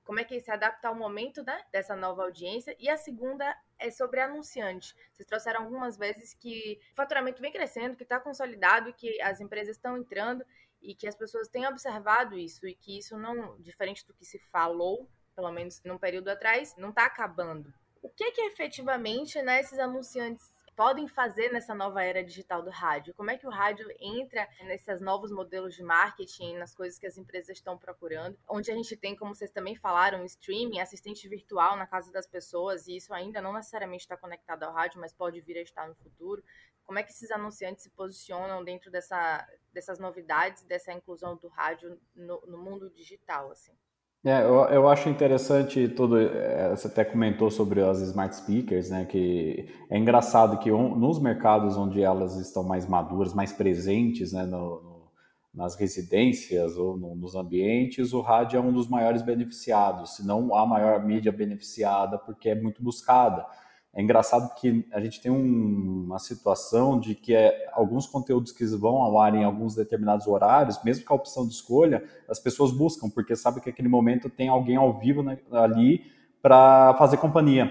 como 0.05 0.21
é 0.21 0.25
que 0.25 0.39
se 0.43 0.51
adapta 0.51 0.89
ao 0.89 0.95
momento 0.95 1.43
né, 1.43 1.65
dessa 1.73 1.97
nova 1.97 2.23
audiência. 2.23 2.77
E 2.79 2.91
a 2.91 2.99
segunda 2.99 3.59
é 3.79 3.91
sobre 3.91 4.21
anunciante. 4.21 4.95
Vocês 5.11 5.27
trouxeram 5.27 5.63
algumas 5.63 5.97
vezes 5.97 6.35
que 6.35 6.79
o 6.93 6.95
faturamento 6.95 7.41
vem 7.41 7.51
crescendo, 7.51 7.97
que 7.97 8.03
está 8.03 8.21
consolidado, 8.21 8.93
que 8.93 9.19
as 9.23 9.41
empresas 9.41 9.77
estão 9.77 9.97
entrando 9.97 10.45
e 10.83 10.95
que 10.95 11.09
as 11.09 11.17
pessoas 11.17 11.49
têm 11.49 11.67
observado 11.67 12.37
isso 12.37 12.69
e 12.69 12.75
que 12.75 12.99
isso 12.99 13.17
não, 13.17 13.59
diferente 13.63 14.07
do 14.07 14.13
que 14.13 14.27
se 14.27 14.39
falou 14.39 15.09
pelo 15.35 15.51
menos 15.53 15.83
num 15.85 15.99
período 15.99 16.29
atrás, 16.29 16.75
não 16.77 16.91
está 16.91 17.07
acabando. 17.07 17.73
O 18.03 18.09
que 18.09 18.33
que 18.33 18.43
efetivamente 18.43 19.41
né, 19.41 19.61
esses 19.61 19.79
anunciantes 19.79 20.55
podem 20.77 21.07
fazer 21.07 21.53
nessa 21.53 21.75
nova 21.75 22.03
era 22.03 22.23
digital 22.23 22.63
do 22.63 22.71
rádio? 22.71 23.15
Como 23.15 23.31
é 23.31 23.39
que 23.39 23.47
o 23.47 23.51
rádio 23.51 23.87
entra 23.99 24.49
nesses 24.65 25.01
novos 25.01 25.31
modelos 25.31 25.75
de 25.75 25.83
marketing, 25.83 26.57
nas 26.57 26.75
coisas 26.75 26.99
que 26.99 27.07
as 27.07 27.17
empresas 27.17 27.57
estão 27.57 27.79
procurando? 27.79 28.37
Onde 28.49 28.71
a 28.71 28.75
gente 28.75 28.97
tem, 28.97 29.17
como 29.17 29.35
vocês 29.35 29.51
também 29.51 29.77
falaram, 29.77 30.25
streaming, 30.25 30.81
assistente 30.81 31.29
virtual 31.29 31.77
na 31.77 31.87
casa 31.87 32.13
das 32.13 32.27
pessoas, 32.27 32.87
e 32.87 32.97
isso 32.97 33.15
ainda 33.15 33.41
não 33.41 33.53
necessariamente 33.53 34.05
está 34.05 34.17
conectado 34.17 34.65
ao 34.65 34.73
rádio, 34.73 35.01
mas 35.01 35.13
pode 35.13 35.41
vir 35.41 35.59
a 35.59 35.63
estar 35.63 35.89
no 35.89 35.95
futuro. 35.95 36.43
Como 36.85 36.99
é 36.99 37.03
que 37.03 37.11
esses 37.11 37.31
anunciantes 37.31 37.85
se 37.85 37.91
posicionam 37.91 38.63
dentro 38.63 38.91
dessa, 38.91 39.49
dessas 39.73 39.99
novidades, 39.99 40.65
dessa 40.65 40.93
inclusão 40.93 41.37
do 41.37 41.49
rádio 41.49 41.99
no, 42.15 42.41
no 42.43 42.59
mundo 42.59 42.91
digital, 42.91 43.51
assim? 43.51 43.73
É, 44.27 44.43
eu, 44.43 44.55
eu 44.71 44.89
acho 44.89 45.09
interessante 45.11 45.87
tudo. 45.89 46.19
É, 46.19 46.71
você 46.75 46.87
até 46.89 47.05
comentou 47.05 47.51
sobre 47.51 47.83
as 47.83 48.01
smart 48.01 48.35
speakers, 48.35 48.89
né? 48.89 49.05
Que 49.05 49.69
é 49.91 49.99
engraçado 49.99 50.59
que 50.59 50.73
um, 50.73 50.97
nos 50.97 51.21
mercados 51.21 51.77
onde 51.77 52.03
elas 52.03 52.37
estão 52.37 52.63
mais 52.65 52.87
maduras, 52.89 53.35
mais 53.35 53.53
presentes, 53.53 54.33
né? 54.33 54.45
No, 54.45 54.83
no, 54.83 55.11
nas 55.53 55.77
residências 55.77 56.77
ou 56.79 56.97
no, 56.97 57.15
nos 57.15 57.35
ambientes, 57.35 58.15
o 58.15 58.23
rádio 58.23 58.57
é 58.57 58.61
um 58.61 58.73
dos 58.73 58.89
maiores 58.89 59.21
beneficiados, 59.21 60.17
se 60.17 60.27
não 60.27 60.55
a 60.55 60.67
maior 60.67 61.05
mídia 61.05 61.31
beneficiada, 61.31 62.19
porque 62.19 62.49
é 62.49 62.55
muito 62.55 62.83
buscada. 62.83 63.45
É 63.95 64.03
engraçado 64.03 64.53
que 64.57 64.85
a 64.93 65.01
gente 65.01 65.21
tem 65.21 65.31
um, 65.31 66.05
uma 66.07 66.19
situação 66.19 66.99
de 66.99 67.15
que 67.15 67.33
é, 67.33 67.71
alguns 67.73 68.07
conteúdos 68.07 68.51
que 68.51 68.65
vão 68.65 68.97
ao 68.97 69.21
ar 69.21 69.35
em 69.35 69.45
alguns 69.45 69.77
determinados 69.77 70.27
horários, 70.27 70.83
mesmo 70.83 71.05
com 71.05 71.15
a 71.15 71.17
opção 71.17 71.47
de 71.47 71.55
escolha, 71.55 72.03
as 72.29 72.41
pessoas 72.41 72.73
buscam, 72.73 73.09
porque 73.09 73.37
sabem 73.37 73.63
que 73.63 73.71
aquele 73.71 73.89
momento 73.89 74.29
tem 74.29 74.49
alguém 74.49 74.77
ao 74.77 74.93
vivo 74.99 75.23
né, 75.23 75.39
ali 75.53 76.03
para 76.43 76.95
fazer 76.95 77.19
companhia. 77.19 77.71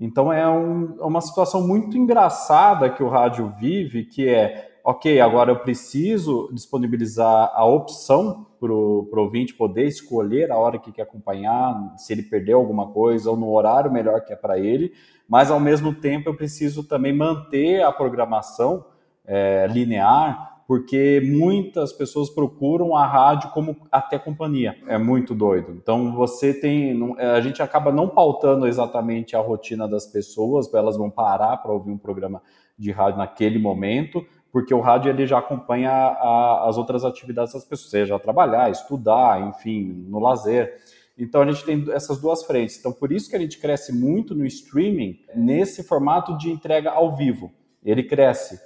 Então 0.00 0.32
é 0.32 0.48
um, 0.48 0.96
é 1.00 1.04
uma 1.04 1.20
situação 1.20 1.66
muito 1.66 1.98
engraçada 1.98 2.88
que 2.88 3.02
o 3.02 3.08
rádio 3.08 3.52
vive, 3.60 4.04
que 4.04 4.26
é, 4.26 4.67
ok, 4.84 5.20
agora 5.20 5.52
eu 5.52 5.58
preciso 5.60 6.48
disponibilizar 6.52 7.52
a 7.54 7.64
opção 7.64 8.46
para 8.58 8.72
o 8.72 9.08
ouvinte 9.16 9.54
poder 9.54 9.86
escolher 9.86 10.50
a 10.50 10.56
hora 10.56 10.78
que 10.78 10.92
quer 10.92 11.02
acompanhar, 11.02 11.94
se 11.96 12.12
ele 12.12 12.22
perdeu 12.22 12.58
alguma 12.58 12.88
coisa 12.88 13.30
ou 13.30 13.36
no 13.36 13.52
horário 13.52 13.92
melhor 13.92 14.24
que 14.24 14.32
é 14.32 14.36
para 14.36 14.58
ele, 14.58 14.92
mas 15.28 15.50
ao 15.50 15.60
mesmo 15.60 15.94
tempo 15.94 16.28
eu 16.28 16.36
preciso 16.36 16.82
também 16.82 17.12
manter 17.12 17.82
a 17.82 17.92
programação 17.92 18.84
é, 19.24 19.66
linear, 19.68 20.62
porque 20.66 21.22
muitas 21.24 21.92
pessoas 21.94 22.28
procuram 22.28 22.94
a 22.94 23.06
rádio 23.06 23.50
como 23.50 23.74
até 23.90 24.18
companhia. 24.18 24.76
É 24.86 24.98
muito 24.98 25.34
doido. 25.34 25.72
Então 25.72 26.14
você 26.14 26.52
tem, 26.52 27.16
a 27.18 27.40
gente 27.40 27.62
acaba 27.62 27.90
não 27.90 28.06
pautando 28.06 28.66
exatamente 28.66 29.34
a 29.34 29.40
rotina 29.40 29.88
das 29.88 30.06
pessoas, 30.06 30.72
elas 30.74 30.96
vão 30.96 31.08
parar 31.08 31.56
para 31.58 31.72
ouvir 31.72 31.90
um 31.90 31.96
programa 31.96 32.42
de 32.78 32.92
rádio 32.92 33.18
naquele 33.18 33.58
momento, 33.58 34.24
porque 34.52 34.72
o 34.72 34.80
rádio 34.80 35.10
ele 35.10 35.26
já 35.26 35.38
acompanha 35.38 35.90
a, 35.90 36.68
as 36.68 36.76
outras 36.78 37.04
atividades 37.04 37.52
das 37.52 37.64
pessoas, 37.64 37.90
seja 37.90 38.18
trabalhar, 38.18 38.70
estudar, 38.70 39.40
enfim, 39.48 40.06
no 40.08 40.18
lazer. 40.18 40.76
Então 41.18 41.42
a 41.42 41.46
gente 41.50 41.64
tem 41.64 41.84
essas 41.92 42.20
duas 42.20 42.44
frentes. 42.44 42.78
Então 42.78 42.92
por 42.92 43.12
isso 43.12 43.28
que 43.28 43.36
a 43.36 43.38
gente 43.38 43.58
cresce 43.58 43.92
muito 43.92 44.34
no 44.34 44.46
streaming 44.46 45.18
nesse 45.34 45.82
formato 45.82 46.36
de 46.36 46.50
entrega 46.50 46.90
ao 46.90 47.16
vivo. 47.16 47.52
Ele 47.84 48.02
cresce. 48.02 48.58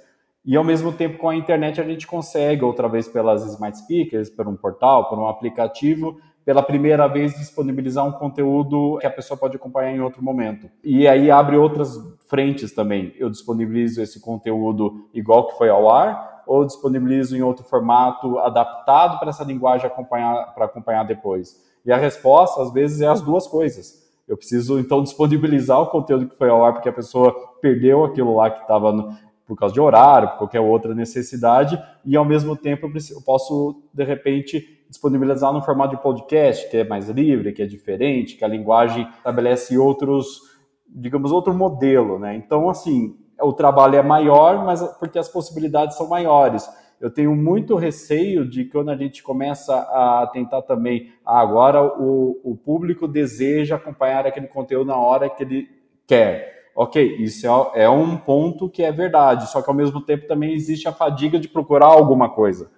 E 0.45 0.57
ao 0.57 0.63
mesmo 0.63 0.91
tempo 0.91 1.17
com 1.17 1.29
a 1.29 1.35
internet 1.35 1.79
a 1.79 1.83
gente 1.85 2.05
consegue, 2.05 2.63
outra 2.63 2.89
vez 2.89 3.07
pelas 3.07 3.45
smart 3.45 3.77
speakers, 3.77 4.29
por 4.29 4.47
um 4.47 4.55
portal, 4.55 5.09
por 5.09 5.17
um 5.17 5.27
aplicativo, 5.27 6.19
pela 6.45 6.61
primeira 6.61 7.07
vez 7.07 7.33
disponibilizar 7.35 8.05
um 8.05 8.11
conteúdo 8.11 8.97
que 8.99 9.07
a 9.07 9.11
pessoa 9.11 9.37
pode 9.37 9.55
acompanhar 9.55 9.95
em 9.95 10.01
outro 10.01 10.23
momento. 10.23 10.69
E 10.83 11.07
aí 11.07 11.31
abre 11.31 11.55
outras 11.55 11.97
frentes 12.27 12.73
também. 12.73 13.13
Eu 13.17 13.29
disponibilizo 13.29 14.01
esse 14.01 14.19
conteúdo 14.19 15.07
igual 15.13 15.47
que 15.47 15.57
foi 15.57 15.69
ao 15.69 15.89
ar, 15.89 16.43
ou 16.45 16.65
disponibilizo 16.65 17.37
em 17.37 17.41
outro 17.41 17.63
formato 17.63 18.37
adaptado 18.39 19.19
para 19.19 19.29
essa 19.29 19.43
linguagem 19.43 19.87
acompanhar 19.87 20.53
para 20.53 20.65
acompanhar 20.65 21.03
depois. 21.03 21.61
E 21.85 21.91
a 21.91 21.97
resposta, 21.97 22.61
às 22.61 22.71
vezes, 22.71 23.01
é 23.01 23.07
as 23.07 23.21
duas 23.21 23.47
coisas. 23.47 24.03
Eu 24.27 24.37
preciso, 24.37 24.79
então, 24.79 25.03
disponibilizar 25.03 25.81
o 25.81 25.87
conteúdo 25.87 26.27
que 26.27 26.37
foi 26.37 26.49
ao 26.49 26.63
ar, 26.63 26.73
porque 26.73 26.87
a 26.87 26.93
pessoa 26.93 27.33
perdeu 27.61 28.05
aquilo 28.05 28.35
lá 28.35 28.49
que 28.49 28.61
estava 28.61 29.17
por 29.53 29.61
causa 29.61 29.73
de 29.73 29.81
horário, 29.81 30.29
por 30.29 30.37
qualquer 30.39 30.59
outra 30.59 30.93
necessidade, 30.93 31.81
e 32.05 32.15
ao 32.15 32.25
mesmo 32.25 32.55
tempo 32.55 32.87
eu, 32.87 33.21
posso, 33.25 33.83
de 33.93 34.03
repente, 34.03 34.83
disponibilizar 34.89 35.53
no 35.53 35.61
formato 35.61 35.95
de 35.95 36.01
podcast, 36.01 36.69
que 36.69 36.77
é 36.77 36.83
mais 36.83 37.09
livre, 37.09 37.53
que 37.53 37.61
é 37.61 37.65
diferente, 37.65 38.35
que 38.35 38.45
a 38.45 38.47
linguagem 38.47 39.07
estabelece 39.17 39.77
outros, 39.77 40.39
digamos, 40.87 41.31
outro 41.31 41.53
modelo, 41.53 42.19
né? 42.19 42.35
Então, 42.35 42.69
assim, 42.69 43.15
o 43.41 43.53
trabalho 43.53 43.95
é 43.95 44.03
maior, 44.03 44.63
mas 44.65 44.81
porque 44.99 45.17
as 45.17 45.29
possibilidades 45.29 45.97
são 45.97 46.07
maiores 46.07 46.67
eu 47.03 47.11
tenho 47.11 47.35
muito 47.35 47.75
receio 47.75 48.49
de 48.49 48.63
quando 48.63 48.89
a 48.89 48.95
gente 48.95 49.21
começa 49.21 49.75
a 49.75 50.25
tentar 50.31 50.61
também, 50.61 51.11
ah, 51.25 51.41
agora 51.41 51.83
o, 51.83 52.39
o 52.45 52.55
público 52.55 53.09
deseja 53.09 53.75
acompanhar 53.75 54.25
aquele 54.25 54.47
conteúdo 54.47 54.87
na 54.87 54.95
hora 54.95 55.29
que 55.29 55.43
ele 55.43 55.67
quer. 56.07 56.62
Ok, 56.75 57.17
isso 57.19 57.47
é, 57.75 57.83
é 57.83 57.89
um 57.89 58.17
ponto 58.17 58.69
que 58.69 58.81
é 58.81 58.91
verdade, 58.91 59.49
só 59.51 59.61
que 59.61 59.69
ao 59.69 59.75
mesmo 59.75 60.01
tempo 60.01 60.27
também 60.27 60.53
existe 60.53 60.87
a 60.87 60.91
fadiga 60.91 61.39
de 61.39 61.47
procurar 61.47 61.87
alguma 61.87 62.29
coisa. 62.29 62.71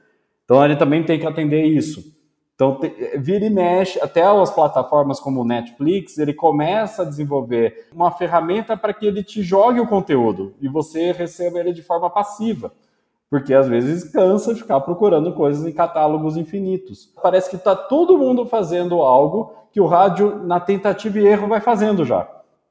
Então 0.43 0.63
ele 0.63 0.75
também 0.75 1.03
tem 1.03 1.19
que 1.19 1.25
atender 1.25 1.63
isso. 1.63 2.15
Então, 2.55 2.79
vira 3.17 3.45
e 3.45 3.49
mexe, 3.49 3.99
até 4.01 4.23
as 4.23 4.49
plataformas 4.49 5.19
como 5.19 5.41
o 5.41 5.45
Netflix, 5.45 6.17
ele 6.17 6.33
começa 6.33 7.01
a 7.01 7.05
desenvolver 7.05 7.89
uma 7.93 8.11
ferramenta 8.11 8.77
para 8.77 8.93
que 8.93 9.05
ele 9.05 9.21
te 9.23 9.43
jogue 9.43 9.81
o 9.81 9.87
conteúdo 9.87 10.53
e 10.61 10.69
você 10.69 11.11
receba 11.11 11.59
ele 11.59 11.73
de 11.73 11.83
forma 11.83 12.09
passiva. 12.09 12.71
Porque 13.29 13.53
às 13.53 13.67
vezes 13.67 14.09
cansa 14.09 14.55
ficar 14.55 14.79
procurando 14.81 15.33
coisas 15.33 15.65
em 15.65 15.73
catálogos 15.73 16.37
infinitos. 16.37 17.11
Parece 17.21 17.49
que 17.49 17.57
está 17.57 17.75
todo 17.75 18.17
mundo 18.17 18.45
fazendo 18.45 19.01
algo 19.01 19.51
que 19.73 19.81
o 19.81 19.85
rádio, 19.85 20.37
na 20.45 20.59
tentativa 20.59 21.19
e 21.19 21.27
erro, 21.27 21.49
vai 21.49 21.59
fazendo 21.59 22.05
já. 22.05 22.25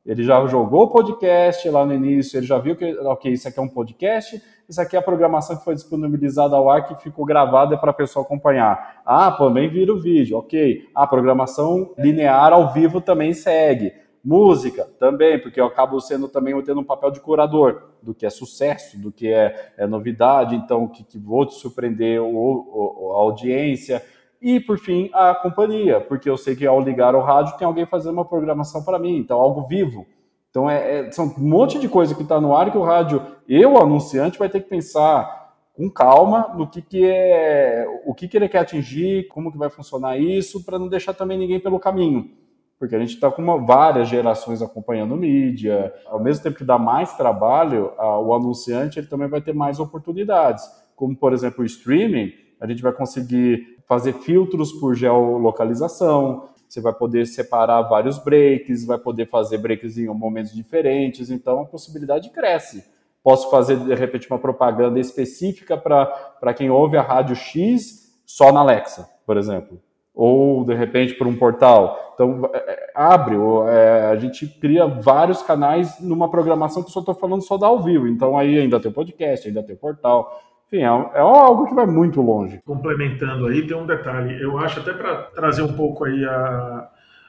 Ele 0.04 0.22
já 0.22 0.46
jogou 0.46 0.82
o 0.82 0.90
podcast 0.90 1.66
lá 1.70 1.86
no 1.86 1.94
início, 1.94 2.38
ele 2.38 2.46
já 2.46 2.58
viu 2.58 2.76
que, 2.76 2.94
ok, 2.98 3.32
isso 3.32 3.48
aqui 3.48 3.58
é 3.58 3.62
um 3.62 3.68
podcast, 3.68 4.42
isso 4.68 4.80
aqui 4.80 4.96
é 4.96 4.98
a 4.98 5.02
programação 5.02 5.56
que 5.56 5.64
foi 5.64 5.74
disponibilizada 5.74 6.54
ao 6.54 6.68
ar 6.68 6.86
que 6.86 6.94
ficou 7.02 7.24
gravada 7.24 7.78
para 7.78 7.90
a 7.90 7.94
pessoa 7.94 8.22
acompanhar. 8.22 9.02
Ah, 9.06 9.32
também 9.32 9.68
vira 9.68 9.92
o 9.92 9.98
vídeo, 9.98 10.36
ok. 10.36 10.88
A 10.94 11.06
programação 11.06 11.94
linear 11.96 12.52
ao 12.52 12.72
vivo 12.72 13.00
também 13.00 13.32
segue. 13.32 13.92
Música 14.22 14.88
também, 14.98 15.38
porque 15.38 15.60
eu 15.60 15.66
acabo 15.66 16.00
sendo 16.00 16.28
também 16.28 16.58
tendo 16.62 16.80
um 16.80 16.84
papel 16.84 17.10
de 17.10 17.20
curador 17.20 17.90
do 18.02 18.14
que 18.14 18.24
é 18.24 18.30
sucesso, 18.30 18.98
do 18.98 19.12
que 19.12 19.28
é, 19.28 19.72
é 19.76 19.86
novidade, 19.86 20.54
então 20.54 20.88
que, 20.88 21.04
que 21.04 21.18
vou 21.18 21.44
te 21.44 21.54
surpreender 21.54 22.22
o, 22.22 22.26
o, 22.26 23.12
a 23.12 23.20
audiência. 23.20 24.02
E, 24.44 24.60
por 24.60 24.78
fim, 24.78 25.08
a 25.14 25.34
companhia, 25.34 26.02
porque 26.02 26.28
eu 26.28 26.36
sei 26.36 26.54
que 26.54 26.66
ao 26.66 26.78
ligar 26.78 27.14
o 27.14 27.22
rádio 27.22 27.56
tem 27.56 27.66
alguém 27.66 27.86
fazendo 27.86 28.12
uma 28.12 28.26
programação 28.26 28.84
para 28.84 28.98
mim, 28.98 29.16
então 29.16 29.40
algo 29.40 29.62
vivo. 29.62 30.06
Então, 30.50 30.68
é, 30.68 30.98
é, 30.98 31.10
são 31.10 31.34
um 31.38 31.48
monte 31.48 31.78
de 31.78 31.88
coisa 31.88 32.14
que 32.14 32.22
está 32.22 32.38
no 32.38 32.54
ar 32.54 32.70
que 32.70 32.76
o 32.76 32.82
rádio, 32.82 33.22
eu, 33.48 33.78
anunciante, 33.78 34.38
vai 34.38 34.50
ter 34.50 34.60
que 34.60 34.68
pensar 34.68 35.54
com 35.72 35.88
calma 35.88 36.52
no 36.58 36.68
que, 36.68 36.82
que 36.82 37.06
é, 37.06 37.86
o 38.04 38.12
que, 38.12 38.28
que 38.28 38.36
ele 38.36 38.46
quer 38.46 38.58
atingir, 38.58 39.28
como 39.28 39.50
que 39.50 39.56
vai 39.56 39.70
funcionar 39.70 40.18
isso, 40.18 40.62
para 40.62 40.78
não 40.78 40.88
deixar 40.88 41.14
também 41.14 41.38
ninguém 41.38 41.58
pelo 41.58 41.80
caminho. 41.80 42.30
Porque 42.78 42.94
a 42.94 42.98
gente 42.98 43.14
está 43.14 43.30
com 43.30 43.40
uma, 43.40 43.56
várias 43.56 44.08
gerações 44.08 44.60
acompanhando 44.60 45.16
mídia, 45.16 45.90
ao 46.04 46.22
mesmo 46.22 46.42
tempo 46.42 46.58
que 46.58 46.64
dá 46.64 46.76
mais 46.76 47.16
trabalho, 47.16 47.92
a, 47.96 48.20
o 48.20 48.34
anunciante 48.34 48.98
ele 48.98 49.06
também 49.06 49.26
vai 49.26 49.40
ter 49.40 49.54
mais 49.54 49.80
oportunidades, 49.80 50.64
como, 50.94 51.16
por 51.16 51.32
exemplo, 51.32 51.62
o 51.62 51.66
streaming, 51.66 52.43
a 52.64 52.66
gente 52.66 52.82
vai 52.82 52.92
conseguir 52.92 53.76
fazer 53.86 54.14
filtros 54.14 54.72
por 54.72 54.94
geolocalização, 54.94 56.48
você 56.66 56.80
vai 56.80 56.94
poder 56.94 57.26
separar 57.26 57.82
vários 57.82 58.18
breaks, 58.18 58.86
vai 58.86 58.98
poder 58.98 59.28
fazer 59.28 59.58
breaks 59.58 59.98
em 59.98 60.06
momentos 60.06 60.52
diferentes, 60.52 61.30
então 61.30 61.60
a 61.60 61.66
possibilidade 61.66 62.30
cresce. 62.30 62.82
Posso 63.22 63.50
fazer, 63.50 63.76
de 63.76 63.94
repente, 63.94 64.28
uma 64.30 64.38
propaganda 64.38 64.98
específica 64.98 65.76
para 65.76 66.54
quem 66.54 66.70
ouve 66.70 66.96
a 66.96 67.02
rádio 67.02 67.36
X 67.36 68.18
só 68.24 68.50
na 68.50 68.60
Alexa, 68.60 69.08
por 69.26 69.36
exemplo. 69.36 69.78
Ou, 70.14 70.64
de 70.64 70.74
repente, 70.74 71.14
por 71.14 71.26
um 71.26 71.36
portal. 71.36 72.12
Então, 72.14 72.48
é, 72.52 72.58
é, 72.58 72.92
abre, 72.94 73.36
é, 73.68 74.06
a 74.06 74.16
gente 74.16 74.46
cria 74.46 74.86
vários 74.86 75.42
canais 75.42 76.00
numa 76.00 76.30
programação 76.30 76.82
que 76.82 76.90
só 76.90 77.00
estou 77.00 77.14
falando 77.14 77.42
só 77.42 77.58
da 77.58 77.66
ao 77.66 77.82
vivo. 77.82 78.06
Então, 78.08 78.38
aí 78.38 78.58
ainda 78.58 78.80
tem 78.80 78.90
o 78.90 78.94
podcast, 78.94 79.46
ainda 79.46 79.62
tem 79.62 79.74
o 79.74 79.78
portal. 79.78 80.40
É, 80.78 81.18
é 81.18 81.20
algo 81.20 81.66
que 81.66 81.74
vai 81.74 81.86
muito 81.86 82.20
longe. 82.20 82.60
Complementando 82.64 83.46
aí, 83.46 83.66
tem 83.66 83.76
um 83.76 83.86
detalhe. 83.86 84.40
Eu 84.42 84.58
acho 84.58 84.80
até 84.80 84.92
para 84.92 85.22
trazer 85.24 85.62
um 85.62 85.72
pouco 85.74 86.04
aí 86.04 86.24
a, 86.24 86.88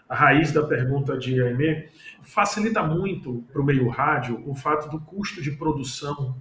a 0.10 0.16
raiz 0.16 0.52
da 0.52 0.64
pergunta 0.64 1.18
de 1.18 1.41
Aimee, 1.41 1.89
facilita 2.22 2.82
muito 2.84 3.43
para 3.52 3.62
o 3.62 3.66
meio 3.66 3.88
rádio 3.89 4.43
o 4.46 4.56
fato 4.56 4.89
do 4.89 5.00
custo 5.00 5.41
de 5.41 5.52
produção 5.52 6.36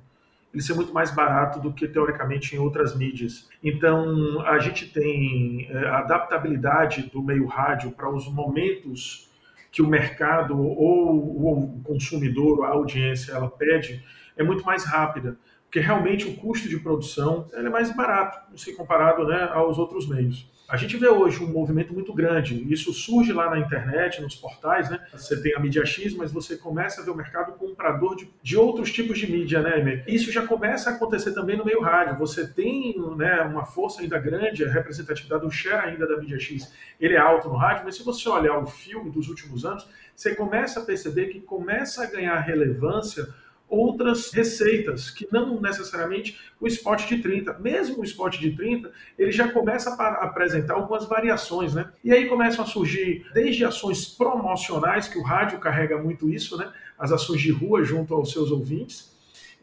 ele 0.55 0.63
ser 0.63 0.75
muito 0.75 0.95
mais 0.95 1.11
barato 1.11 1.59
do 1.59 1.73
que 1.73 1.89
teoricamente 1.89 2.55
em 2.55 2.61
outras 2.61 2.97
mídias. 2.97 3.49
Então 3.63 4.41
a 4.47 4.59
gente 4.61 4.87
tem 4.87 5.67
é, 5.69 5.89
a 5.89 5.99
adaptabilidade 5.99 7.11
do 7.13 7.21
meio 7.21 7.47
rádio 7.47 7.91
para 7.91 8.09
os 8.09 8.33
momentos 8.33 9.29
que 9.73 9.83
o 9.83 9.89
mercado 9.89 10.57
ou 10.57 11.75
o 11.75 11.81
consumidor, 11.83 12.65
a 12.65 12.69
audiência, 12.69 13.33
ela 13.33 13.51
pede, 13.51 14.05
é 14.37 14.45
muito 14.45 14.65
mais 14.65 14.85
rápida 14.85 15.37
porque 15.75 15.85
realmente 15.85 16.29
o 16.29 16.37
custo 16.37 16.69
de 16.69 16.79
produção 16.79 17.49
é 17.53 17.61
mais 17.63 17.91
barato 17.91 18.57
se 18.57 18.73
comparado 18.77 19.27
né, 19.27 19.51
aos 19.53 19.77
outros 19.77 20.09
meios. 20.09 20.49
A 20.69 20.77
gente 20.77 20.97
vê 20.97 21.09
hoje 21.09 21.43
um 21.43 21.49
movimento 21.49 21.93
muito 21.93 22.15
grande, 22.15 22.65
isso 22.73 22.93
surge 22.93 23.33
lá 23.33 23.51
na 23.51 23.59
internet, 23.59 24.23
nos 24.23 24.37
portais, 24.37 24.89
né? 24.89 25.05
Você 25.13 25.43
tem 25.43 25.53
a 25.53 25.59
mídia 25.59 25.85
X, 25.85 26.15
mas 26.15 26.31
você 26.31 26.57
começa 26.57 27.03
a 27.03 27.05
ver 27.05 27.11
o 27.11 27.17
mercado 27.17 27.59
comprador 27.59 28.15
de, 28.15 28.31
de 28.41 28.57
outros 28.57 28.93
tipos 28.93 29.19
de 29.19 29.31
mídia, 29.31 29.61
né, 29.63 29.81
Emer? 29.81 30.05
Isso 30.07 30.31
já 30.31 30.47
começa 30.47 30.91
a 30.91 30.95
acontecer 30.95 31.35
também 31.35 31.57
no 31.57 31.65
meio 31.65 31.83
rádio. 31.83 32.17
Você 32.19 32.47
tem 32.47 32.95
né, 33.17 33.43
uma 33.43 33.65
força 33.65 34.01
ainda 34.01 34.17
grande, 34.17 34.65
a 34.65 34.71
representatividade 34.71 35.43
do 35.43 35.51
share 35.51 35.89
ainda 35.89 36.07
da 36.07 36.17
mídia 36.17 36.39
X, 36.39 36.73
ele 37.01 37.15
é 37.15 37.19
alto 37.19 37.49
no 37.49 37.57
rádio, 37.57 37.83
mas 37.85 37.97
se 37.97 38.05
você 38.05 38.29
olhar 38.29 38.57
o 38.59 38.67
filme 38.67 39.11
dos 39.11 39.29
últimos 39.29 39.65
anos, 39.65 39.87
você 40.15 40.37
começa 40.37 40.79
a 40.79 40.85
perceber 40.85 41.27
que 41.27 41.41
começa 41.41 42.05
a 42.05 42.07
ganhar 42.07 42.39
relevância 42.39 43.27
outras 43.69 44.33
receitas, 44.33 45.11
que 45.11 45.27
não 45.33 45.61
necessariamente 45.61 46.39
o 46.61 46.67
spot 46.67 47.07
de 47.07 47.19
30. 47.19 47.59
Mesmo 47.59 48.01
o 48.01 48.05
spot 48.05 48.39
de 48.39 48.51
30, 48.53 48.93
ele 49.19 49.33
já 49.33 49.51
começa 49.51 49.91
a 49.91 50.25
apresentar 50.25 50.75
algumas 50.75 51.07
variações, 51.07 51.75
né? 51.75 51.91
E 52.03 52.13
aí 52.13 52.27
começam 52.27 52.65
a 52.65 52.69
surgir 52.69 53.27
desde 53.33 53.65
ações 53.65 54.07
promocionais, 54.07 55.09
que 55.09 55.19
o 55.19 55.23
rádio 55.23 55.59
carrega 55.59 55.99
muito 55.99 56.29
isso, 56.29 56.57
né? 56.57 56.73
As 56.99 57.11
ações 57.11 57.41
de 57.41 57.51
rua 57.51 57.83
junto 57.83 58.15
aos 58.15 58.33
seus 58.33 58.51
ouvintes. 58.51 59.13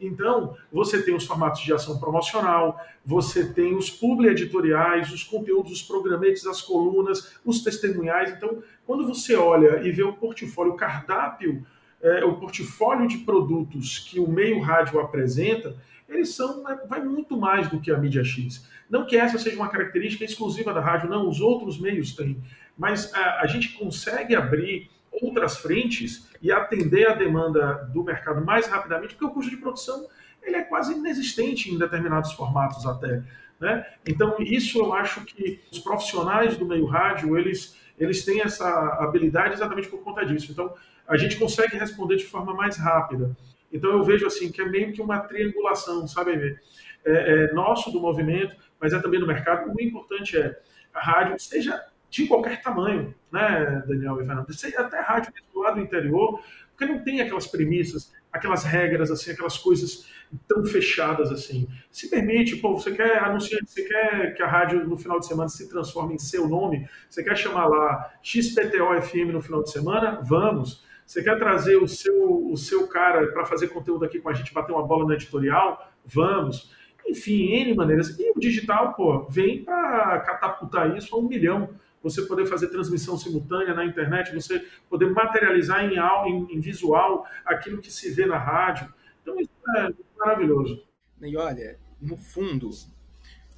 Então, 0.00 0.56
você 0.72 1.00
tem 1.00 1.14
os 1.14 1.24
formatos 1.24 1.60
de 1.62 1.72
ação 1.72 1.98
promocional, 1.98 2.80
você 3.06 3.52
tem 3.52 3.76
os 3.76 3.88
publi 3.88 4.28
editoriais, 4.28 5.12
os 5.12 5.22
conteúdos, 5.22 5.70
os 5.70 5.82
programetes, 5.82 6.44
as 6.44 6.60
colunas, 6.60 7.36
os 7.44 7.62
testemunhais. 7.62 8.32
Então, 8.32 8.62
quando 8.84 9.06
você 9.06 9.36
olha 9.36 9.80
e 9.86 9.92
vê 9.92 10.02
o 10.02 10.12
portfólio, 10.12 10.72
o 10.72 10.76
cardápio 10.76 11.64
é, 12.02 12.24
o 12.24 12.34
portfólio 12.34 13.06
de 13.06 13.18
produtos 13.18 13.98
que 13.98 14.18
o 14.18 14.28
meio 14.28 14.60
rádio 14.60 15.00
apresenta, 15.00 15.76
eles 16.08 16.34
são 16.34 16.62
né, 16.62 16.78
vai 16.88 17.02
muito 17.02 17.36
mais 17.36 17.68
do 17.68 17.80
que 17.80 17.90
a 17.90 17.96
mídia 17.96 18.24
X. 18.24 18.68
Não 18.90 19.06
que 19.06 19.16
essa 19.16 19.38
seja 19.38 19.56
uma 19.56 19.68
característica 19.68 20.24
exclusiva 20.24 20.74
da 20.74 20.80
rádio, 20.80 21.08
não, 21.08 21.28
os 21.28 21.40
outros 21.40 21.80
meios 21.80 22.14
têm, 22.14 22.42
mas 22.76 23.14
a, 23.14 23.40
a 23.40 23.46
gente 23.46 23.70
consegue 23.78 24.34
abrir 24.34 24.90
outras 25.10 25.58
frentes 25.58 26.28
e 26.40 26.50
atender 26.50 27.08
a 27.08 27.14
demanda 27.14 27.88
do 27.92 28.02
mercado 28.02 28.44
mais 28.44 28.66
rapidamente, 28.66 29.14
porque 29.14 29.26
o 29.26 29.30
custo 29.30 29.50
de 29.50 29.56
produção 29.56 30.06
ele 30.42 30.56
é 30.56 30.62
quase 30.62 30.94
inexistente 30.94 31.70
em 31.70 31.78
determinados 31.78 32.32
formatos 32.32 32.84
até. 32.84 33.22
Né? 33.60 33.86
Então, 34.04 34.36
isso 34.40 34.78
eu 34.78 34.92
acho 34.92 35.24
que 35.24 35.60
os 35.70 35.78
profissionais 35.78 36.56
do 36.56 36.66
meio 36.66 36.84
rádio, 36.84 37.38
eles, 37.38 37.78
eles 37.96 38.24
têm 38.24 38.40
essa 38.40 38.68
habilidade 38.98 39.54
exatamente 39.54 39.88
por 39.88 40.02
conta 40.02 40.26
disso. 40.26 40.50
Então, 40.50 40.74
a 41.12 41.16
gente 41.16 41.36
consegue 41.36 41.76
responder 41.76 42.16
de 42.16 42.24
forma 42.24 42.54
mais 42.54 42.76
rápida. 42.76 43.36
Então 43.72 43.90
eu 43.90 44.02
vejo 44.02 44.26
assim 44.26 44.50
que 44.50 44.60
é 44.60 44.68
meio 44.68 44.92
que 44.92 45.00
uma 45.00 45.18
triangulação, 45.20 46.06
sabe? 46.06 46.58
É, 47.04 47.46
é 47.50 47.52
nosso 47.52 47.90
do 47.90 48.00
movimento, 48.00 48.54
mas 48.80 48.92
é 48.92 49.00
também 49.00 49.18
do 49.18 49.26
mercado. 49.26 49.72
O 49.72 49.80
importante 49.80 50.36
é 50.36 50.58
a 50.92 51.00
rádio 51.00 51.38
seja 51.38 51.82
de 52.10 52.26
qualquer 52.26 52.60
tamanho, 52.60 53.14
né, 53.32 53.82
Daniel 53.86 54.20
e 54.20 54.26
Fernando? 54.26 54.52
Seja 54.52 54.80
até 54.80 55.00
rádio 55.00 55.32
lá 55.54 55.70
do 55.70 55.80
interior, 55.80 56.42
porque 56.70 56.84
não 56.84 57.02
tem 57.02 57.22
aquelas 57.22 57.46
premissas, 57.46 58.12
aquelas 58.30 58.64
regras, 58.64 59.10
assim, 59.10 59.30
aquelas 59.30 59.56
coisas 59.56 60.06
tão 60.46 60.64
fechadas 60.64 61.30
assim. 61.30 61.68
Se 61.90 62.08
permite, 62.10 62.56
pô, 62.56 62.74
você 62.74 62.92
quer 62.92 63.18
anunciar, 63.18 63.60
você 63.64 63.82
quer 63.82 64.34
que 64.34 64.42
a 64.42 64.46
rádio 64.46 64.86
no 64.86 64.96
final 64.96 65.20
de 65.20 65.26
semana 65.26 65.48
se 65.48 65.68
transforme 65.68 66.14
em 66.14 66.18
seu 66.18 66.48
nome, 66.48 66.88
você 67.08 67.22
quer 67.22 67.36
chamar 67.36 67.66
lá 67.66 68.12
XPTO 68.22 69.00
FM 69.02 69.32
no 69.32 69.42
final 69.42 69.62
de 69.62 69.70
semana? 69.70 70.20
Vamos. 70.22 70.84
Você 71.06 71.22
quer 71.22 71.38
trazer 71.38 71.76
o 71.76 71.86
seu, 71.86 72.46
o 72.46 72.56
seu 72.56 72.86
cara 72.88 73.26
para 73.32 73.44
fazer 73.44 73.68
conteúdo 73.68 74.04
aqui 74.04 74.20
com 74.20 74.28
a 74.28 74.32
gente, 74.32 74.52
bater 74.52 74.72
uma 74.72 74.86
bola 74.86 75.04
no 75.04 75.12
editorial? 75.12 75.92
Vamos. 76.04 76.72
Enfim, 77.06 77.52
N 77.52 77.74
maneiras. 77.74 78.18
E 78.18 78.30
o 78.30 78.40
digital, 78.40 78.94
pô, 78.94 79.26
vem 79.28 79.64
para 79.64 80.20
catapultar 80.20 80.96
isso 80.96 81.14
a 81.14 81.18
um 81.18 81.28
milhão. 81.28 81.70
Você 82.02 82.22
poder 82.22 82.46
fazer 82.46 82.68
transmissão 82.68 83.16
simultânea 83.16 83.74
na 83.74 83.84
internet, 83.84 84.34
você 84.34 84.64
poder 84.88 85.10
materializar 85.10 85.84
em, 85.84 85.96
em, 85.96 86.56
em 86.56 86.60
visual 86.60 87.26
aquilo 87.44 87.80
que 87.80 87.92
se 87.92 88.10
vê 88.12 88.26
na 88.26 88.38
rádio. 88.38 88.92
Então, 89.22 89.38
isso 89.38 89.50
é 89.76 89.88
maravilhoso. 90.18 90.84
E 91.20 91.36
olha, 91.36 91.78
no 92.00 92.16
fundo, 92.16 92.70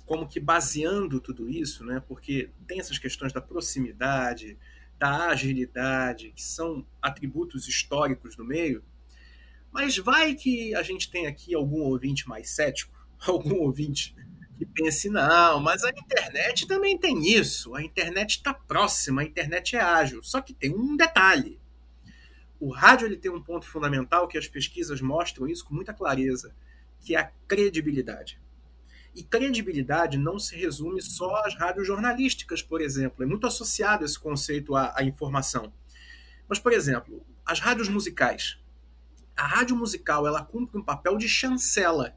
como 0.04 0.28
que 0.28 0.38
baseando 0.38 1.20
tudo 1.20 1.48
isso, 1.48 1.84
né? 1.84 2.02
Porque 2.06 2.50
tem 2.66 2.78
essas 2.78 2.98
questões 2.98 3.32
da 3.32 3.40
proximidade, 3.40 4.58
da 4.98 5.28
agilidade, 5.28 6.32
que 6.32 6.42
são 6.42 6.86
atributos 7.00 7.68
históricos 7.68 8.36
do 8.36 8.44
meio, 8.44 8.84
mas 9.72 9.98
vai 9.98 10.34
que 10.34 10.74
a 10.74 10.82
gente 10.82 11.10
tem 11.10 11.26
aqui 11.26 11.54
algum 11.54 11.80
ouvinte 11.80 12.28
mais 12.28 12.50
cético, 12.50 12.96
algum 13.26 13.56
ouvinte 13.56 14.14
que 14.56 14.64
pense, 14.64 15.10
não, 15.10 15.58
mas 15.60 15.82
a 15.82 15.90
internet 15.90 16.66
também 16.68 16.96
tem 16.96 17.26
isso, 17.26 17.74
a 17.74 17.82
internet 17.82 18.36
está 18.36 18.54
próxima, 18.54 19.22
a 19.22 19.24
internet 19.24 19.74
é 19.74 19.80
ágil. 19.80 20.22
Só 20.22 20.40
que 20.40 20.54
tem 20.54 20.72
um 20.72 20.96
detalhe: 20.96 21.60
o 22.60 22.70
rádio 22.70 23.06
ele 23.06 23.16
tem 23.16 23.32
um 23.32 23.42
ponto 23.42 23.66
fundamental 23.66 24.28
que 24.28 24.38
as 24.38 24.46
pesquisas 24.46 25.00
mostram 25.00 25.48
isso 25.48 25.64
com 25.64 25.74
muita 25.74 25.92
clareza, 25.92 26.54
que 27.00 27.16
é 27.16 27.18
a 27.18 27.30
credibilidade. 27.48 28.40
E 29.14 29.22
credibilidade 29.22 30.18
não 30.18 30.38
se 30.38 30.56
resume 30.56 31.00
só 31.00 31.36
às 31.44 31.54
rádios 31.54 31.86
jornalísticas, 31.86 32.62
por 32.62 32.80
exemplo. 32.80 33.22
É 33.22 33.26
muito 33.26 33.46
associado 33.46 34.04
esse 34.04 34.18
conceito 34.18 34.74
à, 34.74 34.92
à 34.96 35.04
informação. 35.04 35.72
Mas, 36.48 36.58
por 36.58 36.72
exemplo, 36.72 37.24
as 37.46 37.60
rádios 37.60 37.88
musicais. 37.88 38.58
A 39.36 39.46
rádio 39.46 39.76
musical 39.76 40.26
ela 40.26 40.44
cumpre 40.44 40.78
um 40.78 40.82
papel 40.82 41.16
de 41.16 41.28
chancela. 41.28 42.16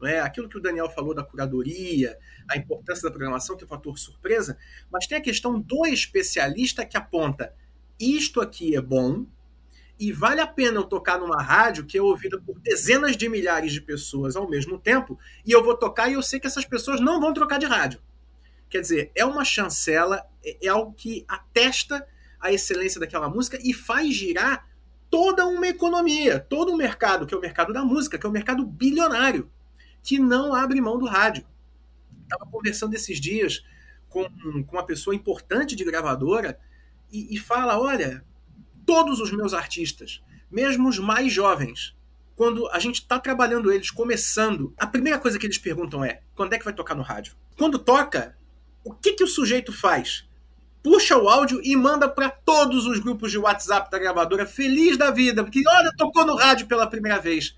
Não 0.00 0.08
é? 0.08 0.20
Aquilo 0.20 0.48
que 0.48 0.58
o 0.58 0.62
Daniel 0.62 0.90
falou 0.90 1.14
da 1.14 1.24
curadoria, 1.24 2.18
a 2.48 2.56
importância 2.56 3.04
da 3.04 3.10
programação, 3.10 3.56
que 3.56 3.64
é 3.64 3.66
o 3.66 3.68
fator 3.68 3.98
surpresa, 3.98 4.58
mas 4.90 5.06
tem 5.06 5.16
a 5.16 5.22
questão 5.22 5.58
do 5.58 5.86
especialista 5.86 6.84
que 6.84 6.96
aponta 6.96 7.54
isto 7.98 8.42
aqui 8.42 8.76
é 8.76 8.80
bom, 8.80 9.26
e 9.98 10.12
vale 10.12 10.40
a 10.40 10.46
pena 10.46 10.78
eu 10.78 10.84
tocar 10.84 11.18
numa 11.18 11.42
rádio 11.42 11.86
que 11.86 11.96
é 11.96 12.02
ouvida 12.02 12.38
por 12.40 12.58
dezenas 12.60 13.16
de 13.16 13.28
milhares 13.28 13.72
de 13.72 13.80
pessoas 13.80 14.36
ao 14.36 14.48
mesmo 14.48 14.78
tempo, 14.78 15.18
e 15.44 15.52
eu 15.52 15.64
vou 15.64 15.76
tocar 15.76 16.08
e 16.08 16.14
eu 16.14 16.22
sei 16.22 16.38
que 16.38 16.46
essas 16.46 16.64
pessoas 16.64 17.00
não 17.00 17.20
vão 17.20 17.32
trocar 17.32 17.58
de 17.58 17.66
rádio. 17.66 18.00
Quer 18.68 18.80
dizer, 18.80 19.10
é 19.14 19.24
uma 19.24 19.44
chancela, 19.44 20.26
é, 20.44 20.66
é 20.66 20.68
algo 20.68 20.92
que 20.92 21.24
atesta 21.26 22.06
a 22.40 22.52
excelência 22.52 23.00
daquela 23.00 23.28
música 23.28 23.58
e 23.62 23.72
faz 23.72 24.14
girar 24.14 24.68
toda 25.08 25.46
uma 25.46 25.66
economia, 25.66 26.38
todo 26.38 26.72
um 26.72 26.76
mercado, 26.76 27.26
que 27.26 27.34
é 27.34 27.36
o 27.36 27.40
mercado 27.40 27.72
da 27.72 27.84
música, 27.84 28.18
que 28.18 28.26
é 28.26 28.28
o 28.28 28.32
mercado 28.32 28.66
bilionário, 28.66 29.50
que 30.02 30.18
não 30.18 30.54
abre 30.54 30.80
mão 30.80 30.98
do 30.98 31.06
rádio. 31.06 31.46
Estava 32.24 32.50
conversando 32.50 32.94
esses 32.94 33.20
dias 33.20 33.64
com, 34.08 34.24
com 34.64 34.76
uma 34.76 34.84
pessoa 34.84 35.14
importante 35.14 35.74
de 35.74 35.84
gravadora 35.84 36.58
e, 37.10 37.34
e 37.34 37.38
fala: 37.38 37.78
olha, 37.78 38.24
todos 38.86 39.20
os 39.20 39.32
meus 39.32 39.52
artistas, 39.52 40.22
mesmo 40.50 40.88
os 40.88 40.98
mais 40.98 41.32
jovens, 41.32 41.94
quando 42.36 42.68
a 42.70 42.78
gente 42.78 43.00
está 43.00 43.18
trabalhando 43.18 43.72
eles, 43.72 43.90
começando, 43.90 44.72
a 44.78 44.86
primeira 44.86 45.18
coisa 45.18 45.38
que 45.38 45.46
eles 45.46 45.58
perguntam 45.58 46.04
é: 46.04 46.20
quando 46.34 46.52
é 46.52 46.58
que 46.58 46.64
vai 46.64 46.72
tocar 46.72 46.94
no 46.94 47.02
rádio? 47.02 47.34
Quando 47.58 47.78
toca, 47.78 48.36
o 48.84 48.92
que, 48.92 49.14
que 49.14 49.24
o 49.24 49.28
sujeito 49.28 49.72
faz? 49.72 50.28
Puxa 50.82 51.18
o 51.18 51.28
áudio 51.28 51.60
e 51.64 51.74
manda 51.74 52.08
para 52.08 52.30
todos 52.30 52.86
os 52.86 53.00
grupos 53.00 53.32
de 53.32 53.38
WhatsApp 53.38 53.90
da 53.90 53.98
gravadora, 53.98 54.46
feliz 54.46 54.96
da 54.96 55.10
vida, 55.10 55.42
porque 55.42 55.62
olha, 55.66 55.90
tocou 55.96 56.24
no 56.24 56.36
rádio 56.36 56.68
pela 56.68 56.86
primeira 56.86 57.18
vez. 57.18 57.56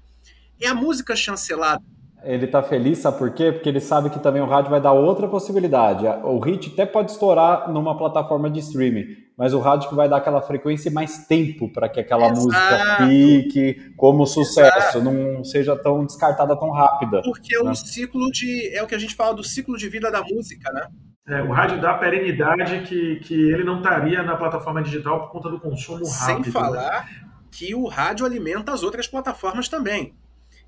É 0.61 0.69
a 0.69 0.75
música 0.75 1.15
chancelada. 1.15 1.83
Ele 2.23 2.47
tá 2.47 2.63
feliz, 2.63 2.99
sabe 2.99 3.19
por 3.19 3.31
quê? 3.33 3.53
Porque 3.53 3.69
ele 3.69 3.81
sabe 3.81 4.11
que 4.11 4.19
também 4.19 4.43
o 4.43 4.47
rádio 4.47 4.71
vai 4.71 4.81
dar 4.81 4.93
outra 4.93 5.29
possibilidade. 5.29 6.07
O 6.25 6.39
hit 6.41 6.71
até 6.73 6.87
pode 6.87 7.13
estourar 7.13 7.71
numa 7.71 7.97
plataforma 7.97 8.51
de 8.51 8.61
streaming, 8.61 9.17
mas 9.39 9.55
o 9.55 9.61
rádio 9.61 9.89
que 9.89 9.95
vai 9.95 10.09
dar 10.09 10.17
aquela 10.17 10.43
frequência 10.43 10.89
e 10.89 10.93
mais 10.93 11.27
tempo 11.27 11.73
para 11.73 11.89
que 11.89 12.01
aquela 12.01 12.27
Exato. 12.27 12.41
música 12.41 13.07
fique 13.07 13.93
como 13.97 14.27
sucesso, 14.27 14.99
Exato. 14.99 15.01
não 15.01 15.45
seja 15.45 15.77
tão 15.77 16.05
descartada 16.05 16.59
tão 16.59 16.73
rápida. 16.73 17.23
Porque 17.23 17.57
né? 17.63 17.71
o 17.71 17.75
ciclo 17.75 18.29
de. 18.33 18.75
É 18.75 18.83
o 18.83 18.87
que 18.89 18.97
a 18.97 18.99
gente 18.99 19.15
fala 19.15 19.33
do 19.35 19.45
ciclo 19.45 19.77
de 19.77 19.89
vida 19.89 20.11
da 20.11 20.23
música, 20.23 20.73
né? 20.73 20.89
É, 21.29 21.43
o 21.43 21.53
rádio 21.53 21.81
dá 21.81 21.95
perenidade 21.95 22.81
que, 22.87 23.17
que 23.21 23.35
ele 23.35 23.63
não 23.63 23.77
estaria 23.77 24.23
na 24.23 24.35
plataforma 24.35 24.83
digital 24.83 25.21
por 25.21 25.31
conta 25.31 25.51
do 25.51 25.61
consumo 25.61 26.05
rápido. 26.05 26.09
Sem 26.09 26.39
né? 26.39 26.51
falar 26.51 27.05
né? 27.05 27.09
que 27.53 27.75
o 27.75 27.87
rádio 27.87 28.27
alimenta 28.27 28.73
as 28.73 28.83
outras 28.83 29.07
plataformas 29.07 29.69
também. 29.69 30.15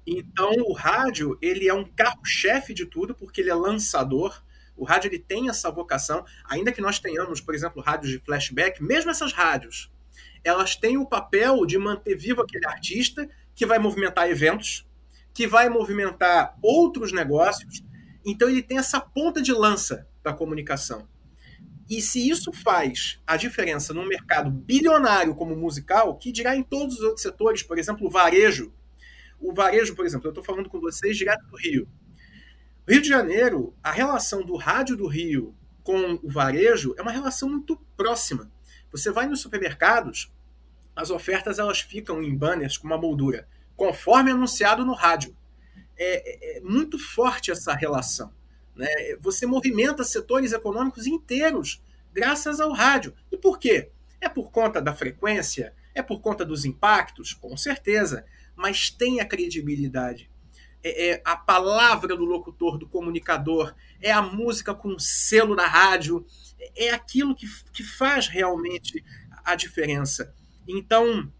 Então, 0.06 0.52
o 0.66 0.72
rádio, 0.72 1.36
ele 1.42 1.66
é 1.66 1.74
um 1.74 1.84
carro-chefe 1.84 2.72
de 2.72 2.86
tudo, 2.86 3.14
porque 3.14 3.40
ele 3.40 3.50
é 3.50 3.54
lançador. 3.54 4.40
O 4.80 4.84
rádio 4.84 5.08
ele 5.08 5.18
tem 5.18 5.50
essa 5.50 5.70
vocação, 5.70 6.24
ainda 6.46 6.72
que 6.72 6.80
nós 6.80 6.98
tenhamos, 6.98 7.38
por 7.38 7.54
exemplo, 7.54 7.82
rádios 7.82 8.10
de 8.10 8.18
flashback, 8.18 8.82
mesmo 8.82 9.10
essas 9.10 9.30
rádios, 9.30 9.92
elas 10.42 10.74
têm 10.74 10.96
o 10.96 11.04
papel 11.04 11.66
de 11.66 11.76
manter 11.76 12.16
vivo 12.16 12.40
aquele 12.40 12.66
artista 12.66 13.28
que 13.54 13.66
vai 13.66 13.78
movimentar 13.78 14.30
eventos, 14.30 14.88
que 15.34 15.46
vai 15.46 15.68
movimentar 15.68 16.56
outros 16.62 17.12
negócios. 17.12 17.84
Então 18.24 18.48
ele 18.48 18.62
tem 18.62 18.78
essa 18.78 18.98
ponta 18.98 19.42
de 19.42 19.52
lança 19.52 20.08
da 20.22 20.32
comunicação. 20.32 21.06
E 21.86 22.00
se 22.00 22.26
isso 22.26 22.50
faz 22.50 23.20
a 23.26 23.36
diferença 23.36 23.92
num 23.92 24.08
mercado 24.08 24.50
bilionário 24.50 25.34
como 25.34 25.52
o 25.52 25.58
musical, 25.58 26.16
que 26.16 26.32
dirá 26.32 26.56
em 26.56 26.62
todos 26.62 26.94
os 26.96 27.02
outros 27.02 27.20
setores, 27.20 27.62
por 27.62 27.78
exemplo, 27.78 28.06
o 28.06 28.10
varejo, 28.10 28.72
o 29.38 29.52
varejo, 29.52 29.94
por 29.94 30.06
exemplo, 30.06 30.28
eu 30.28 30.30
estou 30.30 30.42
falando 30.44 30.70
com 30.70 30.80
vocês 30.80 31.18
direto 31.18 31.46
do 31.48 31.56
Rio. 31.58 31.86
Rio 32.88 33.02
de 33.02 33.08
Janeiro, 33.08 33.74
a 33.82 33.90
relação 33.90 34.44
do 34.44 34.56
rádio 34.56 34.96
do 34.96 35.06
Rio 35.06 35.54
com 35.82 36.18
o 36.22 36.28
varejo 36.28 36.94
é 36.98 37.02
uma 37.02 37.12
relação 37.12 37.48
muito 37.48 37.76
próxima. 37.96 38.50
Você 38.90 39.10
vai 39.10 39.26
nos 39.26 39.40
supermercados, 39.40 40.32
as 40.94 41.10
ofertas 41.10 41.58
elas 41.58 41.80
ficam 41.80 42.22
em 42.22 42.36
banners 42.36 42.76
com 42.76 42.86
uma 42.86 42.98
moldura, 42.98 43.48
conforme 43.76 44.30
anunciado 44.30 44.84
no 44.84 44.92
rádio. 44.92 45.36
É, 45.96 46.56
é, 46.56 46.58
é 46.58 46.60
muito 46.60 46.98
forte 46.98 47.50
essa 47.50 47.74
relação. 47.74 48.32
Né? 48.74 48.88
Você 49.20 49.46
movimenta 49.46 50.02
setores 50.02 50.52
econômicos 50.52 51.06
inteiros 51.06 51.82
graças 52.12 52.60
ao 52.60 52.72
rádio. 52.72 53.14
E 53.30 53.36
por 53.36 53.58
quê? 53.58 53.90
É 54.20 54.28
por 54.28 54.50
conta 54.50 54.80
da 54.80 54.94
frequência? 54.94 55.74
É 55.94 56.02
por 56.02 56.20
conta 56.20 56.44
dos 56.44 56.64
impactos? 56.64 57.32
Com 57.32 57.56
certeza 57.56 58.24
mas 58.60 58.90
tem 58.90 59.20
a 59.20 59.24
credibilidade. 59.24 60.30
É, 60.82 61.10
é, 61.10 61.22
a 61.24 61.36
palavra 61.36 62.16
do 62.16 62.24
locutor, 62.24 62.78
do 62.78 62.88
comunicador, 62.88 63.74
é 64.00 64.10
a 64.10 64.22
música 64.22 64.74
com 64.74 64.98
selo 64.98 65.54
da 65.54 65.66
rádio, 65.66 66.24
é 66.74 66.90
aquilo 66.90 67.34
que, 67.34 67.46
que 67.72 67.82
faz 67.82 68.26
realmente 68.26 69.04
a 69.44 69.54
diferença. 69.54 70.34
Então, 70.66 71.30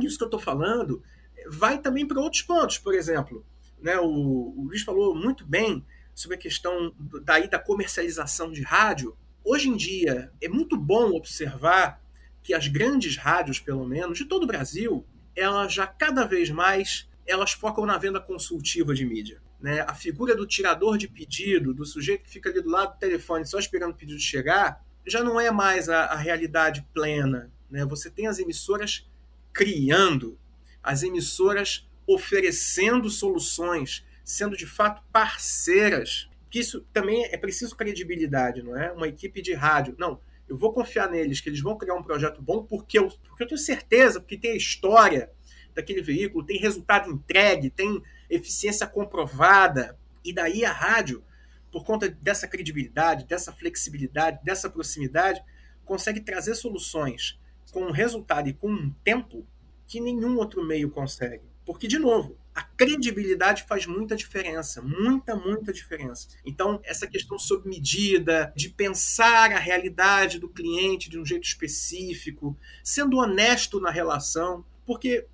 isso 0.00 0.16
que 0.16 0.24
eu 0.24 0.28
estou 0.28 0.40
falando 0.40 1.02
vai 1.50 1.78
também 1.78 2.06
para 2.06 2.20
outros 2.20 2.42
pontos, 2.42 2.78
por 2.78 2.94
exemplo. 2.94 3.44
Né, 3.80 3.98
o, 3.98 4.54
o 4.56 4.64
Luiz 4.64 4.82
falou 4.82 5.14
muito 5.14 5.46
bem 5.46 5.84
sobre 6.14 6.36
a 6.36 6.40
questão 6.40 6.92
daí 7.22 7.48
da 7.48 7.58
comercialização 7.58 8.50
de 8.50 8.62
rádio. 8.62 9.16
Hoje 9.44 9.68
em 9.68 9.76
dia, 9.76 10.32
é 10.40 10.48
muito 10.48 10.76
bom 10.76 11.12
observar 11.12 12.02
que 12.42 12.52
as 12.52 12.66
grandes 12.66 13.16
rádios, 13.16 13.60
pelo 13.60 13.86
menos, 13.86 14.18
de 14.18 14.24
todo 14.24 14.42
o 14.42 14.46
Brasil, 14.46 15.06
elas 15.36 15.72
já 15.72 15.86
cada 15.86 16.24
vez 16.24 16.50
mais 16.50 17.07
elas 17.28 17.52
focam 17.52 17.84
na 17.84 17.98
venda 17.98 18.18
consultiva 18.18 18.94
de 18.94 19.04
mídia. 19.04 19.40
Né? 19.60 19.80
A 19.80 19.94
figura 19.94 20.34
do 20.34 20.46
tirador 20.46 20.96
de 20.96 21.06
pedido, 21.06 21.74
do 21.74 21.84
sujeito 21.84 22.24
que 22.24 22.30
fica 22.30 22.48
ali 22.48 22.62
do 22.62 22.70
lado 22.70 22.94
do 22.94 22.98
telefone 22.98 23.44
só 23.44 23.58
esperando 23.58 23.92
o 23.92 23.96
pedido 23.96 24.18
chegar, 24.18 24.84
já 25.06 25.22
não 25.22 25.40
é 25.40 25.50
mais 25.50 25.88
a, 25.88 26.06
a 26.06 26.16
realidade 26.16 26.86
plena. 26.94 27.52
Né? 27.70 27.84
Você 27.84 28.10
tem 28.10 28.26
as 28.26 28.38
emissoras 28.38 29.08
criando, 29.52 30.38
as 30.82 31.02
emissoras 31.02 31.86
oferecendo 32.06 33.10
soluções, 33.10 34.04
sendo 34.24 34.56
de 34.56 34.66
fato 34.66 35.02
parceiras. 35.12 36.28
Que 36.50 36.60
isso 36.60 36.86
também 36.92 37.26
é 37.26 37.36
preciso 37.36 37.76
credibilidade, 37.76 38.62
não 38.62 38.74
é? 38.74 38.90
Uma 38.90 39.08
equipe 39.08 39.42
de 39.42 39.52
rádio. 39.52 39.94
Não, 39.98 40.18
eu 40.48 40.56
vou 40.56 40.72
confiar 40.72 41.10
neles, 41.10 41.40
que 41.40 41.50
eles 41.50 41.60
vão 41.60 41.76
criar 41.76 41.94
um 41.94 42.02
projeto 42.02 42.40
bom, 42.40 42.64
porque 42.64 42.98
eu, 42.98 43.08
porque 43.08 43.42
eu 43.42 43.48
tenho 43.48 43.60
certeza, 43.60 44.18
porque 44.18 44.38
tem 44.38 44.52
a 44.52 44.56
história 44.56 45.30
daquele 45.78 46.02
veículo, 46.02 46.44
tem 46.44 46.58
resultado 46.58 47.10
entregue, 47.10 47.70
tem 47.70 48.02
eficiência 48.28 48.86
comprovada. 48.86 49.96
E 50.24 50.32
daí 50.32 50.64
a 50.64 50.72
rádio, 50.72 51.22
por 51.70 51.84
conta 51.84 52.08
dessa 52.08 52.48
credibilidade, 52.48 53.24
dessa 53.24 53.52
flexibilidade, 53.52 54.40
dessa 54.42 54.68
proximidade, 54.68 55.40
consegue 55.84 56.20
trazer 56.20 56.56
soluções 56.56 57.38
com 57.72 57.84
um 57.84 57.92
resultado 57.92 58.48
e 58.48 58.52
com 58.52 58.70
um 58.70 58.90
tempo 59.04 59.46
que 59.86 60.00
nenhum 60.00 60.36
outro 60.36 60.66
meio 60.66 60.90
consegue. 60.90 61.44
Porque, 61.64 61.86
de 61.86 61.98
novo, 61.98 62.36
a 62.54 62.62
credibilidade 62.62 63.64
faz 63.68 63.86
muita 63.86 64.16
diferença, 64.16 64.82
muita, 64.82 65.36
muita 65.36 65.72
diferença. 65.72 66.28
Então, 66.44 66.80
essa 66.82 67.06
questão 67.06 67.38
sob 67.38 67.68
medida, 67.68 68.52
de 68.56 68.68
pensar 68.70 69.52
a 69.52 69.58
realidade 69.58 70.40
do 70.40 70.48
cliente 70.48 71.08
de 71.08 71.18
um 71.18 71.24
jeito 71.24 71.44
específico, 71.44 72.56
sendo 72.82 73.18
honesto 73.18 73.80
na 73.80 73.90
relação, 73.90 74.64
porque, 74.84 75.26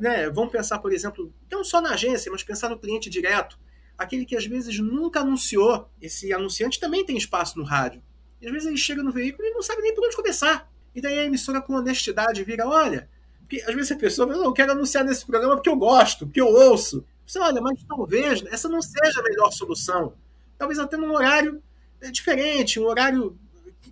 né, 0.00 0.30
vamos 0.30 0.52
pensar, 0.52 0.78
por 0.78 0.92
exemplo, 0.92 1.32
não 1.50 1.64
só 1.64 1.80
na 1.80 1.90
agência, 1.90 2.30
mas 2.30 2.42
pensar 2.42 2.68
no 2.68 2.78
cliente 2.78 3.10
direto, 3.10 3.58
aquele 3.96 4.24
que 4.24 4.36
às 4.36 4.46
vezes 4.46 4.78
nunca 4.78 5.20
anunciou. 5.20 5.90
Esse 6.00 6.32
anunciante 6.32 6.78
também 6.78 7.04
tem 7.04 7.16
espaço 7.16 7.58
no 7.58 7.64
rádio. 7.64 8.02
E 8.40 8.46
às 8.46 8.52
vezes 8.52 8.68
ele 8.68 8.76
chega 8.76 9.02
no 9.02 9.12
veículo 9.12 9.46
e 9.46 9.50
não 9.52 9.62
sabe 9.62 9.82
nem 9.82 9.94
por 9.94 10.04
onde 10.04 10.16
começar. 10.16 10.70
E 10.94 11.00
daí 11.00 11.18
a 11.18 11.24
emissora 11.24 11.60
com 11.60 11.74
honestidade 11.74 12.44
vira, 12.44 12.66
olha, 12.66 13.08
porque 13.40 13.62
às 13.62 13.74
vezes 13.74 13.92
a 13.92 13.96
pessoa 13.96 14.28
fala, 14.28 14.38
não, 14.38 14.46
eu 14.46 14.52
quero 14.52 14.72
anunciar 14.72 15.04
nesse 15.04 15.26
programa 15.26 15.56
porque 15.56 15.68
eu 15.68 15.76
gosto, 15.76 16.26
porque 16.26 16.40
eu 16.40 16.46
ouço. 16.46 17.04
Você 17.26 17.38
olha, 17.38 17.60
mas 17.60 17.82
talvez 17.84 18.44
essa 18.46 18.68
não 18.68 18.80
seja 18.80 19.20
a 19.20 19.22
melhor 19.22 19.50
solução. 19.50 20.14
Talvez 20.56 20.78
até 20.78 20.96
num 20.96 21.12
horário 21.12 21.62
é, 22.00 22.10
diferente, 22.10 22.80
um 22.80 22.86
horário 22.86 23.38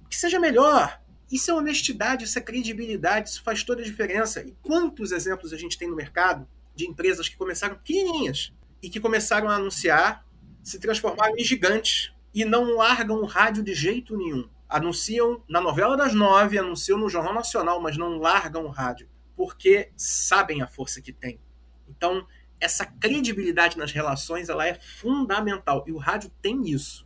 que 0.09 0.17
seja 0.17 0.39
melhor. 0.39 1.01
Isso 1.31 1.51
é 1.51 1.55
honestidade, 1.55 2.25
isso 2.25 2.39
é 2.39 2.43
credibilidade, 2.43 3.31
isso 3.31 3.43
faz 3.43 3.65
toda 3.65 3.83
a 3.83 3.85
diferença. 3.85 4.43
E 4.43 4.55
quantos 4.63 5.13
exemplos 5.13 5.53
a 5.53 5.57
gente 5.57 5.77
tem 5.77 5.89
no 5.89 5.97
mercado 5.97 6.49
de 6.75 6.87
empresas 6.87 7.29
que 7.29 7.37
começaram 7.37 7.77
pequenininhas 7.77 8.53
e 8.83 8.89
que 8.89 9.01
começaram 9.01 9.49
a 9.49 9.57
anunciar, 9.57 10.25
se 10.63 10.79
transformaram 10.79 11.37
em 11.37 11.45
gigantes 11.45 12.13
e 12.33 12.45
não 12.45 12.77
largam 12.77 13.21
o 13.21 13.27
rádio 13.27 13.63
de 13.63 13.75
jeito 13.75 14.17
nenhum. 14.17 14.49
Anunciam 14.69 15.43
na 15.49 15.61
novela 15.61 15.97
das 15.97 16.13
nove, 16.15 16.59
anunciam 16.59 16.99
no 16.99 17.09
Jornal 17.09 17.35
Nacional, 17.35 17.81
mas 17.81 17.97
não 17.97 18.19
largam 18.19 18.65
o 18.65 18.71
rádio 18.71 19.09
porque 19.37 19.93
sabem 19.97 20.63
a 20.63 20.67
força 20.67 21.01
que 21.03 21.13
tem. 21.13 21.39
Então, 21.87 22.27
essa 22.59 22.87
credibilidade 22.87 23.77
nas 23.77 23.93
relações 23.93 24.49
ela 24.49 24.67
é 24.67 24.75
fundamental 24.75 25.85
e 25.87 25.93
o 25.93 25.99
rádio 25.99 26.33
tem 26.41 26.69
isso. 26.69 27.06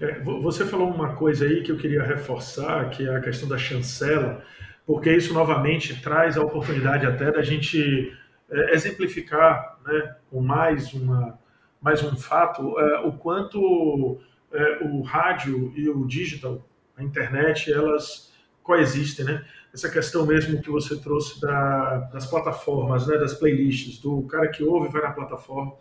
É, 0.00 0.20
você 0.20 0.64
falou 0.64 0.88
uma 0.90 1.14
coisa 1.14 1.44
aí 1.44 1.62
que 1.62 1.72
eu 1.72 1.76
queria 1.76 2.02
reforçar, 2.02 2.88
que 2.90 3.06
é 3.06 3.16
a 3.16 3.20
questão 3.20 3.48
da 3.48 3.58
chancela, 3.58 4.42
porque 4.86 5.12
isso 5.14 5.34
novamente 5.34 6.00
traz 6.00 6.36
a 6.36 6.42
oportunidade 6.42 7.06
até 7.06 7.30
da 7.30 7.42
gente 7.42 8.16
é, 8.50 8.74
exemplificar, 8.74 9.78
né, 9.84 10.16
com 10.30 10.40
mais 10.40 10.92
uma 10.94 11.38
mais 11.80 12.02
um 12.02 12.16
fato, 12.16 12.78
é, 12.78 13.00
o 13.06 13.12
quanto 13.12 14.20
é, 14.52 14.84
o 14.84 15.00
rádio 15.02 15.72
e 15.76 15.88
o 15.88 16.04
digital, 16.06 16.66
a 16.96 17.02
internet, 17.04 17.72
elas 17.72 18.32
coexistem, 18.62 19.24
né? 19.24 19.44
Essa 19.72 19.88
questão 19.88 20.26
mesmo 20.26 20.60
que 20.60 20.70
você 20.70 20.96
trouxe 21.00 21.40
da, 21.40 21.98
das 22.12 22.26
plataformas, 22.26 23.06
né, 23.06 23.16
das 23.16 23.34
playlists, 23.34 23.98
do 23.98 24.22
cara 24.22 24.48
que 24.48 24.64
ouve 24.64 24.88
vai 24.88 25.02
na 25.02 25.12
plataforma. 25.12 25.74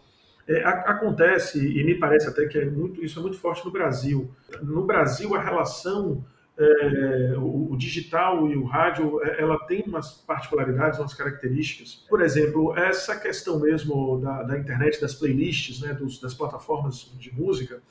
É, 0.47 0.63
acontece, 0.63 1.59
e 1.59 1.83
me 1.83 1.95
parece 1.95 2.29
até 2.29 2.45
que 2.45 2.57
é 2.57 2.65
muito, 2.65 3.03
isso 3.03 3.19
é 3.19 3.21
muito 3.21 3.37
forte 3.37 3.65
no 3.65 3.71
Brasil. 3.71 4.33
No 4.61 4.85
Brasil, 4.85 5.35
a 5.35 5.41
relação, 5.41 6.23
é, 6.57 7.33
o, 7.37 7.73
o, 7.73 7.77
digital 7.77 8.47
e 8.47 8.55
o 8.55 8.63
rádio, 8.63 9.21
é, 9.23 9.41
ela 9.41 9.59
tem 9.65 9.83
umas 9.85 10.11
particularidades, 10.11 10.99
umas 10.99 11.13
características. 11.13 12.05
Por 12.09 12.21
exemplo, 12.21 12.77
essa 12.77 13.19
questão 13.19 13.59
mesmo 13.59 14.19
da, 14.21 14.43
da 14.43 14.57
internet, 14.57 15.01
das 15.01 15.13
playlists, 15.15 15.81
né, 15.81 15.93
dos, 15.93 16.17
das 16.21 16.33
plataformas 16.33 17.13
de 17.19 17.33
música, 17.33 17.81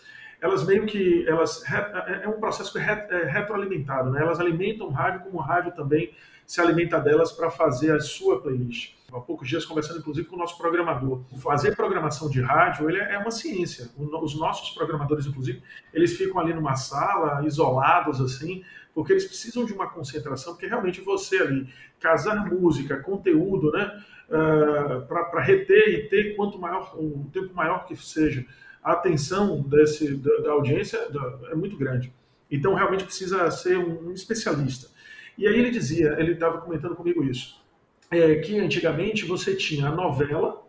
elas 0.40 0.64
meio 0.64 0.86
que 0.86 1.26
elas 1.28 1.62
é, 1.70 2.24
é 2.24 2.28
um 2.28 2.40
processo 2.40 2.72
que 2.72 2.78
é 2.78 3.24
retroalimentado, 3.24 4.10
né? 4.10 4.20
Elas 4.20 4.38
alimentam 4.38 4.86
o 4.86 4.90
rádio 4.90 5.20
como 5.20 5.38
o 5.38 5.40
rádio 5.40 5.72
também 5.72 6.12
se 6.46 6.60
alimenta 6.60 7.00
delas 7.00 7.32
para 7.32 7.50
fazer 7.50 7.92
a 7.92 8.00
sua 8.00 8.40
playlist. 8.40 8.94
Há 9.12 9.20
poucos 9.20 9.48
dias 9.48 9.64
conversando 9.64 10.00
inclusive 10.00 10.26
com 10.26 10.36
o 10.36 10.38
nosso 10.38 10.56
programador. 10.58 11.22
Fazer 11.38 11.74
programação 11.74 12.28
de 12.28 12.40
rádio 12.40 12.88
ele 12.88 12.98
é 12.98 13.18
uma 13.18 13.30
ciência. 13.30 13.90
Os 13.96 14.38
nossos 14.38 14.70
programadores 14.70 15.26
inclusive 15.26 15.62
eles 15.92 16.16
ficam 16.16 16.38
ali 16.38 16.52
numa 16.52 16.76
sala 16.76 17.44
isolados 17.46 18.20
assim, 18.20 18.62
porque 18.94 19.12
eles 19.12 19.24
precisam 19.24 19.64
de 19.64 19.72
uma 19.72 19.88
concentração, 19.88 20.54
porque 20.54 20.66
realmente 20.66 21.00
você 21.00 21.38
ali 21.38 21.68
casar 22.00 22.46
música, 22.46 22.98
conteúdo, 22.98 23.70
né? 23.72 24.02
Uh, 24.28 25.06
para 25.06 25.40
reter 25.40 25.88
e 25.88 26.08
ter 26.08 26.34
quanto 26.34 26.58
maior 26.58 26.96
um 26.98 27.30
tempo 27.30 27.54
maior 27.54 27.86
que 27.86 27.94
seja 27.94 28.44
a 28.82 28.92
atenção 28.92 29.62
desse, 29.62 30.14
da, 30.14 30.36
da 30.38 30.50
audiência 30.50 31.10
da, 31.10 31.50
é 31.50 31.54
muito 31.54 31.76
grande. 31.76 32.12
Então, 32.50 32.74
realmente 32.74 33.04
precisa 33.04 33.50
ser 33.50 33.76
um, 33.76 34.08
um 34.08 34.12
especialista. 34.12 34.88
E 35.36 35.46
aí 35.46 35.58
ele 35.58 35.70
dizia, 35.70 36.16
ele 36.18 36.32
estava 36.32 36.58
comentando 36.58 36.94
comigo 36.94 37.22
isso, 37.24 37.62
é, 38.10 38.36
que 38.36 38.58
antigamente 38.58 39.24
você 39.24 39.54
tinha 39.54 39.88
a 39.88 39.94
novela, 39.94 40.64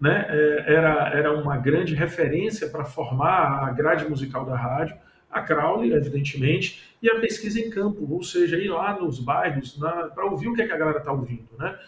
né, 0.00 0.26
é, 0.28 0.74
era, 0.74 1.10
era 1.14 1.32
uma 1.32 1.56
grande 1.56 1.94
referência 1.94 2.68
para 2.68 2.84
formar 2.84 3.66
a 3.66 3.72
grade 3.72 4.08
musical 4.08 4.44
da 4.44 4.56
rádio, 4.56 4.96
a 5.30 5.42
Crowley, 5.42 5.92
evidentemente, 5.92 6.96
e 7.02 7.10
a 7.10 7.20
pesquisa 7.20 7.60
em 7.60 7.70
campo, 7.70 8.06
ou 8.10 8.22
seja, 8.22 8.56
ir 8.56 8.68
lá 8.68 8.98
nos 8.98 9.18
bairros 9.18 9.78
para 10.14 10.24
ouvir 10.26 10.48
o 10.48 10.54
que, 10.54 10.62
é 10.62 10.66
que 10.66 10.72
a 10.72 10.78
galera 10.78 10.98
está 10.98 11.12
ouvindo. 11.12 11.48
Né? 11.58 11.78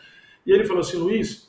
E 0.47 0.53
ele 0.53 0.65
falou 0.65 0.81
assim, 0.81 0.97
Luiz, 0.97 1.49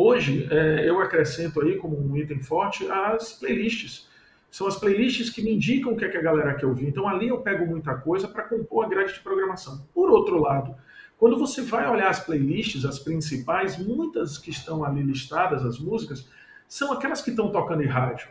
Hoje, 0.00 0.46
é, 0.48 0.88
eu 0.88 1.00
acrescento 1.00 1.60
aí 1.60 1.76
como 1.76 1.98
um 1.98 2.16
item 2.16 2.40
forte 2.40 2.88
as 2.88 3.32
playlists. 3.32 4.07
São 4.50 4.66
as 4.66 4.78
playlists 4.78 5.30
que 5.30 5.42
me 5.42 5.54
indicam 5.54 5.92
o 5.92 5.96
que, 5.96 6.04
é 6.04 6.08
que 6.08 6.16
a 6.16 6.22
galera 6.22 6.54
quer 6.54 6.66
ouvir. 6.66 6.88
Então, 6.88 7.06
ali 7.06 7.28
eu 7.28 7.38
pego 7.38 7.66
muita 7.66 7.94
coisa 7.94 8.26
para 8.26 8.44
compor 8.44 8.86
a 8.86 8.88
grade 8.88 9.14
de 9.14 9.20
programação. 9.20 9.86
Por 9.92 10.10
outro 10.10 10.40
lado, 10.40 10.74
quando 11.18 11.38
você 11.38 11.62
vai 11.62 11.88
olhar 11.90 12.08
as 12.08 12.20
playlists, 12.20 12.84
as 12.84 12.98
principais, 12.98 13.76
muitas 13.76 14.38
que 14.38 14.50
estão 14.50 14.84
ali 14.84 15.02
listadas, 15.02 15.64
as 15.64 15.78
músicas, 15.78 16.28
são 16.68 16.92
aquelas 16.92 17.20
que 17.20 17.30
estão 17.30 17.50
tocando 17.50 17.82
em 17.82 17.86
rádio. 17.86 18.28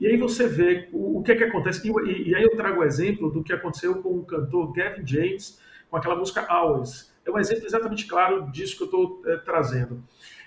E 0.00 0.06
aí 0.06 0.16
você 0.16 0.48
vê 0.48 0.88
o, 0.92 1.18
o 1.18 1.22
que 1.22 1.32
é 1.32 1.36
que 1.36 1.44
acontece. 1.44 1.86
E, 1.86 1.90
e, 1.90 2.30
e, 2.30 2.34
aí 2.34 2.42
eu 2.42 2.56
trago 2.56 2.80
o 2.80 2.84
exemplo 2.84 3.30
do 3.30 3.42
que 3.42 3.52
aconteceu 3.52 4.02
com 4.02 4.18
o 4.18 4.24
cantor 4.24 4.72
Gavin 4.72 5.06
James, 5.06 5.60
com 5.90 5.96
aquela 5.96 6.16
música 6.16 6.46
Hours. 6.50 7.12
É 7.26 7.30
um 7.30 7.38
exemplo 7.38 7.66
exatamente 7.66 8.06
claro 8.06 8.50
disso 8.50 8.76
que 8.76 8.82
eu 8.82 8.86
estou 8.86 9.22
é, 9.26 9.36
trazendo. 9.38 10.02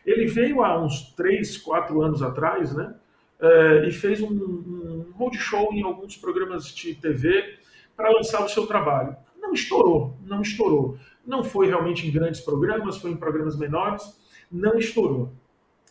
Ele 0.05 0.26
veio 0.26 0.63
há 0.63 0.84
uns 0.84 1.13
3, 1.15 1.57
4 1.57 2.01
anos 2.01 2.21
atrás, 2.21 2.74
né? 2.74 2.95
Uh, 3.39 3.86
e 3.86 3.91
fez 3.91 4.21
um, 4.21 4.30
um 4.30 4.83
roadshow 5.16 5.74
em 5.74 5.84
alguns 5.84 6.18
programas 6.18 6.68
de 6.74 6.95
TV 6.95 7.57
para 7.95 8.09
lançar 8.09 8.43
o 8.43 8.49
seu 8.49 8.66
trabalho. 8.66 9.16
Não 9.39 9.53
estourou, 9.53 10.18
não 10.26 10.41
estourou. 10.41 10.97
Não 11.26 11.43
foi 11.43 11.68
realmente 11.68 12.07
em 12.07 12.11
grandes 12.11 12.41
programas, 12.41 12.97
foi 12.97 13.11
em 13.11 13.18
programas 13.18 13.57
menores, 13.57 14.20
não 14.51 14.78
estourou. 14.78 15.32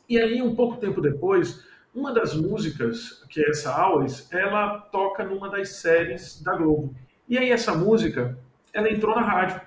E 0.09 0.19
aí, 0.19 0.43
um 0.43 0.55
pouco 0.55 0.77
tempo 0.77 1.01
depois, 1.01 1.65
uma 1.95 2.13
das 2.13 2.35
músicas, 2.35 3.23
que 3.29 3.41
é 3.41 3.51
essa 3.51 3.75
Always, 3.75 4.29
ela 4.33 4.79
toca 4.79 5.25
numa 5.25 5.49
das 5.49 5.77
séries 5.77 6.43
da 6.43 6.57
Globo. 6.57 6.95
E 7.29 7.39
aí 7.39 7.51
essa 7.51 7.75
música, 7.75 8.39
ela 8.73 8.91
entrou 8.91 9.15
na 9.15 9.23
rádio. 9.23 9.61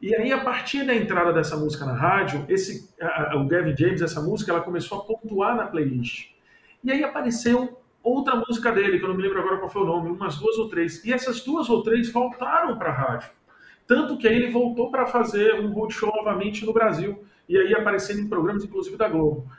E 0.00 0.14
aí, 0.14 0.32
a 0.32 0.42
partir 0.42 0.86
da 0.86 0.94
entrada 0.94 1.32
dessa 1.32 1.56
música 1.56 1.84
na 1.84 1.92
rádio, 1.92 2.44
esse, 2.48 2.88
a, 3.00 3.32
a, 3.32 3.36
o 3.36 3.46
Gavin 3.46 3.76
James, 3.76 4.00
essa 4.00 4.20
música, 4.20 4.52
ela 4.52 4.62
começou 4.62 4.98
a 4.98 5.04
pontuar 5.04 5.56
na 5.56 5.66
playlist. 5.66 6.30
E 6.82 6.90
aí 6.90 7.04
apareceu 7.04 7.79
outra 8.02 8.36
música 8.36 8.72
dele, 8.72 8.98
que 8.98 9.04
eu 9.04 9.08
não 9.08 9.16
me 9.16 9.22
lembro 9.22 9.40
agora 9.40 9.58
qual 9.58 9.70
foi 9.70 9.82
o 9.82 9.86
nome, 9.86 10.10
umas 10.10 10.36
duas 10.38 10.56
ou 10.58 10.68
três. 10.68 11.04
E 11.04 11.12
essas 11.12 11.42
duas 11.42 11.68
ou 11.68 11.82
três 11.82 12.10
voltaram 12.10 12.76
para 12.78 12.90
a 12.90 12.92
rádio. 12.92 13.30
Tanto 13.86 14.16
que 14.16 14.28
aí 14.28 14.36
ele 14.36 14.50
voltou 14.50 14.90
para 14.90 15.06
fazer 15.06 15.54
um 15.60 15.72
roadshow 15.72 16.12
novamente 16.14 16.64
no 16.64 16.72
Brasil. 16.72 17.24
E 17.48 17.58
aí 17.58 17.74
aparecendo 17.74 18.20
em 18.20 18.28
programas, 18.28 18.64
inclusive 18.64 18.96
da 18.96 19.08
Globo. 19.08 19.50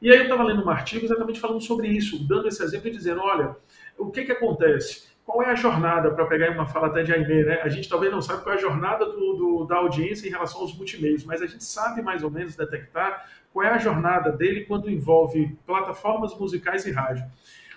E 0.00 0.10
aí 0.10 0.18
eu 0.18 0.24
estava 0.24 0.42
lendo 0.42 0.64
um 0.64 0.70
artigo 0.70 1.04
exatamente 1.04 1.40
falando 1.40 1.60
sobre 1.60 1.88
isso, 1.88 2.26
dando 2.26 2.48
esse 2.48 2.62
exemplo 2.62 2.88
e 2.88 2.92
dizendo, 2.92 3.20
olha, 3.20 3.56
o 3.98 4.10
que, 4.10 4.24
que 4.24 4.32
acontece? 4.32 5.12
qual 5.24 5.42
é 5.42 5.50
a 5.50 5.54
jornada, 5.54 6.10
para 6.10 6.26
pegar 6.26 6.50
uma 6.50 6.66
fala 6.66 6.88
até 6.88 7.02
de 7.02 7.12
Aimee, 7.12 7.44
né? 7.44 7.60
A 7.62 7.68
gente 7.68 7.88
talvez 7.88 8.12
não 8.12 8.20
sabe 8.20 8.42
qual 8.42 8.54
é 8.54 8.58
a 8.58 8.60
jornada 8.60 9.06
do, 9.06 9.34
do, 9.34 9.64
da 9.64 9.76
audiência 9.76 10.26
em 10.26 10.30
relação 10.30 10.60
aos 10.60 10.76
multimeios, 10.76 11.24
mas 11.24 11.40
a 11.40 11.46
gente 11.46 11.64
sabe 11.64 12.02
mais 12.02 12.22
ou 12.22 12.30
menos 12.30 12.56
detectar 12.56 13.26
qual 13.52 13.64
é 13.64 13.70
a 13.70 13.78
jornada 13.78 14.32
dele 14.32 14.64
quando 14.64 14.90
envolve 14.90 15.56
plataformas 15.64 16.36
musicais 16.36 16.84
e 16.86 16.90
rádio. 16.90 17.24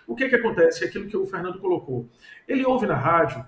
O 0.08 0.16
que, 0.16 0.30
que 0.30 0.36
acontece? 0.36 0.84
É 0.84 0.88
aquilo 0.88 1.08
que 1.08 1.18
o 1.18 1.26
Fernando 1.26 1.60
colocou. 1.60 2.08
Ele 2.47 2.66
ouve 2.66 2.86
na 2.86 2.95
rádio 2.95 3.45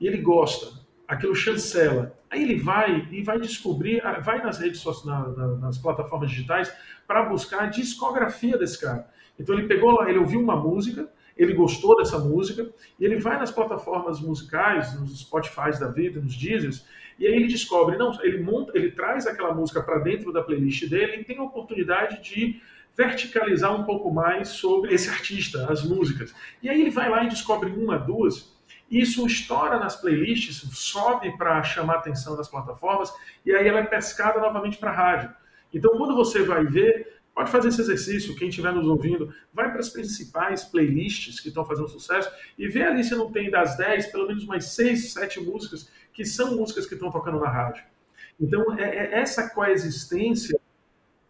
e 0.00 0.06
ele 0.06 0.18
gosta, 0.18 0.80
aquilo 1.06 1.34
chancela. 1.34 2.18
Aí 2.30 2.42
ele 2.42 2.60
vai 2.60 3.08
e 3.10 3.22
vai 3.22 3.38
descobrir, 3.38 4.02
vai 4.22 4.42
nas 4.42 4.58
redes 4.58 4.80
sociais, 4.80 5.06
na, 5.06 5.28
na, 5.28 5.56
nas 5.56 5.78
plataformas 5.78 6.30
digitais, 6.30 6.72
para 7.06 7.24
buscar 7.24 7.64
a 7.64 7.66
discografia 7.66 8.56
desse 8.56 8.80
cara. 8.80 9.08
Então 9.38 9.54
ele 9.56 9.66
pegou 9.66 9.92
lá, 9.92 10.08
ele 10.08 10.18
ouviu 10.18 10.40
uma 10.40 10.56
música, 10.56 11.08
ele 11.36 11.54
gostou 11.54 11.96
dessa 11.96 12.18
música 12.18 12.70
e 12.98 13.04
ele 13.04 13.18
vai 13.18 13.38
nas 13.38 13.50
plataformas 13.50 14.20
musicais, 14.20 14.98
nos 14.98 15.20
Spotify 15.20 15.70
da 15.78 15.88
vida, 15.88 16.20
nos 16.20 16.36
Deezers, 16.36 16.86
e 17.18 17.26
aí 17.26 17.34
ele 17.34 17.48
descobre, 17.48 17.98
não, 17.98 18.12
ele 18.22 18.42
monta, 18.42 18.72
ele 18.74 18.92
traz 18.92 19.26
aquela 19.26 19.52
música 19.52 19.82
para 19.82 19.98
dentro 19.98 20.32
da 20.32 20.42
playlist 20.42 20.88
dele 20.88 21.20
e 21.20 21.24
tem 21.24 21.38
a 21.38 21.42
oportunidade 21.42 22.22
de 22.22 22.60
verticalizar 22.96 23.74
um 23.74 23.84
pouco 23.84 24.10
mais 24.12 24.48
sobre 24.48 24.94
esse 24.94 25.08
artista, 25.08 25.70
as 25.70 25.82
músicas. 25.84 26.34
E 26.62 26.68
aí 26.68 26.80
ele 26.80 26.90
vai 26.90 27.08
lá 27.08 27.24
e 27.24 27.28
descobre 27.28 27.70
uma, 27.70 27.98
duas, 27.98 28.52
isso 28.90 29.26
estoura 29.26 29.78
nas 29.78 29.96
playlists, 29.96 30.62
sobe 30.72 31.36
para 31.36 31.62
chamar 31.62 31.96
atenção 31.96 32.36
das 32.36 32.48
plataformas 32.48 33.12
e 33.46 33.52
aí 33.54 33.66
ela 33.66 33.80
é 33.80 33.84
pescada 33.84 34.40
novamente 34.40 34.78
para 34.78 34.90
a 34.90 34.94
rádio. 34.94 35.32
Então, 35.72 35.96
quando 35.96 36.16
você 36.16 36.42
vai 36.42 36.64
ver, 36.66 37.20
Pode 37.34 37.50
fazer 37.50 37.68
esse 37.68 37.80
exercício, 37.80 38.36
quem 38.36 38.48
estiver 38.48 38.72
nos 38.72 38.86
ouvindo, 38.86 39.32
vai 39.54 39.70
para 39.70 39.80
as 39.80 39.88
principais 39.88 40.64
playlists 40.64 41.40
que 41.40 41.48
estão 41.48 41.64
fazendo 41.64 41.88
sucesso 41.88 42.30
e 42.58 42.68
vê 42.68 42.82
ali 42.82 43.04
se 43.04 43.14
não 43.14 43.30
tem 43.30 43.50
das 43.50 43.76
10, 43.76 44.08
pelo 44.08 44.26
menos 44.26 44.44
umas 44.44 44.66
6, 44.74 45.12
7 45.12 45.40
músicas 45.40 45.90
que 46.12 46.24
são 46.24 46.56
músicas 46.56 46.86
que 46.86 46.94
estão 46.94 47.10
tocando 47.10 47.38
na 47.38 47.48
rádio. 47.48 47.84
Então, 48.38 48.78
é, 48.78 48.82
é, 48.82 49.20
essa 49.20 49.48
coexistência 49.48 50.58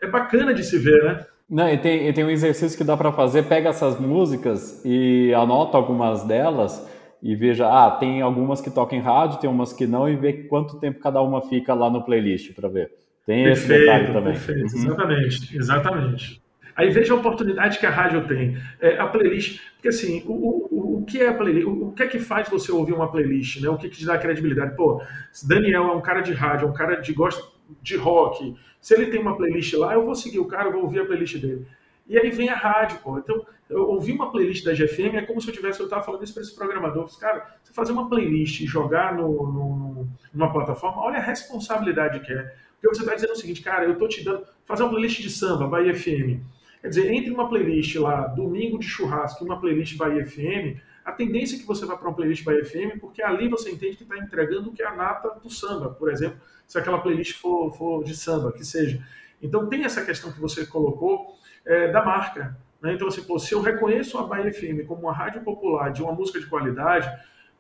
é 0.01 0.07
bacana 0.07 0.55
de 0.55 0.65
se 0.65 0.79
ver, 0.79 1.05
né? 1.05 1.27
Não, 1.51 1.69
e 1.69 1.77
tem, 1.77 2.09
e 2.09 2.13
tem 2.13 2.25
um 2.25 2.31
exercício 2.31 2.79
que 2.79 2.85
dá 2.85 2.97
para 2.97 3.11
fazer, 3.11 3.43
pega 3.43 3.71
essas 3.71 3.99
músicas 3.99 4.81
e 4.85 5.35
anota 5.35 5.77
algumas 5.77 6.23
delas 6.23 6.89
e 7.21 7.35
veja, 7.35 7.67
ah, 7.67 7.91
tem 7.91 8.23
algumas 8.23 8.61
que 8.61 8.71
tocam 8.71 8.97
em 8.97 9.03
rádio, 9.03 9.41
tem 9.41 9.51
umas 9.51 9.73
que 9.73 9.87
não, 9.87 10.09
e 10.09 10.15
vê 10.15 10.33
quanto 10.33 10.79
tempo 10.79 11.01
cada 11.01 11.21
uma 11.21 11.43
fica 11.43 11.75
lá 11.75 11.91
no 11.91 12.05
playlist 12.05 12.55
para 12.55 12.69
ver. 12.69 12.93
Tem 13.27 13.45
perfeito, 13.45 13.73
esse 13.73 13.81
detalhe 13.81 14.07
também. 14.13 14.33
Perfeito, 14.33 14.61
uhum. 14.61 14.85
exatamente, 14.85 15.57
exatamente. 15.57 16.43
Aí 16.77 16.89
veja 16.89 17.13
a 17.13 17.17
oportunidade 17.17 17.79
que 17.79 17.85
a 17.85 17.91
rádio 17.91 18.27
tem. 18.27 18.57
É, 18.81 18.99
a 18.99 19.07
playlist, 19.09 19.61
porque 19.75 19.89
assim, 19.89 20.23
o, 20.27 20.33
o, 20.33 20.99
o 20.99 21.05
que 21.05 21.21
é 21.21 21.29
a 21.29 21.35
playlist? 21.35 21.67
O, 21.67 21.89
o, 21.89 21.93
que 21.93 22.05
é 22.05 22.07
que 22.07 22.19
faz 22.21 22.49
você 22.49 22.71
ouvir 22.71 22.93
uma 22.93 23.11
playlist? 23.11 23.61
Né? 23.61 23.69
O 23.69 23.77
que, 23.77 23.89
que 23.89 23.99
te 23.99 24.07
dá 24.07 24.17
credibilidade? 24.17 24.77
Pô, 24.77 25.03
Daniel 25.47 25.85
é 25.85 25.93
um 25.93 26.01
cara 26.01 26.21
de 26.21 26.33
rádio, 26.33 26.69
é 26.69 26.71
um 26.71 26.73
cara 26.73 26.97
de 26.97 27.13
gosta 27.13 27.43
de 27.83 27.97
rock. 27.97 28.57
Se 28.81 28.95
ele 28.95 29.07
tem 29.07 29.21
uma 29.21 29.37
playlist 29.37 29.75
lá, 29.75 29.95
eu 29.95 30.05
vou 30.05 30.15
seguir 30.15 30.39
o 30.39 30.47
cara, 30.47 30.69
eu 30.69 30.73
vou 30.73 30.83
ouvir 30.83 31.01
a 31.01 31.05
playlist 31.05 31.37
dele. 31.39 31.67
E 32.07 32.19
aí 32.19 32.31
vem 32.31 32.49
a 32.49 32.55
rádio, 32.55 32.99
pô. 33.03 33.19
Então, 33.19 33.47
eu 33.69 33.89
ouvi 33.89 34.11
uma 34.13 34.33
playlist 34.33 34.65
da 34.65 34.73
GFM, 34.73 35.15
é 35.15 35.23
como 35.23 35.41
se 35.41 35.49
eu 35.49 35.55
tivesse, 35.55 35.79
eu 35.79 35.85
estava 35.85 36.03
falando 36.03 36.25
isso 36.25 36.35
para 36.35 36.43
esse 36.43 36.55
programador. 36.55 37.09
Cara, 37.21 37.55
você 37.63 37.73
fazer 37.73 37.93
uma 37.93 38.09
playlist 38.09 38.61
e 38.61 38.67
jogar 38.67 39.15
no, 39.15 39.31
no, 39.31 40.09
numa 40.35 40.53
plataforma, 40.53 41.03
olha 41.03 41.19
a 41.19 41.23
responsabilidade 41.23 42.19
que 42.21 42.33
é. 42.33 42.55
Porque 42.81 42.97
você 42.97 43.03
está 43.03 43.15
dizendo 43.15 43.33
o 43.33 43.37
seguinte, 43.37 43.63
cara, 43.63 43.85
eu 43.85 43.93
estou 43.93 44.09
te 44.09 44.25
dando. 44.25 44.45
Fazer 44.65 44.83
uma 44.83 44.91
playlist 44.91 45.21
de 45.21 45.31
samba, 45.31 45.69
Bahia 45.69 45.95
FM. 45.95 46.41
Quer 46.81 46.89
dizer, 46.89 47.13
entre 47.13 47.31
uma 47.31 47.49
playlist 47.49 47.95
lá, 47.97 48.27
domingo 48.27 48.79
de 48.79 48.87
churrasco, 48.87 49.45
e 49.45 49.47
uma 49.47 49.61
playlist 49.61 49.97
Bahia 49.97 50.27
FM, 50.27 50.81
a 51.05 51.13
tendência 51.13 51.57
é 51.57 51.59
que 51.59 51.67
você 51.67 51.87
vá 51.87 51.97
para 51.97 52.09
uma 52.09 52.15
playlist 52.15 52.45
Bahia 52.45 52.65
FM, 52.65 53.01
porque 53.01 53.23
ali 53.23 53.49
você 53.49 53.71
entende 53.71 53.97
que 53.97 54.03
está 54.03 54.19
entregando 54.19 54.71
o 54.71 54.73
que 54.73 54.83
é 54.83 54.87
a 54.87 54.95
nata 54.95 55.31
do 55.43 55.51
samba, 55.51 55.91
por 55.91 56.11
exemplo, 56.11 56.41
se 56.67 56.79
aquela 56.79 56.99
playlist 56.99 57.39
for, 57.39 57.73
for 57.73 58.05
de 58.05 58.15
samba, 58.15 58.53
que 58.53 58.65
seja. 58.65 59.05
Então 59.43 59.69
tem 59.69 59.85
essa 59.85 60.05
questão 60.05 60.31
que 60.31 60.41
você 60.41 60.67
colocou 60.67 61.35
é, 61.65 61.91
da 61.91 62.05
marca. 62.05 62.57
Né? 62.81 62.95
Então, 62.95 63.09
assim, 63.09 63.23
pô, 63.23 63.39
se 63.39 63.53
eu 63.53 63.61
reconheço 63.61 64.19
a 64.19 64.27
Bahia 64.27 64.53
FM 64.53 64.87
como 64.87 65.03
uma 65.03 65.13
rádio 65.13 65.43
popular 65.43 65.93
de 65.93 66.03
uma 66.03 66.13
música 66.13 66.39
de 66.39 66.47
qualidade, 66.47 67.11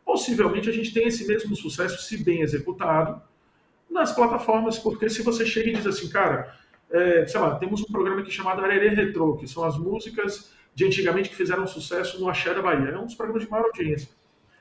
possivelmente 0.05 0.68
a 0.68 0.72
gente 0.72 0.93
tem 0.93 1.07
esse 1.07 1.26
mesmo 1.26 1.55
sucesso, 1.57 2.03
se 2.03 2.22
bem 2.22 2.43
executado, 2.43 3.22
nas 3.91 4.12
plataformas, 4.12 4.78
porque 4.78 5.09
se 5.09 5.22
você 5.22 5.45
chega 5.45 5.70
e 5.70 5.74
diz 5.74 5.86
assim, 5.86 6.09
cara, 6.09 6.55
é, 6.91 7.26
sei 7.26 7.41
lá, 7.41 7.57
temos 7.57 7.80
um 7.80 7.93
programa 7.93 8.20
aqui 8.20 8.30
chamado 8.30 8.62
Arerê 8.62 8.88
Retro, 8.88 9.36
que 9.36 9.47
são 9.47 9.64
as 9.64 9.76
músicas 9.76 10.53
de 10.75 10.87
antigamente 10.87 11.29
que 11.29 11.37
fizeram 11.37 11.66
sucesso 11.66 12.21
no 12.21 12.29
Axé 12.29 12.55
da 12.55 12.62
Bahia. 12.62 12.91
É 12.91 12.99
um 12.99 13.07
dos 13.07 13.14
programas 13.14 13.45
de 13.45 13.51
maior 13.51 13.66
audiência. 13.66 14.09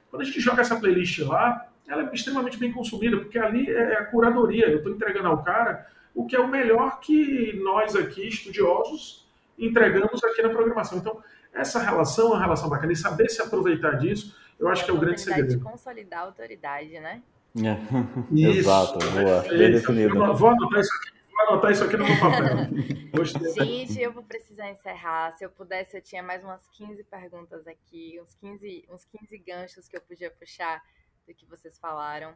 Quando 0.10 0.24
a 0.24 0.26
gente 0.26 0.40
joga 0.40 0.62
essa 0.62 0.80
playlist 0.80 1.20
lá, 1.20 1.68
ela 1.88 2.10
é 2.10 2.14
extremamente 2.14 2.58
bem 2.58 2.72
consumida, 2.72 3.18
porque 3.18 3.38
ali 3.38 3.70
é 3.70 3.98
a 3.98 4.06
curadoria. 4.06 4.68
Eu 4.68 4.78
estou 4.78 4.94
entregando 4.94 5.28
ao 5.28 5.44
cara 5.44 5.88
o 6.14 6.26
que 6.26 6.36
é 6.36 6.40
o 6.40 6.48
melhor 6.48 7.00
que 7.00 7.60
nós 7.64 7.96
aqui, 7.96 8.28
estudiosos, 8.28 9.28
entregamos 9.58 10.24
aqui 10.24 10.42
na 10.42 10.50
programação. 10.50 10.98
Então, 10.98 11.22
essa 11.54 11.80
relação 11.80 12.28
é 12.28 12.30
uma 12.30 12.40
relação 12.40 12.70
bacana. 12.70 12.94
E 12.94 12.96
saber 12.96 13.30
se 13.30 13.42
aproveitar 13.42 13.92
disso, 13.94 14.36
eu 14.60 14.68
acho 14.68 14.86
que 14.86 14.92
é 14.92 14.94
o 14.94 14.98
grande 14.98 15.22
segredo. 15.22 15.58
de 15.58 15.64
consolidar 15.64 16.22
a 16.22 16.24
autoridade, 16.24 17.00
né? 17.00 17.22
É. 17.58 17.78
Exato, 18.36 19.00
boa. 19.00 19.42
Bem 19.48 19.72
definido. 19.72 20.34
Vou 20.36 20.50
anotar 20.50 20.82
isso 20.82 20.92
aqui 21.02 21.19
anotar 21.50 21.72
isso 21.72 21.84
aqui 21.84 21.98
no 21.98 22.06
meu 22.06 22.20
papel. 22.20 22.58
Gente, 23.58 24.00
eu 24.00 24.14
vou 24.14 24.24
precisar 24.24 24.70
encerrar. 24.70 25.32
Se 25.34 25.44
eu 25.44 25.50
pudesse, 25.50 25.98
eu 25.98 26.02
tinha 26.02 26.22
mais 26.24 26.44
umas 26.44 26.68
15 26.70 27.04
perguntas 27.06 27.68
aqui, 27.68 28.20
uns 28.22 28.34
15, 28.36 28.86
uns 28.90 29.04
15 29.06 29.38
ganchos 29.40 29.88
que 29.88 29.98
eu 29.98 30.02
podia 30.02 30.32
puxar 30.32 30.82
do 31.28 31.34
que 31.34 31.46
vocês 31.46 31.78
falaram. 31.80 32.36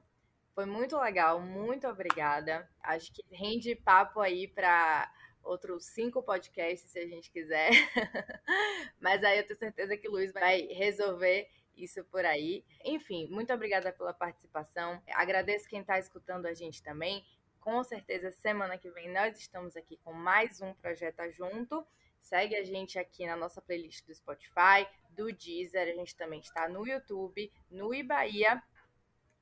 Foi 0.54 0.66
muito 0.66 0.98
legal, 0.98 1.40
muito 1.40 1.88
obrigada. 1.88 2.68
Acho 2.82 3.12
que 3.14 3.24
rende 3.32 3.76
papo 3.76 4.20
aí 4.20 4.48
para 4.48 5.12
outros 5.44 5.86
cinco 5.86 6.22
podcasts, 6.22 6.92
se 6.92 7.00
a 7.00 7.08
gente 7.08 7.32
quiser. 7.32 7.70
Mas 9.00 9.24
aí 9.24 9.40
eu 9.40 9.48
tenho 9.48 9.60
certeza 9.60 9.98
que 9.98 10.08
o 10.08 10.12
Luiz 10.12 10.32
vai 10.32 10.62
resolver 10.68 11.50
isso 11.76 12.04
por 12.06 12.26
aí. 12.26 12.64
Enfim, 12.86 13.28
muito 13.30 13.52
obrigada 13.52 13.92
pela 13.92 14.14
participação. 14.14 15.02
Agradeço 15.14 15.68
quem 15.68 15.82
está 15.82 15.98
escutando 15.98 16.46
a 16.46 16.54
gente 16.54 16.82
também. 16.84 17.24
Com 17.64 17.82
certeza, 17.82 18.30
semana 18.30 18.78
que 18.78 18.92
vem 18.92 19.10
nós 19.10 19.40
estamos 19.40 19.78
aqui 19.78 19.96
com 20.04 20.12
mais 20.12 20.62
um 20.62 20.74
Projeto 20.74 21.32
Junto. 21.32 21.88
Segue 22.20 22.58
a 22.58 22.64
gente 22.66 23.00
aqui 23.00 23.26
na 23.26 23.38
nossa 23.38 23.62
playlist 23.62 24.06
do 24.06 24.14
Spotify, 24.14 24.86
do 25.12 25.32
Deezer. 25.32 25.88
A 25.88 25.96
gente 25.96 26.14
também 26.14 26.42
está 26.42 26.68
no 26.68 26.86
YouTube, 26.86 27.50
no 27.72 27.94
Ibaia 27.94 28.62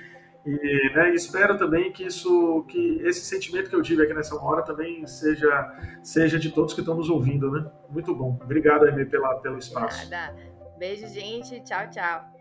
e 0.47 0.93
né, 0.95 1.15
espero 1.15 1.57
também 1.57 1.91
que 1.91 2.05
isso, 2.05 2.65
que 2.69 3.01
esse 3.03 3.25
sentimento 3.25 3.71
que 3.71 3.77
eu 3.77 3.83
tive 3.83 4.03
aqui 4.03 4.13
nessa 4.13 4.37
hora 4.37 4.63
também 4.63 5.07
seja, 5.07 5.73
seja 6.03 6.39
de 6.39 6.51
todos 6.51 6.75
que 6.75 6.81
estão 6.81 6.95
nos 6.95 7.09
ouvindo, 7.09 7.51
né? 7.51 7.67
Muito 7.89 8.15
bom. 8.15 8.39
Obrigado, 8.43 8.85
Aimee, 8.85 9.07
pela, 9.07 9.37
pelo 9.37 9.59
espaço. 9.59 10.09
Nada. 10.11 10.37
Beijo, 10.79 11.07
gente. 11.09 11.63
Tchau, 11.63 11.89
tchau. 11.91 12.34